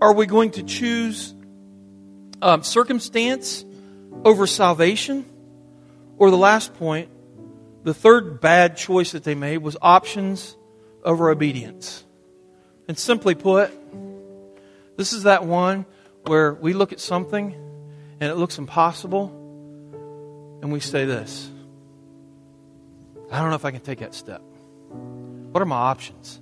Are 0.00 0.12
we 0.12 0.26
going 0.26 0.50
to 0.52 0.62
choose 0.62 1.34
um, 2.42 2.62
circumstance 2.62 3.64
over 4.24 4.46
salvation? 4.46 5.24
Or 6.18 6.30
the 6.30 6.36
last 6.36 6.74
point, 6.74 7.08
the 7.84 7.94
third 7.94 8.40
bad 8.40 8.76
choice 8.76 9.12
that 9.12 9.22
they 9.24 9.34
made 9.34 9.58
was 9.58 9.76
options 9.80 10.56
over 11.04 11.30
obedience. 11.30 12.02
And 12.88 12.98
simply 12.98 13.34
put, 13.34 13.70
this 14.96 15.12
is 15.12 15.22
that 15.24 15.44
one 15.44 15.86
where 16.26 16.54
we 16.54 16.72
look 16.72 16.92
at 16.92 17.00
something 17.00 17.54
and 18.20 18.30
it 18.30 18.36
looks 18.36 18.58
impossible 18.58 19.40
and 20.62 20.72
we 20.72 20.80
say 20.80 21.04
this 21.04 21.50
I 23.30 23.38
don't 23.38 23.50
know 23.50 23.56
if 23.56 23.64
I 23.64 23.70
can 23.70 23.80
take 23.80 23.98
that 23.98 24.14
step. 24.14 24.40
What 24.40 25.62
are 25.62 25.66
my 25.66 25.76
options? 25.76 26.40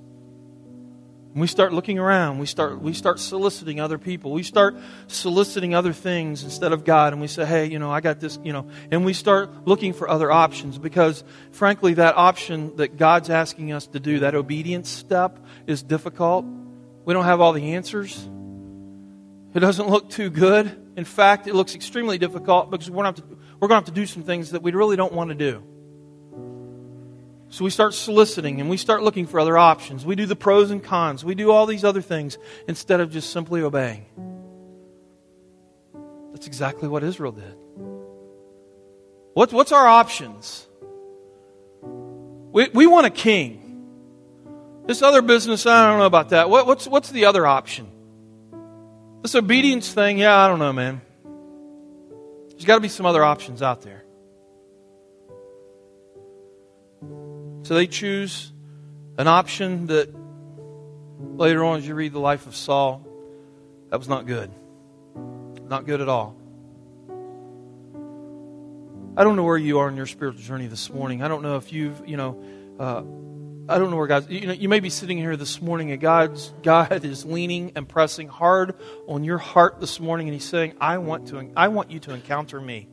We 1.35 1.47
start 1.47 1.73
looking 1.73 1.99
around, 1.99 2.39
we 2.39 2.47
start, 2.47 2.81
we 2.83 2.93
start 2.93 3.19
soliciting 3.19 3.81
other 3.81 3.97
people. 3.97 4.33
We 4.33 4.43
start 4.43 4.77
soliciting 5.07 5.75
other 5.75 5.95
things 5.95 6.45
instead 6.45 6.73
of 6.73 6.85
God. 6.85 7.15
And 7.15 7.23
we 7.23 7.27
say, 7.27 7.47
hey, 7.47 7.67
you 7.67 7.79
know, 7.79 7.91
I 7.91 8.03
got 8.03 8.21
this, 8.21 8.39
you 8.45 8.53
know. 8.53 8.69
And 8.91 9.05
we 9.05 9.15
start 9.15 9.67
looking 9.67 9.95
for 9.95 10.09
other 10.11 10.31
options 10.31 10.77
because, 10.77 11.25
frankly, 11.51 11.95
that 11.95 12.17
option 12.17 12.77
that 12.77 12.99
God's 12.99 13.31
asking 13.31 13.73
us 13.73 13.87
to 13.89 14.01
do, 14.01 14.19
that 14.21 14.35
obedience 14.35 14.91
step, 14.91 15.39
is 15.67 15.83
difficult. 15.83 16.45
We 17.07 17.15
don't 17.15 17.25
have 17.25 17.41
all 17.41 17.55
the 17.55 17.75
answers. 17.75 18.29
It 19.55 19.61
doesn't 19.61 19.89
look 19.89 20.11
too 20.11 20.29
good. 20.29 20.79
In 20.97 21.05
fact, 21.05 21.47
it 21.47 21.55
looks 21.55 21.75
extremely 21.75 22.19
difficult 22.19 22.71
because 22.71 22.91
we're 22.91 23.05
going 23.05 23.15
to 23.15 23.23
we're 23.59 23.69
going 23.69 23.83
to, 23.83 23.87
have 23.87 23.95
to 23.95 24.01
do 24.01 24.07
some 24.07 24.25
things 24.25 24.51
that 24.51 24.63
we 24.63 24.73
really 24.73 24.97
don't 24.97 25.13
want 25.13 25.31
to 25.31 25.35
do. 25.35 25.63
So 27.53 27.65
we 27.65 27.71
start 27.71 27.93
soliciting 27.93 28.63
and 28.63 28.71
we 28.71 28.79
start 28.79 29.03
looking 29.03 29.27
for 29.27 29.39
other 29.39 29.59
options. 29.59 30.07
We 30.07 30.17
do 30.17 30.25
the 30.25 30.35
pros 30.35 30.71
and 30.71 30.83
cons. 30.83 31.23
We 31.23 31.35
do 31.35 31.51
all 31.51 31.67
these 31.67 31.85
other 31.85 32.01
things 32.01 32.39
instead 32.67 33.01
of 33.01 33.11
just 33.11 33.31
simply 33.31 33.61
obeying. 33.61 34.07
That's 36.33 36.47
exactly 36.47 36.89
what 36.89 37.05
Israel 37.05 37.33
did. 37.33 37.55
What, 39.35 39.53
what's 39.53 39.71
our 39.71 39.87
options? 39.87 40.67
We, 41.83 42.71
we 42.73 42.87
want 42.87 43.05
a 43.07 43.11
king. 43.11 43.87
This 44.87 45.03
other 45.03 45.21
business, 45.21 45.67
I 45.67 45.91
don't 45.91 45.99
know 45.99 46.07
about 46.07 46.31
that. 46.31 46.49
What, 46.49 46.67
what's, 46.67 46.87
what's 46.87 47.11
the 47.11 47.27
other 47.27 47.47
option? 47.47 47.87
This 49.21 49.35
obedience 49.35 49.93
thing, 49.93 50.17
yeah, 50.17 50.39
I 50.39 50.49
don't 50.49 50.59
know, 50.59 50.73
man. 50.73 51.03
There's 52.49 52.65
got 52.65 52.77
to 52.77 52.81
be 52.81 52.89
some 52.89 53.05
other 53.05 53.23
options 53.23 53.61
out 53.61 53.83
there. 53.83 54.05
So 57.63 57.75
they 57.75 57.87
choose 57.87 58.53
an 59.19 59.29
option 59.29 59.87
that 59.87 60.13
later 61.37 61.65
on, 61.65 61.79
as 61.79 61.87
you 61.87 61.95
read 61.95 62.13
the 62.13 62.19
life 62.19 62.47
of 62.47 62.57
Saul, 62.57 63.07
that 63.91 63.99
was 63.99 64.09
not 64.09 64.27
good. 64.27 64.51
Not 65.69 65.87
good 65.87 66.01
at 66.01 66.09
all. 66.09 66.37
I 69.17 69.25
don't 69.25 69.37
know 69.37 69.45
where 69.45 69.59
you 69.59 69.79
are 69.79 69.89
in 69.89 69.97
your 69.97 70.07
spiritual 70.07 70.43
journey 70.43 70.67
this 70.67 70.91
morning. 70.91 71.23
I 71.23 71.29
don't 71.29 71.43
know 71.43 71.57
if 71.57 71.73
you've, 71.73 72.09
you 72.09 72.17
know, 72.17 72.43
uh, 72.81 73.03
I 73.69 73.79
don't 73.79 73.91
know 73.91 73.97
where 73.97 74.07
God's, 74.07 74.29
you 74.29 74.47
know, 74.47 74.55
you 74.55 74.69
may 74.69 74.81
be 74.81 74.91
sitting 74.91 75.19
here 75.19 75.37
this 75.37 75.61
morning 75.63 75.93
and 75.93 76.01
God's, 76.01 76.53
God 76.63 77.05
is 77.05 77.25
leaning 77.25 77.73
and 77.77 77.89
pressing 77.89 78.29
hard 78.29 78.75
on 79.07 79.23
your 79.23 79.39
heart 79.39 79.81
this 79.81 80.01
morning 80.01 80.29
and 80.29 80.35
He's 80.35 80.49
saying, 80.49 80.75
I 80.81 80.99
want 80.99 81.29
to, 81.29 81.51
I 81.57 81.69
want 81.69 81.91
you 81.91 82.01
to 82.01 82.15
encounter 82.15 82.61
me. 82.61 82.89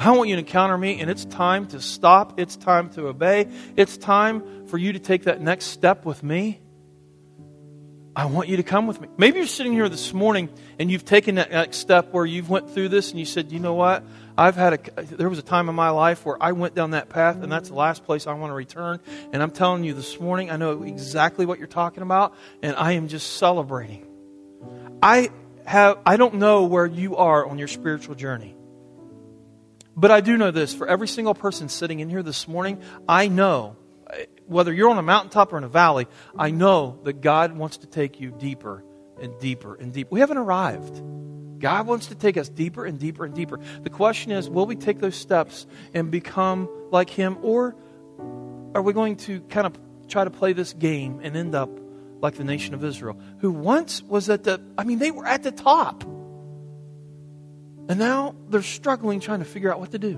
I 0.00 0.12
want 0.12 0.30
you 0.30 0.36
to 0.36 0.40
encounter 0.40 0.78
me, 0.78 0.98
and 0.98 1.10
it's 1.10 1.26
time 1.26 1.66
to 1.68 1.80
stop. 1.80 2.40
It's 2.40 2.56
time 2.56 2.88
to 2.90 3.08
obey. 3.08 3.48
It's 3.76 3.98
time 3.98 4.66
for 4.66 4.78
you 4.78 4.94
to 4.94 4.98
take 4.98 5.24
that 5.24 5.42
next 5.42 5.66
step 5.66 6.06
with 6.06 6.22
me. 6.22 6.62
I 8.16 8.24
want 8.24 8.48
you 8.48 8.56
to 8.56 8.62
come 8.62 8.86
with 8.86 8.98
me. 8.98 9.08
Maybe 9.18 9.38
you're 9.38 9.46
sitting 9.46 9.72
here 9.72 9.90
this 9.90 10.14
morning 10.14 10.48
and 10.78 10.90
you've 10.90 11.04
taken 11.04 11.36
that 11.36 11.52
next 11.52 11.76
step 11.76 12.12
where 12.12 12.24
you've 12.24 12.48
went 12.48 12.70
through 12.70 12.88
this 12.88 13.10
and 13.10 13.20
you 13.20 13.26
said, 13.26 13.52
you 13.52 13.60
know 13.60 13.74
what? 13.74 14.02
I've 14.36 14.56
had 14.56 14.88
a, 14.98 15.02
there 15.02 15.28
was 15.28 15.38
a 15.38 15.42
time 15.42 15.68
in 15.68 15.74
my 15.74 15.90
life 15.90 16.24
where 16.24 16.42
I 16.42 16.52
went 16.52 16.74
down 16.74 16.90
that 16.90 17.08
path 17.08 17.42
and 17.42 17.52
that's 17.52 17.68
the 17.68 17.76
last 17.76 18.04
place 18.04 18.26
I 18.26 18.32
want 18.32 18.50
to 18.50 18.54
return. 18.54 19.00
And 19.32 19.42
I'm 19.42 19.52
telling 19.52 19.84
you 19.84 19.94
this 19.94 20.18
morning, 20.18 20.50
I 20.50 20.56
know 20.56 20.82
exactly 20.82 21.46
what 21.46 21.58
you're 21.58 21.68
talking 21.68 22.02
about 22.02 22.34
and 22.62 22.74
I 22.74 22.92
am 22.92 23.06
just 23.06 23.34
celebrating. 23.34 24.06
I 25.02 25.30
have, 25.66 25.98
I 26.04 26.16
don't 26.16 26.34
know 26.34 26.64
where 26.64 26.86
you 26.86 27.16
are 27.16 27.46
on 27.46 27.58
your 27.58 27.68
spiritual 27.68 28.16
journey. 28.16 28.56
But 29.96 30.10
I 30.10 30.20
do 30.20 30.36
know 30.36 30.50
this 30.50 30.74
for 30.74 30.86
every 30.86 31.08
single 31.08 31.34
person 31.34 31.68
sitting 31.68 32.00
in 32.00 32.08
here 32.08 32.22
this 32.22 32.46
morning, 32.46 32.80
I 33.08 33.28
know, 33.28 33.76
whether 34.46 34.72
you're 34.72 34.90
on 34.90 34.98
a 34.98 35.02
mountaintop 35.02 35.52
or 35.52 35.58
in 35.58 35.64
a 35.64 35.68
valley, 35.68 36.06
I 36.36 36.50
know 36.50 36.98
that 37.04 37.20
God 37.20 37.56
wants 37.56 37.78
to 37.78 37.86
take 37.86 38.20
you 38.20 38.30
deeper 38.30 38.84
and 39.20 39.38
deeper 39.40 39.74
and 39.74 39.92
deeper. 39.92 40.08
We 40.10 40.20
haven't 40.20 40.38
arrived. 40.38 41.02
God 41.60 41.86
wants 41.86 42.06
to 42.06 42.14
take 42.14 42.36
us 42.36 42.48
deeper 42.48 42.84
and 42.86 42.98
deeper 42.98 43.24
and 43.24 43.34
deeper. 43.34 43.60
The 43.82 43.90
question 43.90 44.32
is 44.32 44.48
will 44.48 44.66
we 44.66 44.76
take 44.76 44.98
those 44.98 45.16
steps 45.16 45.66
and 45.92 46.10
become 46.10 46.68
like 46.90 47.10
Him, 47.10 47.38
or 47.42 47.76
are 48.74 48.82
we 48.82 48.92
going 48.92 49.16
to 49.16 49.40
kind 49.42 49.66
of 49.66 49.78
try 50.08 50.24
to 50.24 50.30
play 50.30 50.52
this 50.52 50.72
game 50.72 51.20
and 51.22 51.36
end 51.36 51.54
up 51.54 51.70
like 52.22 52.34
the 52.34 52.44
nation 52.44 52.74
of 52.74 52.84
Israel, 52.84 53.18
who 53.38 53.50
once 53.50 54.02
was 54.02 54.28
at 54.28 54.44
the, 54.44 54.60
I 54.76 54.84
mean, 54.84 54.98
they 54.98 55.10
were 55.10 55.26
at 55.26 55.42
the 55.42 55.52
top. 55.52 56.04
And 57.90 57.98
now 57.98 58.36
they're 58.48 58.62
struggling 58.62 59.18
trying 59.18 59.40
to 59.40 59.44
figure 59.44 59.72
out 59.72 59.80
what 59.80 59.90
to 59.90 59.98
do. 59.98 60.14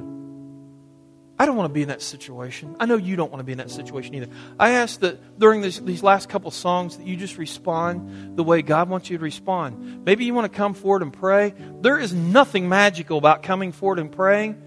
I 1.38 1.46
don't 1.46 1.56
want 1.56 1.70
to 1.70 1.72
be 1.72 1.80
in 1.80 1.88
that 1.88 2.02
situation. 2.02 2.76
I 2.78 2.84
know 2.84 2.96
you 2.96 3.16
don't 3.16 3.32
want 3.32 3.40
to 3.40 3.44
be 3.44 3.52
in 3.52 3.58
that 3.58 3.70
situation 3.70 4.14
either. 4.14 4.28
I 4.60 4.72
ask 4.72 5.00
that 5.00 5.38
during 5.38 5.62
this, 5.62 5.78
these 5.78 6.02
last 6.02 6.28
couple 6.28 6.50
songs 6.50 6.98
that 6.98 7.06
you 7.06 7.16
just 7.16 7.38
respond 7.38 8.36
the 8.36 8.44
way 8.44 8.60
God 8.60 8.90
wants 8.90 9.08
you 9.08 9.16
to 9.16 9.24
respond. 9.24 10.04
Maybe 10.04 10.26
you 10.26 10.34
want 10.34 10.52
to 10.52 10.54
come 10.54 10.74
forward 10.74 11.00
and 11.00 11.14
pray. 11.14 11.54
There 11.80 11.98
is 11.98 12.12
nothing 12.12 12.68
magical 12.68 13.16
about 13.16 13.42
coming 13.42 13.72
forward 13.72 14.00
and 14.00 14.12
praying, 14.12 14.60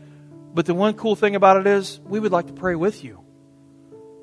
but 0.55 0.65
the 0.65 0.73
one 0.73 0.95
cool 0.95 1.15
thing 1.15 1.35
about 1.35 1.57
it 1.57 1.67
is 1.67 1.99
we 2.05 2.19
would 2.19 2.31
like 2.31 2.47
to 2.47 2.53
pray 2.53 2.73
with 2.73 3.03
you. 3.03 3.23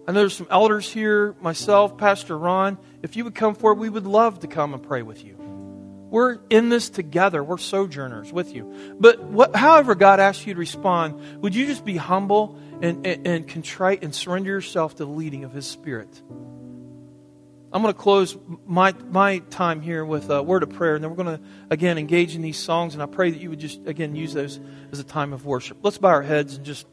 I 0.08 0.10
know 0.10 0.18
there's 0.18 0.36
some 0.36 0.48
elders 0.50 0.92
here, 0.92 1.36
myself, 1.40 1.96
Pastor 1.96 2.36
Ron. 2.36 2.78
If 3.00 3.14
you 3.14 3.22
would 3.22 3.36
come 3.36 3.54
forward, 3.54 3.78
we 3.78 3.90
would 3.90 4.08
love 4.08 4.40
to 4.40 4.48
come 4.48 4.74
and 4.74 4.82
pray 4.82 5.02
with 5.02 5.24
you. 5.24 5.38
We're 6.12 6.40
in 6.50 6.68
this 6.68 6.90
together. 6.90 7.42
We're 7.42 7.56
sojourners 7.56 8.30
with 8.34 8.54
you. 8.54 8.96
But 9.00 9.22
what, 9.24 9.56
however 9.56 9.94
God 9.94 10.20
asks 10.20 10.46
you 10.46 10.52
to 10.52 10.60
respond, 10.60 11.40
would 11.40 11.54
you 11.54 11.64
just 11.64 11.86
be 11.86 11.96
humble 11.96 12.58
and, 12.82 13.06
and, 13.06 13.26
and 13.26 13.48
contrite 13.48 14.04
and 14.04 14.14
surrender 14.14 14.50
yourself 14.50 14.96
to 14.96 15.06
the 15.06 15.10
leading 15.10 15.44
of 15.44 15.54
His 15.54 15.66
Spirit? 15.66 16.10
I'm 16.28 17.80
going 17.80 17.94
to 17.94 17.98
close 17.98 18.36
my, 18.66 18.92
my 19.08 19.38
time 19.38 19.80
here 19.80 20.04
with 20.04 20.28
a 20.28 20.42
word 20.42 20.62
of 20.62 20.68
prayer, 20.68 20.96
and 20.96 21.02
then 21.02 21.10
we're 21.10 21.24
going 21.24 21.38
to, 21.38 21.42
again, 21.70 21.96
engage 21.96 22.36
in 22.36 22.42
these 22.42 22.58
songs, 22.58 22.92
and 22.92 23.02
I 23.02 23.06
pray 23.06 23.30
that 23.30 23.40
you 23.40 23.48
would 23.48 23.60
just, 23.60 23.86
again, 23.86 24.14
use 24.14 24.34
those 24.34 24.60
as 24.92 24.98
a 24.98 25.04
time 25.04 25.32
of 25.32 25.46
worship. 25.46 25.78
Let's 25.80 25.96
bow 25.96 26.10
our 26.10 26.22
heads 26.22 26.56
and 26.56 26.66
just 26.66 26.86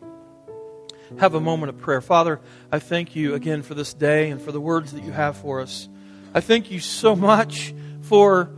have 1.18 1.36
a 1.36 1.42
moment 1.42 1.72
of 1.72 1.78
prayer. 1.80 2.00
Father, 2.00 2.40
I 2.72 2.80
thank 2.80 3.18
you 3.18 3.34
again 3.34 3.64
for 3.64 3.74
this 3.74 3.94
day 3.94 4.30
and 4.30 4.42
for 4.42 4.54
the 4.54 4.62
words 4.62 4.94
that 4.94 5.04
you 5.04 5.12
have 5.12 5.36
for 5.36 5.60
us. 5.60 5.90
I 6.34 6.40
thank 6.40 6.72
you 6.72 6.80
so 6.80 7.18
much 7.18 7.74
for 8.04 8.50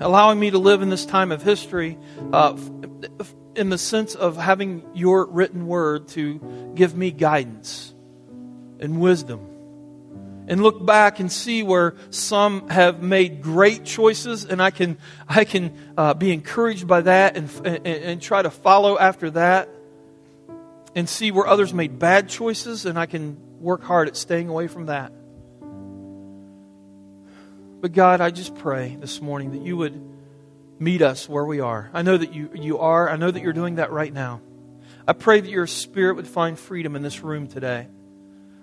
allowing 0.00 0.38
me 0.38 0.50
to 0.50 0.58
live 0.58 0.82
in 0.82 0.90
this 0.90 1.06
time 1.06 1.32
of 1.32 1.42
history 1.42 1.98
uh, 2.32 2.56
in 3.54 3.70
the 3.70 3.78
sense 3.78 4.14
of 4.14 4.36
having 4.36 4.82
your 4.94 5.26
written 5.26 5.66
word 5.66 6.08
to 6.08 6.72
give 6.74 6.96
me 6.96 7.10
guidance 7.10 7.94
and 8.80 9.00
wisdom. 9.00 9.40
And 10.46 10.62
look 10.62 10.84
back 10.84 11.20
and 11.20 11.32
see 11.32 11.62
where 11.62 11.94
some 12.10 12.68
have 12.68 13.02
made 13.02 13.40
great 13.40 13.84
choices, 13.84 14.44
and 14.44 14.60
I 14.60 14.70
can, 14.70 14.98
I 15.26 15.44
can 15.44 15.72
uh, 15.96 16.12
be 16.12 16.32
encouraged 16.32 16.86
by 16.86 17.00
that 17.02 17.36
and, 17.36 17.48
and, 17.64 17.86
and 17.86 18.20
try 18.20 18.42
to 18.42 18.50
follow 18.50 18.98
after 18.98 19.30
that. 19.30 19.68
and 20.94 21.08
see 21.08 21.30
where 21.30 21.46
others 21.46 21.74
made 21.74 21.98
bad 21.98 22.28
choices, 22.28 22.86
and 22.86 22.98
I 22.98 23.06
can 23.06 23.36
work 23.60 23.82
hard 23.82 24.08
at 24.08 24.16
staying 24.16 24.48
away 24.48 24.68
from 24.68 24.86
that. 24.86 25.12
But 27.84 27.92
God, 27.92 28.22
I 28.22 28.30
just 28.30 28.54
pray 28.54 28.96
this 28.98 29.20
morning 29.20 29.50
that 29.50 29.60
you 29.60 29.76
would 29.76 30.00
meet 30.78 31.02
us 31.02 31.28
where 31.28 31.44
we 31.44 31.60
are. 31.60 31.90
I 31.92 32.00
know 32.00 32.16
that 32.16 32.32
you, 32.32 32.48
you 32.54 32.78
are. 32.78 33.10
I 33.10 33.16
know 33.16 33.30
that 33.30 33.42
you're 33.42 33.52
doing 33.52 33.74
that 33.74 33.92
right 33.92 34.10
now. 34.10 34.40
I 35.06 35.12
pray 35.12 35.42
that 35.42 35.50
your 35.50 35.66
spirit 35.66 36.16
would 36.16 36.26
find 36.26 36.58
freedom 36.58 36.96
in 36.96 37.02
this 37.02 37.20
room 37.20 37.46
today. 37.46 37.86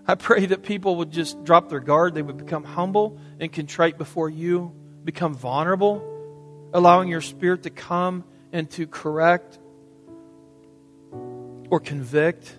I 0.07 0.15
pray 0.15 0.47
that 0.47 0.63
people 0.63 0.95
would 0.95 1.11
just 1.11 1.43
drop 1.43 1.69
their 1.69 1.79
guard. 1.79 2.15
They 2.15 2.23
would 2.23 2.37
become 2.37 2.63
humble 2.63 3.19
and 3.39 3.53
contrite 3.53 3.99
before 3.99 4.27
you, 4.27 4.73
become 5.03 5.35
vulnerable, 5.35 6.71
allowing 6.73 7.07
your 7.07 7.21
spirit 7.21 7.61
to 7.61 7.69
come 7.69 8.23
and 8.51 8.67
to 8.71 8.87
correct 8.87 9.59
or 11.69 11.79
convict 11.79 12.57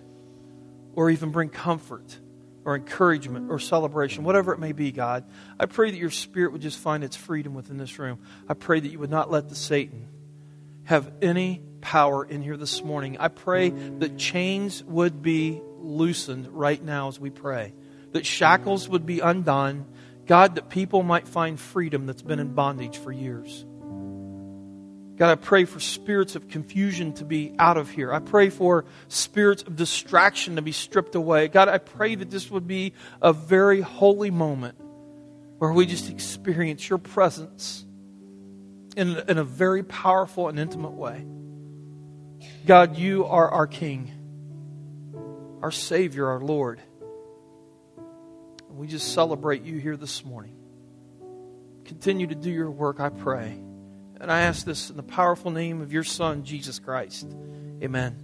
or 0.95 1.09
even 1.09 1.31
bring 1.31 1.49
comfort 1.49 2.17
or 2.65 2.75
encouragement 2.75 3.51
or 3.51 3.59
celebration, 3.59 4.23
whatever 4.23 4.53
it 4.53 4.59
may 4.59 4.71
be, 4.71 4.91
God. 4.91 5.25
I 5.59 5.65
pray 5.65 5.91
that 5.91 5.97
your 5.97 6.11
spirit 6.11 6.51
would 6.53 6.61
just 6.61 6.79
find 6.79 7.03
its 7.03 7.15
freedom 7.15 7.53
within 7.53 7.77
this 7.77 7.99
room. 7.99 8.19
I 8.47 8.53
pray 8.53 8.79
that 8.79 8.87
you 8.87 8.99
would 8.99 9.09
not 9.09 9.29
let 9.29 9.49
the 9.49 9.55
Satan 9.55 10.07
have 10.85 11.11
any 11.21 11.61
power 11.81 12.23
in 12.23 12.41
here 12.41 12.57
this 12.57 12.83
morning. 12.83 13.17
I 13.19 13.27
pray 13.27 13.69
that 13.69 14.17
chains 14.17 14.83
would 14.83 15.21
be 15.21 15.61
loosened 15.77 16.47
right 16.47 16.81
now 16.81 17.09
as 17.09 17.19
we 17.19 17.29
pray, 17.29 17.73
that 18.13 18.25
shackles 18.25 18.87
would 18.87 19.05
be 19.05 19.19
undone. 19.19 19.85
God, 20.25 20.55
that 20.55 20.69
people 20.69 21.03
might 21.03 21.27
find 21.27 21.59
freedom 21.59 22.05
that's 22.05 22.21
been 22.21 22.39
in 22.39 22.53
bondage 22.53 22.97
for 22.97 23.11
years. 23.11 23.65
God, 25.15 25.29
I 25.29 25.35
pray 25.35 25.65
for 25.65 25.79
spirits 25.79 26.35
of 26.35 26.47
confusion 26.47 27.13
to 27.13 27.25
be 27.25 27.53
out 27.59 27.77
of 27.77 27.89
here. 27.89 28.11
I 28.11 28.19
pray 28.19 28.49
for 28.49 28.85
spirits 29.09 29.61
of 29.61 29.75
distraction 29.75 30.55
to 30.55 30.63
be 30.63 30.71
stripped 30.71 31.13
away. 31.13 31.49
God, 31.49 31.69
I 31.69 31.77
pray 31.77 32.15
that 32.15 32.31
this 32.31 32.49
would 32.49 32.67
be 32.67 32.93
a 33.21 33.31
very 33.31 33.81
holy 33.81 34.31
moment 34.31 34.75
where 35.59 35.71
we 35.71 35.85
just 35.85 36.09
experience 36.09 36.89
your 36.89 36.97
presence 36.97 37.85
in, 38.97 39.17
in 39.27 39.37
a 39.37 39.43
very 39.43 39.83
powerful 39.83 40.49
and 40.49 40.59
intimate 40.59 40.93
way. 40.93 41.25
God, 42.65 42.97
you 42.97 43.25
are 43.25 43.49
our 43.49 43.67
King, 43.67 44.11
our 45.61 45.71
Savior, 45.71 46.27
our 46.27 46.41
Lord. 46.41 46.81
We 48.69 48.87
just 48.87 49.13
celebrate 49.13 49.63
you 49.63 49.77
here 49.77 49.95
this 49.95 50.25
morning. 50.25 50.55
Continue 51.85 52.25
to 52.27 52.35
do 52.35 52.49
your 52.49 52.71
work, 52.71 52.99
I 52.99 53.09
pray. 53.09 53.59
And 54.23 54.31
I 54.31 54.43
ask 54.43 54.65
this 54.65 54.89
in 54.89 54.95
the 54.95 55.03
powerful 55.03 55.51
name 55.51 55.81
of 55.81 55.91
your 55.91 56.05
Son, 56.05 56.45
Jesus 56.45 56.79
Christ. 56.79 57.27
Amen. 57.83 58.22